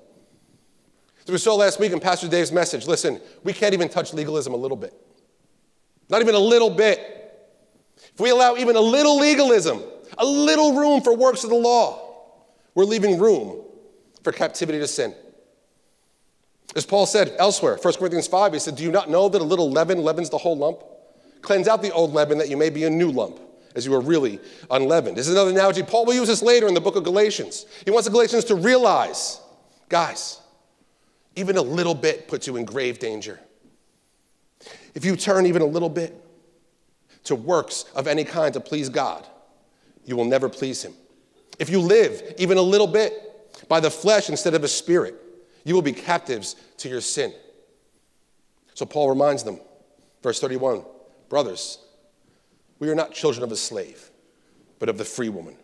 So 1.24 1.32
we 1.32 1.38
saw 1.38 1.54
last 1.54 1.78
week 1.78 1.92
in 1.92 2.00
Pastor 2.00 2.26
Dave's 2.28 2.52
message 2.52 2.86
listen, 2.86 3.20
we 3.44 3.52
can't 3.52 3.74
even 3.74 3.88
touch 3.88 4.12
legalism 4.12 4.54
a 4.54 4.56
little 4.56 4.76
bit. 4.76 4.94
Not 6.10 6.20
even 6.20 6.34
a 6.34 6.40
little 6.40 6.70
bit. 6.70 6.98
If 8.14 8.20
we 8.20 8.30
allow 8.30 8.56
even 8.56 8.76
a 8.76 8.80
little 8.80 9.18
legalism, 9.18 9.82
a 10.16 10.24
little 10.24 10.76
room 10.76 11.00
for 11.00 11.14
works 11.14 11.44
of 11.44 11.50
the 11.50 11.56
law, 11.56 12.32
we're 12.74 12.84
leaving 12.84 13.18
room 13.18 13.62
for 14.28 14.32
captivity 14.32 14.78
to 14.78 14.86
sin. 14.86 15.14
As 16.76 16.84
Paul 16.84 17.06
said 17.06 17.34
elsewhere, 17.38 17.78
1 17.80 17.94
Corinthians 17.94 18.26
5, 18.26 18.52
he 18.52 18.58
said, 18.58 18.76
Do 18.76 18.82
you 18.82 18.92
not 18.92 19.08
know 19.08 19.26
that 19.30 19.40
a 19.40 19.44
little 19.44 19.70
leaven 19.70 20.02
leavens 20.02 20.28
the 20.28 20.36
whole 20.36 20.54
lump? 20.54 20.82
Cleanse 21.40 21.66
out 21.66 21.80
the 21.80 21.90
old 21.92 22.12
leaven 22.12 22.36
that 22.36 22.50
you 22.50 22.56
may 22.58 22.68
be 22.68 22.84
a 22.84 22.90
new 22.90 23.10
lump, 23.10 23.40
as 23.74 23.86
you 23.86 23.94
are 23.94 24.02
really 24.02 24.38
unleavened. 24.70 25.16
This 25.16 25.28
is 25.28 25.32
another 25.32 25.50
analogy. 25.50 25.82
Paul 25.82 26.04
will 26.04 26.12
use 26.12 26.28
this 26.28 26.42
later 26.42 26.68
in 26.68 26.74
the 26.74 26.80
book 26.80 26.94
of 26.94 27.04
Galatians. 27.04 27.64
He 27.86 27.90
wants 27.90 28.06
the 28.06 28.12
Galatians 28.12 28.44
to 28.46 28.54
realize, 28.54 29.40
guys, 29.88 30.42
even 31.34 31.56
a 31.56 31.62
little 31.62 31.94
bit 31.94 32.28
puts 32.28 32.46
you 32.46 32.56
in 32.56 32.66
grave 32.66 32.98
danger. 32.98 33.40
If 34.94 35.06
you 35.06 35.16
turn 35.16 35.46
even 35.46 35.62
a 35.62 35.66
little 35.66 35.88
bit 35.88 36.22
to 37.24 37.34
works 37.34 37.86
of 37.94 38.06
any 38.06 38.24
kind 38.24 38.52
to 38.52 38.60
please 38.60 38.90
God, 38.90 39.26
you 40.04 40.16
will 40.16 40.26
never 40.26 40.50
please 40.50 40.84
Him. 40.84 40.92
If 41.58 41.70
you 41.70 41.80
live 41.80 42.34
even 42.36 42.58
a 42.58 42.62
little 42.62 42.86
bit 42.86 43.27
by 43.66 43.80
the 43.80 43.90
flesh 43.90 44.28
instead 44.28 44.54
of 44.54 44.62
a 44.62 44.68
spirit. 44.68 45.14
You 45.64 45.74
will 45.74 45.82
be 45.82 45.92
captives 45.92 46.54
to 46.78 46.88
your 46.88 47.00
sin. 47.00 47.32
So 48.74 48.86
Paul 48.86 49.08
reminds 49.08 49.42
them, 49.42 49.60
verse 50.22 50.40
31 50.40 50.84
Brothers, 51.28 51.78
we 52.78 52.88
are 52.88 52.94
not 52.94 53.12
children 53.12 53.42
of 53.42 53.52
a 53.52 53.56
slave, 53.56 54.10
but 54.78 54.88
of 54.88 54.96
the 54.96 55.04
free 55.04 55.28
woman. 55.28 55.56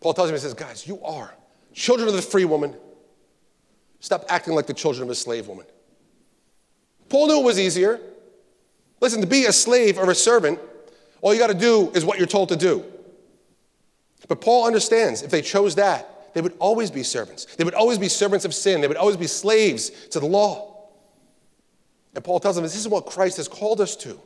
Paul 0.00 0.12
tells 0.12 0.28
him, 0.28 0.34
he 0.34 0.40
says, 0.40 0.52
Guys, 0.52 0.86
you 0.86 1.02
are 1.02 1.34
children 1.72 2.08
of 2.08 2.14
the 2.14 2.22
free 2.22 2.44
woman. 2.44 2.74
Stop 4.00 4.26
acting 4.28 4.54
like 4.54 4.66
the 4.66 4.74
children 4.74 5.04
of 5.04 5.10
a 5.10 5.14
slave 5.14 5.48
woman. 5.48 5.64
Paul 7.08 7.28
knew 7.28 7.40
it 7.40 7.44
was 7.44 7.58
easier. 7.58 8.00
Listen, 9.00 9.20
to 9.20 9.26
be 9.26 9.46
a 9.46 9.52
slave 9.52 9.98
or 9.98 10.10
a 10.10 10.14
servant, 10.14 10.58
all 11.20 11.32
you 11.32 11.40
got 11.40 11.48
to 11.48 11.54
do 11.54 11.90
is 11.94 12.04
what 12.04 12.18
you're 12.18 12.26
told 12.26 12.50
to 12.50 12.56
do. 12.56 12.84
But 14.28 14.40
Paul 14.40 14.66
understands 14.66 15.22
if 15.22 15.30
they 15.30 15.42
chose 15.42 15.74
that, 15.76 16.08
they 16.34 16.40
would 16.40 16.54
always 16.58 16.90
be 16.90 17.02
servants. 17.02 17.46
They 17.56 17.64
would 17.64 17.74
always 17.74 17.98
be 17.98 18.08
servants 18.08 18.44
of 18.44 18.52
sin. 18.52 18.80
They 18.80 18.88
would 18.88 18.96
always 18.96 19.16
be 19.16 19.26
slaves 19.26 19.90
to 20.08 20.20
the 20.20 20.26
law. 20.26 20.88
And 22.14 22.22
Paul 22.22 22.40
tells 22.40 22.56
them 22.56 22.64
this 22.64 22.76
is 22.76 22.88
what 22.88 23.06
Christ 23.06 23.38
has 23.38 23.48
called 23.48 23.80
us 23.80 23.96
to. 23.96 24.20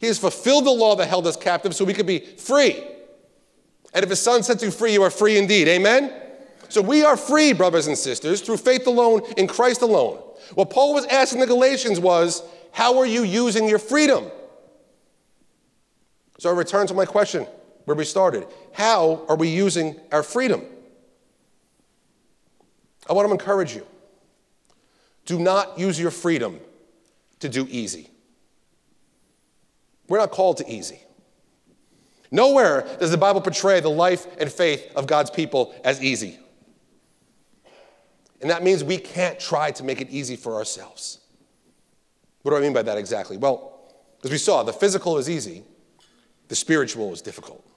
He 0.00 0.06
has 0.06 0.18
fulfilled 0.18 0.66
the 0.66 0.70
law 0.70 0.94
that 0.96 1.08
held 1.08 1.26
us 1.26 1.36
captive 1.36 1.74
so 1.74 1.84
we 1.84 1.94
could 1.94 2.06
be 2.06 2.20
free. 2.20 2.82
And 3.92 4.02
if 4.02 4.10
his 4.10 4.20
son 4.20 4.42
sets 4.42 4.62
you 4.62 4.70
free, 4.70 4.92
you 4.92 5.02
are 5.02 5.10
free 5.10 5.38
indeed. 5.38 5.66
Amen? 5.68 6.12
So 6.68 6.82
we 6.82 7.02
are 7.02 7.16
free, 7.16 7.52
brothers 7.54 7.86
and 7.86 7.96
sisters, 7.96 8.42
through 8.42 8.58
faith 8.58 8.86
alone, 8.86 9.22
in 9.36 9.46
Christ 9.46 9.80
alone. 9.80 10.22
What 10.54 10.70
Paul 10.70 10.94
was 10.94 11.06
asking 11.06 11.40
the 11.40 11.46
Galatians 11.46 11.98
was, 11.98 12.42
how 12.72 12.98
are 12.98 13.06
you 13.06 13.24
using 13.24 13.68
your 13.68 13.78
freedom? 13.78 14.30
So 16.38 16.50
I 16.50 16.52
return 16.52 16.86
to 16.88 16.94
my 16.94 17.06
question 17.06 17.46
where 17.86 17.96
we 17.96 18.04
started. 18.04 18.46
How 18.72 19.24
are 19.28 19.36
we 19.36 19.48
using 19.48 19.98
our 20.12 20.22
freedom? 20.22 20.64
I 23.08 23.12
want 23.12 23.26
to 23.26 23.32
encourage 23.32 23.74
you 23.74 23.86
do 25.26 25.38
not 25.38 25.78
use 25.78 26.00
your 26.00 26.10
freedom 26.10 26.58
to 27.40 27.48
do 27.48 27.66
easy. 27.70 28.10
We're 30.08 30.18
not 30.18 30.30
called 30.30 30.56
to 30.58 30.70
easy. 30.70 31.02
Nowhere 32.30 32.86
does 32.98 33.10
the 33.10 33.18
Bible 33.18 33.40
portray 33.40 33.80
the 33.80 33.90
life 33.90 34.26
and 34.40 34.50
faith 34.50 34.90
of 34.96 35.06
God's 35.06 35.30
people 35.30 35.74
as 35.84 36.02
easy. 36.02 36.38
And 38.40 38.50
that 38.50 38.62
means 38.62 38.82
we 38.82 38.96
can't 38.96 39.38
try 39.38 39.70
to 39.72 39.84
make 39.84 40.00
it 40.00 40.08
easy 40.10 40.36
for 40.36 40.54
ourselves. 40.54 41.18
What 42.42 42.52
do 42.52 42.56
I 42.56 42.60
mean 42.60 42.72
by 42.72 42.82
that 42.82 42.96
exactly? 42.96 43.36
Well, 43.36 43.78
as 44.24 44.30
we 44.30 44.38
saw, 44.38 44.62
the 44.62 44.72
physical 44.72 45.18
is 45.18 45.28
easy, 45.28 45.62
the 46.48 46.54
spiritual 46.54 47.12
is 47.12 47.20
difficult. 47.20 47.67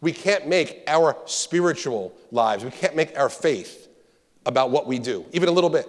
We 0.00 0.12
can't 0.12 0.46
make 0.46 0.82
our 0.86 1.16
spiritual 1.26 2.12
lives, 2.30 2.64
we 2.64 2.70
can't 2.70 2.96
make 2.96 3.18
our 3.18 3.28
faith 3.28 3.88
about 4.46 4.70
what 4.70 4.86
we 4.86 4.98
do, 4.98 5.24
even 5.32 5.48
a 5.48 5.52
little 5.52 5.70
bit. 5.70 5.88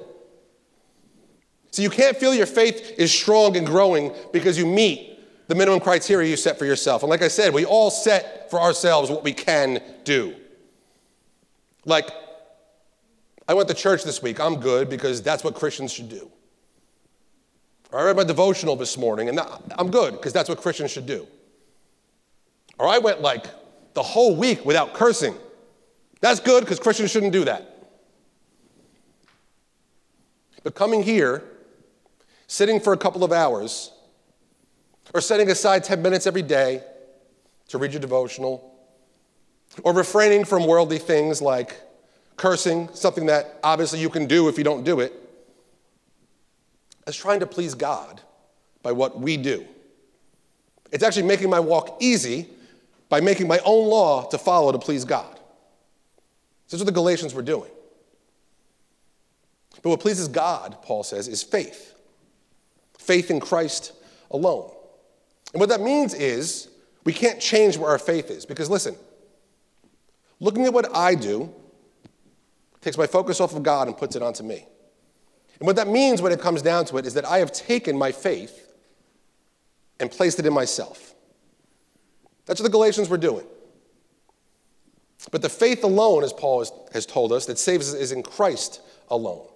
So 1.71 1.81
you 1.81 1.89
can't 1.89 2.15
feel 2.15 2.33
your 2.33 2.45
faith 2.45 2.95
is 2.97 3.11
strong 3.11 3.57
and 3.57 3.67
growing 3.67 4.13
because 4.31 4.57
you 4.57 4.65
meet 4.65 5.19
the 5.47 5.55
minimum 5.55 5.81
criteria 5.81 6.29
you 6.29 6.37
set 6.37 6.57
for 6.57 6.65
yourself. 6.65 7.03
And 7.03 7.09
like 7.09 7.21
I 7.21 7.27
said, 7.27 7.53
we 7.53 7.65
all 7.65 7.91
set 7.91 8.49
for 8.49 8.61
ourselves 8.61 9.09
what 9.11 9.23
we 9.23 9.33
can 9.33 9.83
do. 10.05 10.35
Like, 11.83 12.09
I 13.47 13.53
went 13.53 13.67
to 13.67 13.75
church 13.75 14.03
this 14.03 14.21
week. 14.21 14.39
I'm 14.39 14.59
good 14.59 14.89
because 14.89 15.21
that's 15.21 15.43
what 15.43 15.53
Christians 15.53 15.91
should 15.91 16.09
do. 16.09 16.31
Or 17.91 17.99
I 17.99 18.03
read 18.03 18.15
my 18.15 18.23
devotional 18.23 18.75
this 18.75 18.97
morning, 18.97 19.29
and 19.29 19.39
I'm 19.77 19.91
good 19.91 20.13
because 20.13 20.33
that's 20.33 20.49
what 20.49 20.59
Christians 20.59 20.91
should 20.91 21.05
do. 21.05 21.27
Or 22.79 22.87
I 22.87 22.97
went 22.97 23.21
like 23.21 23.45
the 23.95 24.03
whole 24.03 24.35
week 24.35 24.63
without 24.63 24.93
cursing. 24.93 25.33
That's 26.21 26.39
good 26.39 26.61
because 26.61 26.79
Christians 26.79 27.09
shouldn't 27.09 27.33
do 27.33 27.45
that. 27.45 27.71
But 30.63 30.75
coming 30.75 31.01
here, 31.01 31.43
sitting 32.47 32.79
for 32.79 32.93
a 32.93 32.97
couple 32.97 33.23
of 33.23 33.31
hours, 33.31 33.91
or 35.13 35.21
setting 35.21 35.49
aside 35.49 35.83
10 35.83 36.01
minutes 36.01 36.27
every 36.27 36.41
day 36.41 36.83
to 37.69 37.77
read 37.77 37.93
your 37.93 38.01
devotional, 38.01 38.73
or 39.83 39.93
refraining 39.93 40.43
from 40.45 40.67
worldly 40.67 40.97
things 40.97 41.41
like 41.41 41.81
cursing, 42.35 42.89
something 42.93 43.27
that 43.27 43.59
obviously 43.63 43.99
you 43.99 44.09
can 44.09 44.25
do 44.27 44.49
if 44.49 44.57
you 44.57 44.63
don't 44.63 44.83
do 44.83 44.99
it, 44.99 45.13
as 47.07 47.15
trying 47.15 47.39
to 47.39 47.47
please 47.47 47.75
God 47.75 48.21
by 48.83 48.91
what 48.91 49.19
we 49.19 49.37
do. 49.37 49.65
It's 50.91 51.03
actually 51.03 51.23
making 51.27 51.49
my 51.49 51.59
walk 51.59 51.97
easy 51.99 52.49
by 53.15 53.21
making 53.21 53.47
my 53.47 53.59
own 53.63 53.87
law 53.87 54.27
to 54.27 54.37
follow 54.37 54.73
to 54.73 54.77
please 54.77 55.05
God. 55.05 55.39
This 56.65 56.73
is 56.73 56.79
what 56.81 56.87
the 56.87 56.91
Galatians 56.91 57.33
were 57.33 57.41
doing. 57.41 57.71
But 59.81 59.89
what 59.89 60.01
pleases 60.01 60.27
God, 60.27 60.75
Paul 60.81 61.01
says, 61.01 61.29
is 61.29 61.41
faith 61.41 61.95
faith 62.97 63.31
in 63.31 63.39
Christ 63.39 63.93
alone. 64.31 64.69
And 65.53 65.61
what 65.61 65.69
that 65.69 65.79
means 65.79 66.13
is 66.13 66.67
we 67.05 67.13
can't 67.13 67.39
change 67.39 67.77
where 67.77 67.89
our 67.89 67.99
faith 67.99 68.29
is. 68.29 68.45
Because 68.45 68.69
listen, 68.69 68.97
looking 70.41 70.65
at 70.65 70.73
what 70.73 70.93
I 70.93 71.15
do 71.15 71.53
takes 72.81 72.97
my 72.97 73.07
focus 73.07 73.39
off 73.39 73.55
of 73.55 73.63
God 73.63 73.87
and 73.87 73.95
puts 73.95 74.17
it 74.17 74.21
onto 74.21 74.43
me. 74.43 74.65
And 75.61 75.67
what 75.67 75.77
that 75.77 75.87
means 75.87 76.21
when 76.21 76.33
it 76.33 76.41
comes 76.41 76.61
down 76.61 76.83
to 76.87 76.97
it 76.97 77.05
is 77.05 77.13
that 77.13 77.23
I 77.23 77.37
have 77.37 77.53
taken 77.53 77.97
my 77.97 78.11
faith 78.11 78.73
and 80.01 80.11
placed 80.11 80.37
it 80.37 80.45
in 80.45 80.51
myself. 80.51 81.14
That's 82.45 82.59
what 82.59 82.65
the 82.65 82.71
Galatians 82.71 83.09
were 83.09 83.17
doing. 83.17 83.45
But 85.31 85.41
the 85.41 85.49
faith 85.49 85.83
alone, 85.83 86.23
as 86.23 86.33
Paul 86.33 86.65
has, 86.93 87.05
told 87.05 87.31
us, 87.31 87.45
that 87.47 87.57
saves 87.57 87.93
us 87.93 87.99
is 87.99 88.11
in 88.11 88.21
Christ 88.21 88.81
alone. 89.09 89.47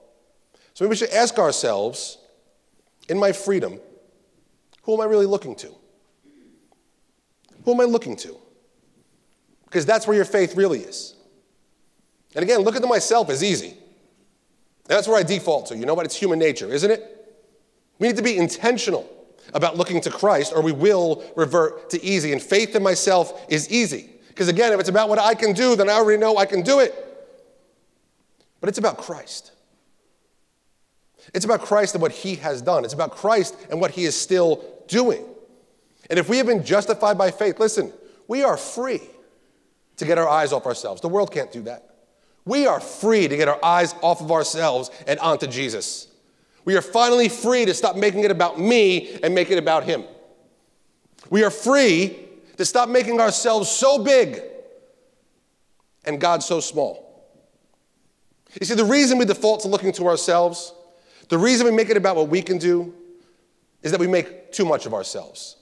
So 0.73 0.83
maybe 0.83 0.91
we 0.91 0.95
should 0.95 1.11
ask 1.11 1.37
ourselves 1.37 2.17
in 3.07 3.19
my 3.19 3.31
freedom, 3.31 3.79
who 4.83 4.93
am 4.93 5.01
I 5.01 5.05
really 5.05 5.25
looking 5.25 5.55
to? 5.55 5.71
Who 7.65 7.73
am 7.73 7.81
I 7.81 7.83
looking 7.83 8.15
to? 8.17 8.35
Because 9.65 9.85
that's 9.85 10.07
where 10.07 10.15
your 10.15 10.25
faith 10.25 10.55
really 10.55 10.79
is. 10.79 11.15
And 12.35 12.43
again, 12.43 12.59
looking 12.61 12.81
to 12.81 12.87
myself 12.87 13.29
is 13.29 13.43
easy. 13.43 13.75
That's 14.85 15.07
where 15.07 15.17
I 15.17 15.23
default 15.23 15.67
to. 15.67 15.77
You 15.77 15.85
know 15.85 15.93
what? 15.93 16.05
It's 16.05 16.15
human 16.15 16.39
nature, 16.39 16.71
isn't 16.71 16.89
it? 16.89 17.37
We 17.99 18.07
need 18.07 18.17
to 18.17 18.23
be 18.23 18.37
intentional 18.37 19.07
about 19.53 19.77
looking 19.77 20.01
to 20.01 20.09
Christ, 20.09 20.53
or 20.55 20.61
we 20.61 20.71
will 20.71 21.23
revert 21.35 21.89
to 21.91 22.03
easy. 22.03 22.31
And 22.31 22.41
faith 22.41 22.75
in 22.75 22.83
myself 22.83 23.45
is 23.49 23.69
easy. 23.69 24.09
Because 24.27 24.47
again, 24.47 24.71
if 24.71 24.79
it's 24.79 24.89
about 24.89 25.09
what 25.09 25.19
I 25.19 25.33
can 25.33 25.53
do, 25.53 25.75
then 25.75 25.89
I 25.89 25.93
already 25.93 26.19
know 26.19 26.37
I 26.37 26.45
can 26.45 26.61
do 26.61 26.79
it. 26.79 26.93
But 28.61 28.69
it's 28.69 28.77
about 28.77 28.97
Christ. 28.97 29.51
It's 31.33 31.45
about 31.45 31.61
Christ 31.61 31.95
and 31.95 32.01
what 32.01 32.11
he 32.11 32.35
has 32.35 32.61
done. 32.61 32.83
It's 32.83 32.93
about 32.93 33.11
Christ 33.11 33.55
and 33.69 33.79
what 33.79 33.91
he 33.91 34.05
is 34.05 34.19
still 34.19 34.63
doing. 34.87 35.25
And 36.09 36.17
if 36.17 36.27
we 36.27 36.37
have 36.37 36.47
been 36.47 36.63
justified 36.63 37.17
by 37.17 37.31
faith, 37.31 37.59
listen, 37.59 37.93
we 38.27 38.43
are 38.43 38.57
free 38.57 39.01
to 39.97 40.05
get 40.05 40.17
our 40.17 40.27
eyes 40.27 40.51
off 40.53 40.65
ourselves. 40.65 41.01
The 41.01 41.09
world 41.09 41.31
can't 41.31 41.51
do 41.51 41.61
that. 41.63 41.85
We 42.45 42.65
are 42.65 42.79
free 42.79 43.27
to 43.27 43.37
get 43.37 43.47
our 43.47 43.63
eyes 43.63 43.93
off 44.01 44.21
of 44.21 44.31
ourselves 44.31 44.89
and 45.05 45.19
onto 45.19 45.45
Jesus. 45.45 46.07
We 46.69 46.75
are 46.75 46.83
finally 46.83 47.29
free 47.29 47.65
to 47.65 47.73
stop 47.73 47.95
making 47.95 48.25
it 48.25 48.29
about 48.29 48.59
me 48.59 49.17
and 49.23 49.33
make 49.33 49.49
it 49.49 49.57
about 49.57 49.85
Him. 49.85 50.03
We 51.31 51.43
are 51.43 51.49
free 51.49 52.15
to 52.57 52.63
stop 52.63 52.89
making 52.89 53.19
ourselves 53.19 53.67
so 53.67 54.03
big 54.03 54.39
and 56.05 56.21
God 56.21 56.43
so 56.43 56.59
small. 56.59 57.27
You 58.61 58.67
see, 58.67 58.75
the 58.75 58.85
reason 58.85 59.17
we 59.17 59.25
default 59.25 59.61
to 59.61 59.67
looking 59.67 59.91
to 59.93 60.05
ourselves, 60.05 60.71
the 61.29 61.39
reason 61.39 61.65
we 61.65 61.71
make 61.71 61.89
it 61.89 61.97
about 61.97 62.15
what 62.15 62.29
we 62.29 62.39
can 62.39 62.59
do, 62.59 62.93
is 63.81 63.89
that 63.89 63.99
we 63.99 64.05
make 64.05 64.51
too 64.51 64.63
much 64.63 64.85
of 64.85 64.93
ourselves. 64.93 65.55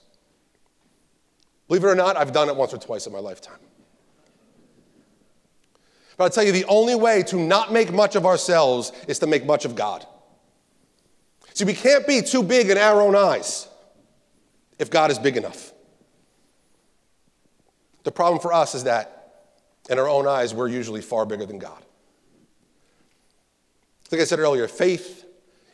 Believe 1.68 1.84
it 1.84 1.86
or 1.86 1.94
not, 1.94 2.18
I've 2.18 2.34
done 2.34 2.50
it 2.50 2.56
once 2.56 2.74
or 2.74 2.78
twice 2.78 3.06
in 3.06 3.14
my 3.14 3.18
lifetime. 3.18 3.60
But 6.18 6.24
I'll 6.24 6.30
tell 6.30 6.44
you, 6.44 6.52
the 6.52 6.66
only 6.66 6.96
way 6.96 7.22
to 7.22 7.36
not 7.36 7.72
make 7.72 7.94
much 7.94 8.14
of 8.14 8.26
ourselves 8.26 8.92
is 9.08 9.18
to 9.20 9.26
make 9.26 9.46
much 9.46 9.64
of 9.64 9.74
God. 9.74 10.04
See, 11.58 11.64
we 11.64 11.74
can't 11.74 12.06
be 12.06 12.22
too 12.22 12.44
big 12.44 12.70
in 12.70 12.78
our 12.78 13.02
own 13.02 13.16
eyes 13.16 13.66
if 14.78 14.90
God 14.90 15.10
is 15.10 15.18
big 15.18 15.36
enough. 15.36 15.72
The 18.04 18.12
problem 18.12 18.40
for 18.40 18.52
us 18.52 18.76
is 18.76 18.84
that 18.84 19.48
in 19.90 19.98
our 19.98 20.08
own 20.08 20.28
eyes, 20.28 20.54
we're 20.54 20.68
usually 20.68 21.00
far 21.00 21.26
bigger 21.26 21.44
than 21.44 21.58
God. 21.58 21.82
Like 24.12 24.20
I 24.20 24.24
said 24.24 24.38
earlier, 24.38 24.68
faith 24.68 25.26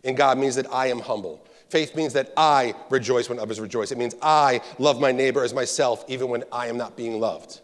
in 0.02 0.14
God 0.14 0.38
means 0.38 0.54
that 0.54 0.72
I 0.72 0.86
am 0.86 1.00
humble. 1.00 1.46
Faith 1.68 1.94
means 1.94 2.14
that 2.14 2.32
I 2.34 2.74
rejoice 2.88 3.28
when 3.28 3.38
others 3.38 3.60
rejoice. 3.60 3.92
It 3.92 3.98
means 3.98 4.14
I 4.22 4.62
love 4.78 4.98
my 4.98 5.12
neighbor 5.12 5.44
as 5.44 5.52
myself, 5.52 6.02
even 6.08 6.30
when 6.30 6.44
I 6.50 6.68
am 6.68 6.78
not 6.78 6.96
being 6.96 7.20
loved. 7.20 7.60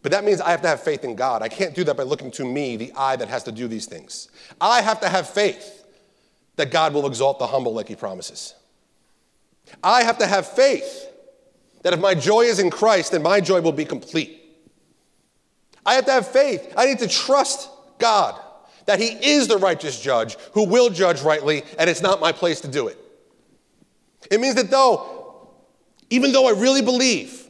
But 0.00 0.12
that 0.12 0.24
means 0.24 0.40
I 0.40 0.52
have 0.52 0.62
to 0.62 0.68
have 0.68 0.82
faith 0.82 1.04
in 1.04 1.16
God. 1.16 1.42
I 1.42 1.48
can't 1.48 1.74
do 1.74 1.84
that 1.84 1.98
by 1.98 2.04
looking 2.04 2.30
to 2.30 2.46
me, 2.46 2.78
the 2.78 2.92
I 2.96 3.16
that 3.16 3.28
has 3.28 3.44
to 3.44 3.52
do 3.52 3.68
these 3.68 3.84
things. 3.84 4.28
I 4.58 4.80
have 4.80 5.00
to 5.00 5.10
have 5.10 5.28
faith 5.28 5.80
that 6.56 6.70
God 6.70 6.94
will 6.94 7.06
exalt 7.06 7.38
the 7.38 7.46
humble 7.46 7.72
like 7.74 7.88
he 7.88 7.96
promises. 7.96 8.54
I 9.82 10.04
have 10.04 10.18
to 10.18 10.26
have 10.26 10.46
faith 10.46 11.08
that 11.82 11.92
if 11.92 12.00
my 12.00 12.14
joy 12.14 12.42
is 12.42 12.58
in 12.58 12.70
Christ, 12.70 13.12
then 13.12 13.22
my 13.22 13.40
joy 13.40 13.60
will 13.60 13.72
be 13.72 13.84
complete. 13.84 14.38
I 15.84 15.94
have 15.94 16.04
to 16.06 16.12
have 16.12 16.28
faith. 16.28 16.72
I 16.76 16.86
need 16.86 16.98
to 17.00 17.08
trust 17.08 17.68
God 17.98 18.40
that 18.86 19.00
He 19.00 19.08
is 19.08 19.48
the 19.48 19.58
righteous 19.58 20.00
judge 20.00 20.36
who 20.52 20.66
will 20.66 20.90
judge 20.90 21.22
rightly, 21.22 21.62
and 21.78 21.88
it's 21.88 22.02
not 22.02 22.20
my 22.20 22.32
place 22.32 22.60
to 22.62 22.68
do 22.68 22.88
it. 22.88 22.98
It 24.30 24.40
means 24.40 24.54
that 24.56 24.70
though, 24.70 25.48
even 26.10 26.32
though 26.32 26.48
I 26.48 26.52
really 26.52 26.82
believe 26.82 27.41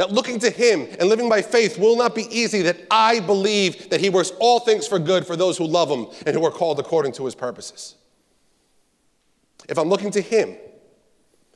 that 0.00 0.12
looking 0.12 0.38
to 0.38 0.48
Him 0.48 0.88
and 0.98 1.10
living 1.10 1.28
by 1.28 1.42
faith 1.42 1.78
will 1.78 1.94
not 1.94 2.14
be 2.14 2.22
easy, 2.34 2.62
that 2.62 2.86
I 2.90 3.20
believe 3.20 3.90
that 3.90 4.00
He 4.00 4.08
works 4.08 4.32
all 4.40 4.58
things 4.58 4.86
for 4.86 4.98
good 4.98 5.26
for 5.26 5.36
those 5.36 5.58
who 5.58 5.66
love 5.66 5.90
Him 5.90 6.06
and 6.24 6.34
who 6.34 6.42
are 6.46 6.50
called 6.50 6.80
according 6.80 7.12
to 7.12 7.26
His 7.26 7.34
purposes. 7.34 7.96
If 9.68 9.76
I'm 9.76 9.90
looking 9.90 10.10
to 10.12 10.22
Him 10.22 10.56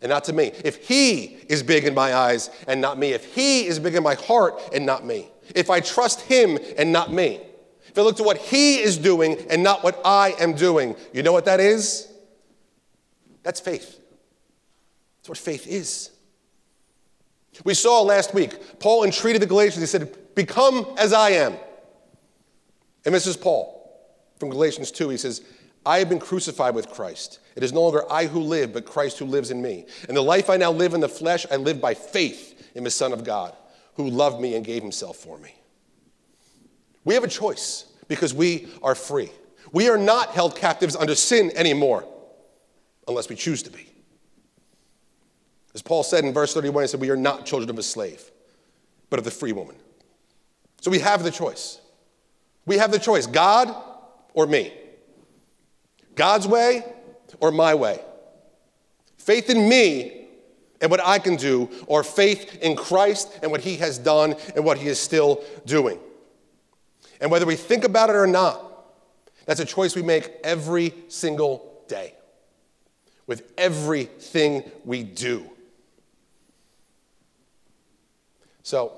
and 0.03 0.11
not 0.11 0.25
to 0.25 0.35
me, 0.35 0.53
if 0.63 0.87
He 0.87 1.39
is 1.49 1.63
big 1.63 1.85
in 1.87 1.95
my 1.95 2.13
eyes 2.15 2.51
and 2.69 2.83
not 2.83 2.99
me, 2.99 3.13
if 3.15 3.35
He 3.35 3.67
is 3.67 3.79
big 3.79 3.95
in 3.95 4.03
my 4.03 4.13
heart 4.13 4.61
and 4.75 4.85
not 4.85 5.07
me, 5.07 5.31
if 5.55 5.71
I 5.71 5.81
trust 5.81 6.21
Him 6.21 6.59
and 6.77 6.93
not 6.93 7.11
me, 7.11 7.41
if 7.89 7.97
I 7.97 8.03
look 8.03 8.19
to 8.19 8.25
what 8.25 8.37
He 8.37 8.77
is 8.77 8.99
doing 8.99 9.39
and 9.49 9.63
not 9.63 9.83
what 9.83 10.03
I 10.05 10.35
am 10.39 10.53
doing, 10.53 10.97
you 11.15 11.23
know 11.23 11.33
what 11.33 11.47
that 11.47 11.61
is? 11.61 12.13
That's 13.43 13.61
faith. 13.61 13.99
That's 15.17 15.31
what 15.31 15.39
faith 15.39 15.67
is. 15.67 16.11
We 17.63 17.75
saw 17.75 18.03
last 18.03 18.35
week, 18.35 18.81
Paul 18.81 19.05
entreated 19.05 19.41
the 19.41 19.47
Galatians, 19.47 19.81
he 19.81 19.87
said, 19.87 20.17
Become 20.35 20.87
as 20.99 21.13
I 21.13 21.31
am. 21.31 21.55
And 23.05 23.15
this 23.15 23.27
is 23.27 23.37
Paul 23.37 23.81
from 24.41 24.51
Galatians 24.51 24.91
2. 24.91 25.11
He 25.11 25.17
says, 25.17 25.43
I 25.87 25.99
have 25.99 26.09
been 26.09 26.19
crucified 26.19 26.75
with 26.75 26.89
Christ. 26.89 27.39
It 27.55 27.63
is 27.63 27.73
no 27.73 27.83
longer 27.83 28.11
I 28.11 28.27
who 28.27 28.41
live, 28.41 28.73
but 28.73 28.87
Christ 28.87 29.19
who 29.19 29.27
lives 29.27 29.51
in 29.51 29.61
me. 29.61 29.87
And 30.09 30.17
the 30.17 30.23
life 30.23 30.51
I 30.51 30.57
now 30.57 30.73
live 30.73 30.95
in 30.95 31.01
the 31.01 31.09
flesh, 31.09 31.47
I 31.51 31.57
live 31.57 31.81
by 31.81 31.95
faith 31.95 32.71
in 32.75 32.83
the 32.83 32.91
Son 32.91 33.13
of 33.13 33.23
God, 33.23 33.55
who 33.95 34.09
loved 34.09 34.41
me 34.41 34.57
and 34.57 34.65
gave 34.65 34.83
himself 34.83 35.17
for 35.17 35.39
me. 35.39 35.55
We 37.05 37.15
have 37.15 37.25
a 37.25 37.29
choice 37.29 37.85
because 38.09 38.33
we 38.33 38.69
are 38.83 38.95
free. 38.95 39.31
We 39.73 39.89
are 39.89 39.99
not 39.99 40.31
held 40.31 40.57
captives 40.57 40.97
under 40.97 41.15
sin 41.15 41.53
anymore, 41.55 42.05
unless 43.07 43.29
we 43.29 43.37
choose 43.37 43.63
to 43.65 43.71
be. 43.71 43.94
As 45.75 45.83
Paul 45.83 46.03
said 46.03 46.25
in 46.25 46.33
verse 46.33 46.55
31, 46.55 46.85
he 46.85 46.89
said, 46.89 47.01
We 47.01 47.11
are 47.11 47.17
not 47.17 47.45
children 47.45 47.69
of 47.69 47.79
a 47.79 47.83
slave, 47.83 48.31
but 49.11 49.19
of 49.19 49.25
the 49.25 49.31
free 49.31 49.53
woman. 49.53 49.77
So 50.81 50.91
we 50.91 51.01
have 51.01 51.23
the 51.23 51.31
choice. 51.31 51.81
We 52.67 52.79
have 52.79 52.93
the 52.93 52.99
choice 52.99 53.27
God 53.27 53.75
or 54.33 54.47
me, 54.47 54.73
God's 56.15 56.47
way 56.47 56.85
or 57.41 57.51
my 57.51 57.75
way. 57.75 58.01
Faith 59.19 59.51
in 59.51 59.69
me 59.69 60.27
and 60.81 60.91
what 60.91 61.01
I 61.03 61.19
can 61.19 61.37
do, 61.37 61.71
or 61.87 62.05
faith 62.05 62.59
in 62.61 62.77
Christ 62.77 63.39
and 63.43 63.51
what 63.51 63.63
he 63.63 63.77
has 63.77 63.97
done 63.97 64.35
and 64.55 64.67
what 64.67 64.77
he 64.77 64.89
is 64.89 65.01
still 65.01 65.43
doing. 65.65 65.99
And 67.23 67.31
whether 67.31 67.47
we 67.47 67.57
think 67.57 67.85
about 67.85 68.11
it 68.11 68.17
or 68.17 68.27
not, 68.27 68.63
that's 69.47 69.61
a 69.61 69.65
choice 69.65 69.97
we 69.97 70.03
make 70.03 70.31
every 70.45 70.93
single 71.09 71.83
day 71.89 72.15
with 73.27 73.51
everything 73.57 74.71
we 74.85 75.05
do. 75.05 75.49
So, 78.65 78.93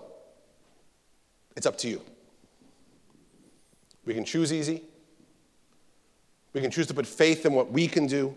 it's 1.56 1.66
up 1.66 1.76
to 1.78 1.88
you. 1.88 2.00
We 4.04 4.14
can 4.14 4.24
choose 4.24 4.52
easy. 4.52 4.82
We 6.52 6.60
can 6.60 6.70
choose 6.70 6.86
to 6.86 6.94
put 6.94 7.06
faith 7.06 7.44
in 7.44 7.52
what 7.52 7.70
we 7.70 7.86
can 7.86 8.06
do, 8.06 8.34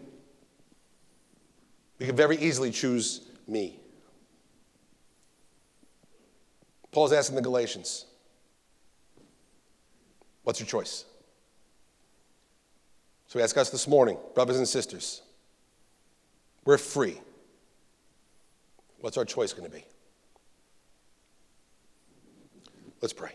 We 2.00 2.08
can 2.08 2.16
very 2.16 2.38
easily 2.38 2.72
choose 2.72 3.22
me. 3.48 3.80
Paul's 6.92 7.14
asking 7.14 7.36
the 7.36 7.42
Galatians, 7.42 8.06
What's 10.44 10.60
your 10.60 10.68
choice? 10.68 11.06
So 13.28 13.38
we 13.38 13.44
ask 13.44 13.56
us 13.56 13.70
this 13.70 13.88
morning, 13.88 14.18
brothers 14.34 14.58
and 14.58 14.68
sisters, 14.68 15.22
we're 16.66 16.80
free. 16.80 17.22
What's 19.02 19.18
our 19.18 19.26
choice 19.26 19.54
going 19.54 19.70
to 19.70 19.78
be? 19.78 19.86
Let's 23.02 23.14
pray. 23.14 23.32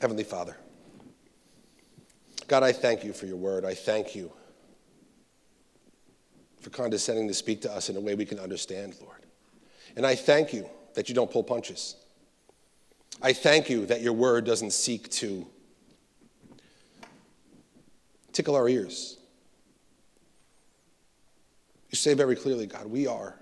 Heavenly 0.00 0.24
Father, 0.24 0.56
God, 2.48 2.62
I 2.62 2.72
thank 2.72 3.04
you 3.04 3.12
for 3.12 3.26
your 3.26 3.36
word. 3.36 3.64
I 3.64 3.72
thank 3.72 4.14
you 4.14 4.32
for 6.60 6.70
condescending 6.70 7.28
to 7.28 7.34
speak 7.34 7.62
to 7.62 7.72
us 7.72 7.88
in 7.88 7.96
a 7.96 8.00
way 8.00 8.14
we 8.14 8.24
can 8.24 8.38
understand, 8.38 8.94
Lord. 9.00 9.24
And 9.96 10.06
I 10.06 10.14
thank 10.14 10.52
you 10.52 10.68
that 10.94 11.08
you 11.08 11.14
don't 11.14 11.30
pull 11.30 11.42
punches. 11.42 11.96
I 13.22 13.32
thank 13.32 13.70
you 13.70 13.86
that 13.86 14.02
your 14.02 14.12
word 14.12 14.44
doesn't 14.44 14.72
seek 14.72 15.08
to 15.10 15.46
tickle 18.32 18.54
our 18.54 18.68
ears. 18.68 19.18
You 21.90 21.96
say 21.96 22.14
very 22.14 22.36
clearly, 22.36 22.66
God, 22.66 22.86
we 22.86 23.06
are 23.06 23.36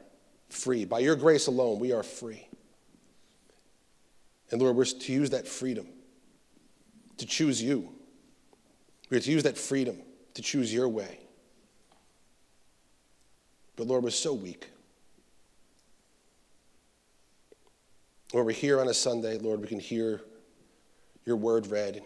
free. 0.48 0.84
By 0.84 0.98
your 0.98 1.16
grace 1.16 1.46
alone, 1.46 1.78
we 1.78 1.92
are 1.92 2.02
free. 2.02 2.46
And 4.50 4.60
Lord, 4.60 4.76
we're 4.76 4.84
to 4.84 5.12
use 5.12 5.30
that 5.30 5.46
freedom 5.46 5.86
to 7.18 7.26
choose 7.26 7.62
you. 7.62 7.92
We're 9.10 9.20
to 9.20 9.30
use 9.30 9.42
that 9.42 9.58
freedom 9.58 9.96
to 10.34 10.42
choose 10.42 10.72
your 10.72 10.88
way. 10.88 11.20
But 13.76 13.86
Lord, 13.86 14.04
we're 14.04 14.10
so 14.10 14.32
weak. 14.32 14.68
Lord, 18.32 18.46
we're 18.46 18.52
here 18.52 18.80
on 18.80 18.88
a 18.88 18.94
Sunday, 18.94 19.38
Lord, 19.38 19.60
we 19.60 19.66
can 19.66 19.80
hear 19.80 20.22
your 21.26 21.36
word 21.36 21.66
read. 21.66 22.02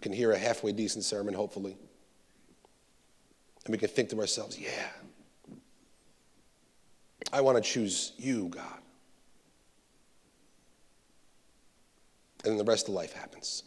Can 0.00 0.12
hear 0.12 0.32
a 0.32 0.38
halfway 0.38 0.72
decent 0.72 1.04
sermon, 1.04 1.32
hopefully. 1.32 1.76
And 3.64 3.72
we 3.72 3.78
can 3.78 3.88
think 3.88 4.08
to 4.08 4.18
ourselves, 4.18 4.58
yeah, 4.58 4.88
I 7.32 7.40
want 7.40 7.56
to 7.56 7.62
choose 7.62 8.12
you, 8.18 8.48
God. 8.48 8.81
And 12.44 12.52
then 12.52 12.58
the 12.58 12.70
rest 12.70 12.88
of 12.88 12.94
life 12.94 13.12
happens. 13.12 13.62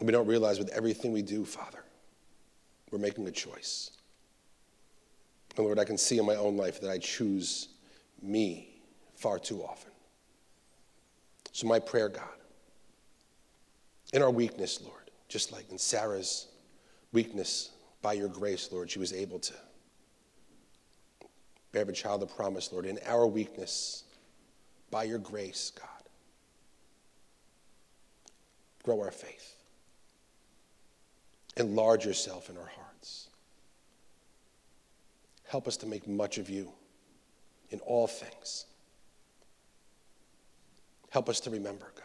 We 0.00 0.12
don't 0.12 0.26
realize 0.26 0.58
with 0.58 0.68
everything 0.70 1.12
we 1.12 1.22
do, 1.22 1.44
Father, 1.44 1.82
we're 2.90 2.98
making 2.98 3.26
a 3.26 3.30
choice. 3.30 3.92
And 5.56 5.64
Lord, 5.64 5.78
I 5.78 5.84
can 5.84 5.96
see 5.96 6.18
in 6.18 6.26
my 6.26 6.34
own 6.34 6.56
life 6.56 6.80
that 6.82 6.90
I 6.90 6.98
choose 6.98 7.68
me 8.22 8.68
far 9.14 9.38
too 9.38 9.62
often. 9.62 9.92
So, 11.52 11.66
my 11.66 11.78
prayer, 11.78 12.10
God, 12.10 12.24
in 14.12 14.22
our 14.22 14.30
weakness, 14.30 14.82
Lord, 14.82 15.10
just 15.28 15.52
like 15.52 15.70
in 15.70 15.78
Sarah's 15.78 16.48
weakness, 17.12 17.70
by 18.02 18.12
your 18.12 18.28
grace, 18.28 18.70
Lord, 18.70 18.90
she 18.90 18.98
was 18.98 19.12
able 19.12 19.38
to 19.38 19.54
bear 21.72 21.82
a 21.82 21.92
child 21.92 22.22
of 22.22 22.34
promise, 22.36 22.72
Lord. 22.72 22.84
In 22.86 22.98
our 23.06 23.26
weakness, 23.26 24.04
by 24.90 25.04
your 25.04 25.18
grace, 25.18 25.72
God, 25.78 25.88
grow 28.82 29.00
our 29.00 29.10
faith. 29.10 29.54
Enlarge 31.56 32.04
yourself 32.04 32.50
in 32.50 32.56
our 32.56 32.70
hearts. 32.76 33.28
Help 35.44 35.66
us 35.66 35.76
to 35.78 35.86
make 35.86 36.06
much 36.06 36.38
of 36.38 36.50
you 36.50 36.72
in 37.70 37.80
all 37.80 38.06
things. 38.06 38.66
Help 41.10 41.28
us 41.28 41.40
to 41.40 41.50
remember, 41.50 41.92
God, 41.94 42.04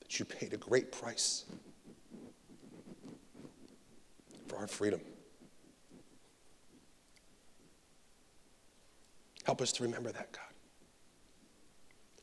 that 0.00 0.18
you 0.18 0.24
paid 0.24 0.52
a 0.54 0.56
great 0.56 0.92
price 0.92 1.44
for 4.48 4.56
our 4.56 4.66
freedom. 4.66 5.00
Help 9.46 9.62
us 9.62 9.70
to 9.70 9.84
remember 9.84 10.10
that, 10.10 10.32
God. 10.32 10.42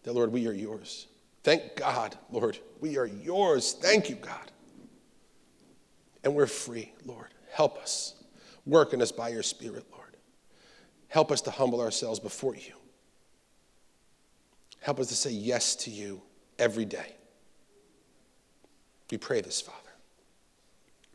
That, 0.03 0.11
Lord, 0.11 0.33
we 0.33 0.45
are 0.45 0.53
yours. 0.53 1.07
Thank 1.41 1.77
God, 1.77 2.17
Lord. 2.29 2.59
We 2.81 2.97
are 2.97 3.05
yours. 3.05 3.71
Thank 3.71 4.09
you, 4.09 4.15
God. 4.17 4.51
And 6.25 6.35
we're 6.35 6.47
free, 6.47 6.91
Lord. 7.05 7.29
Help 7.49 7.81
us. 7.81 8.21
Work 8.65 8.91
in 8.91 9.01
us 9.01 9.13
by 9.13 9.29
your 9.29 9.41
Spirit, 9.41 9.85
Lord. 9.93 10.17
Help 11.07 11.31
us 11.31 11.39
to 11.41 11.51
humble 11.51 11.79
ourselves 11.79 12.19
before 12.19 12.55
you. 12.55 12.73
Help 14.81 14.99
us 14.99 15.07
to 15.07 15.15
say 15.15 15.31
yes 15.31 15.77
to 15.77 15.89
you 15.89 16.21
every 16.59 16.83
day. 16.83 17.15
We 19.09 19.17
pray 19.17 19.39
this, 19.39 19.61
Father. 19.61 19.77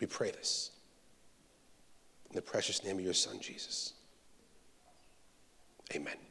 We 0.00 0.06
pray 0.06 0.30
this. 0.30 0.70
In 2.30 2.36
the 2.36 2.42
precious 2.42 2.82
name 2.82 2.96
of 2.96 3.04
your 3.04 3.12
Son, 3.12 3.38
Jesus. 3.40 3.92
Amen. 5.95 6.27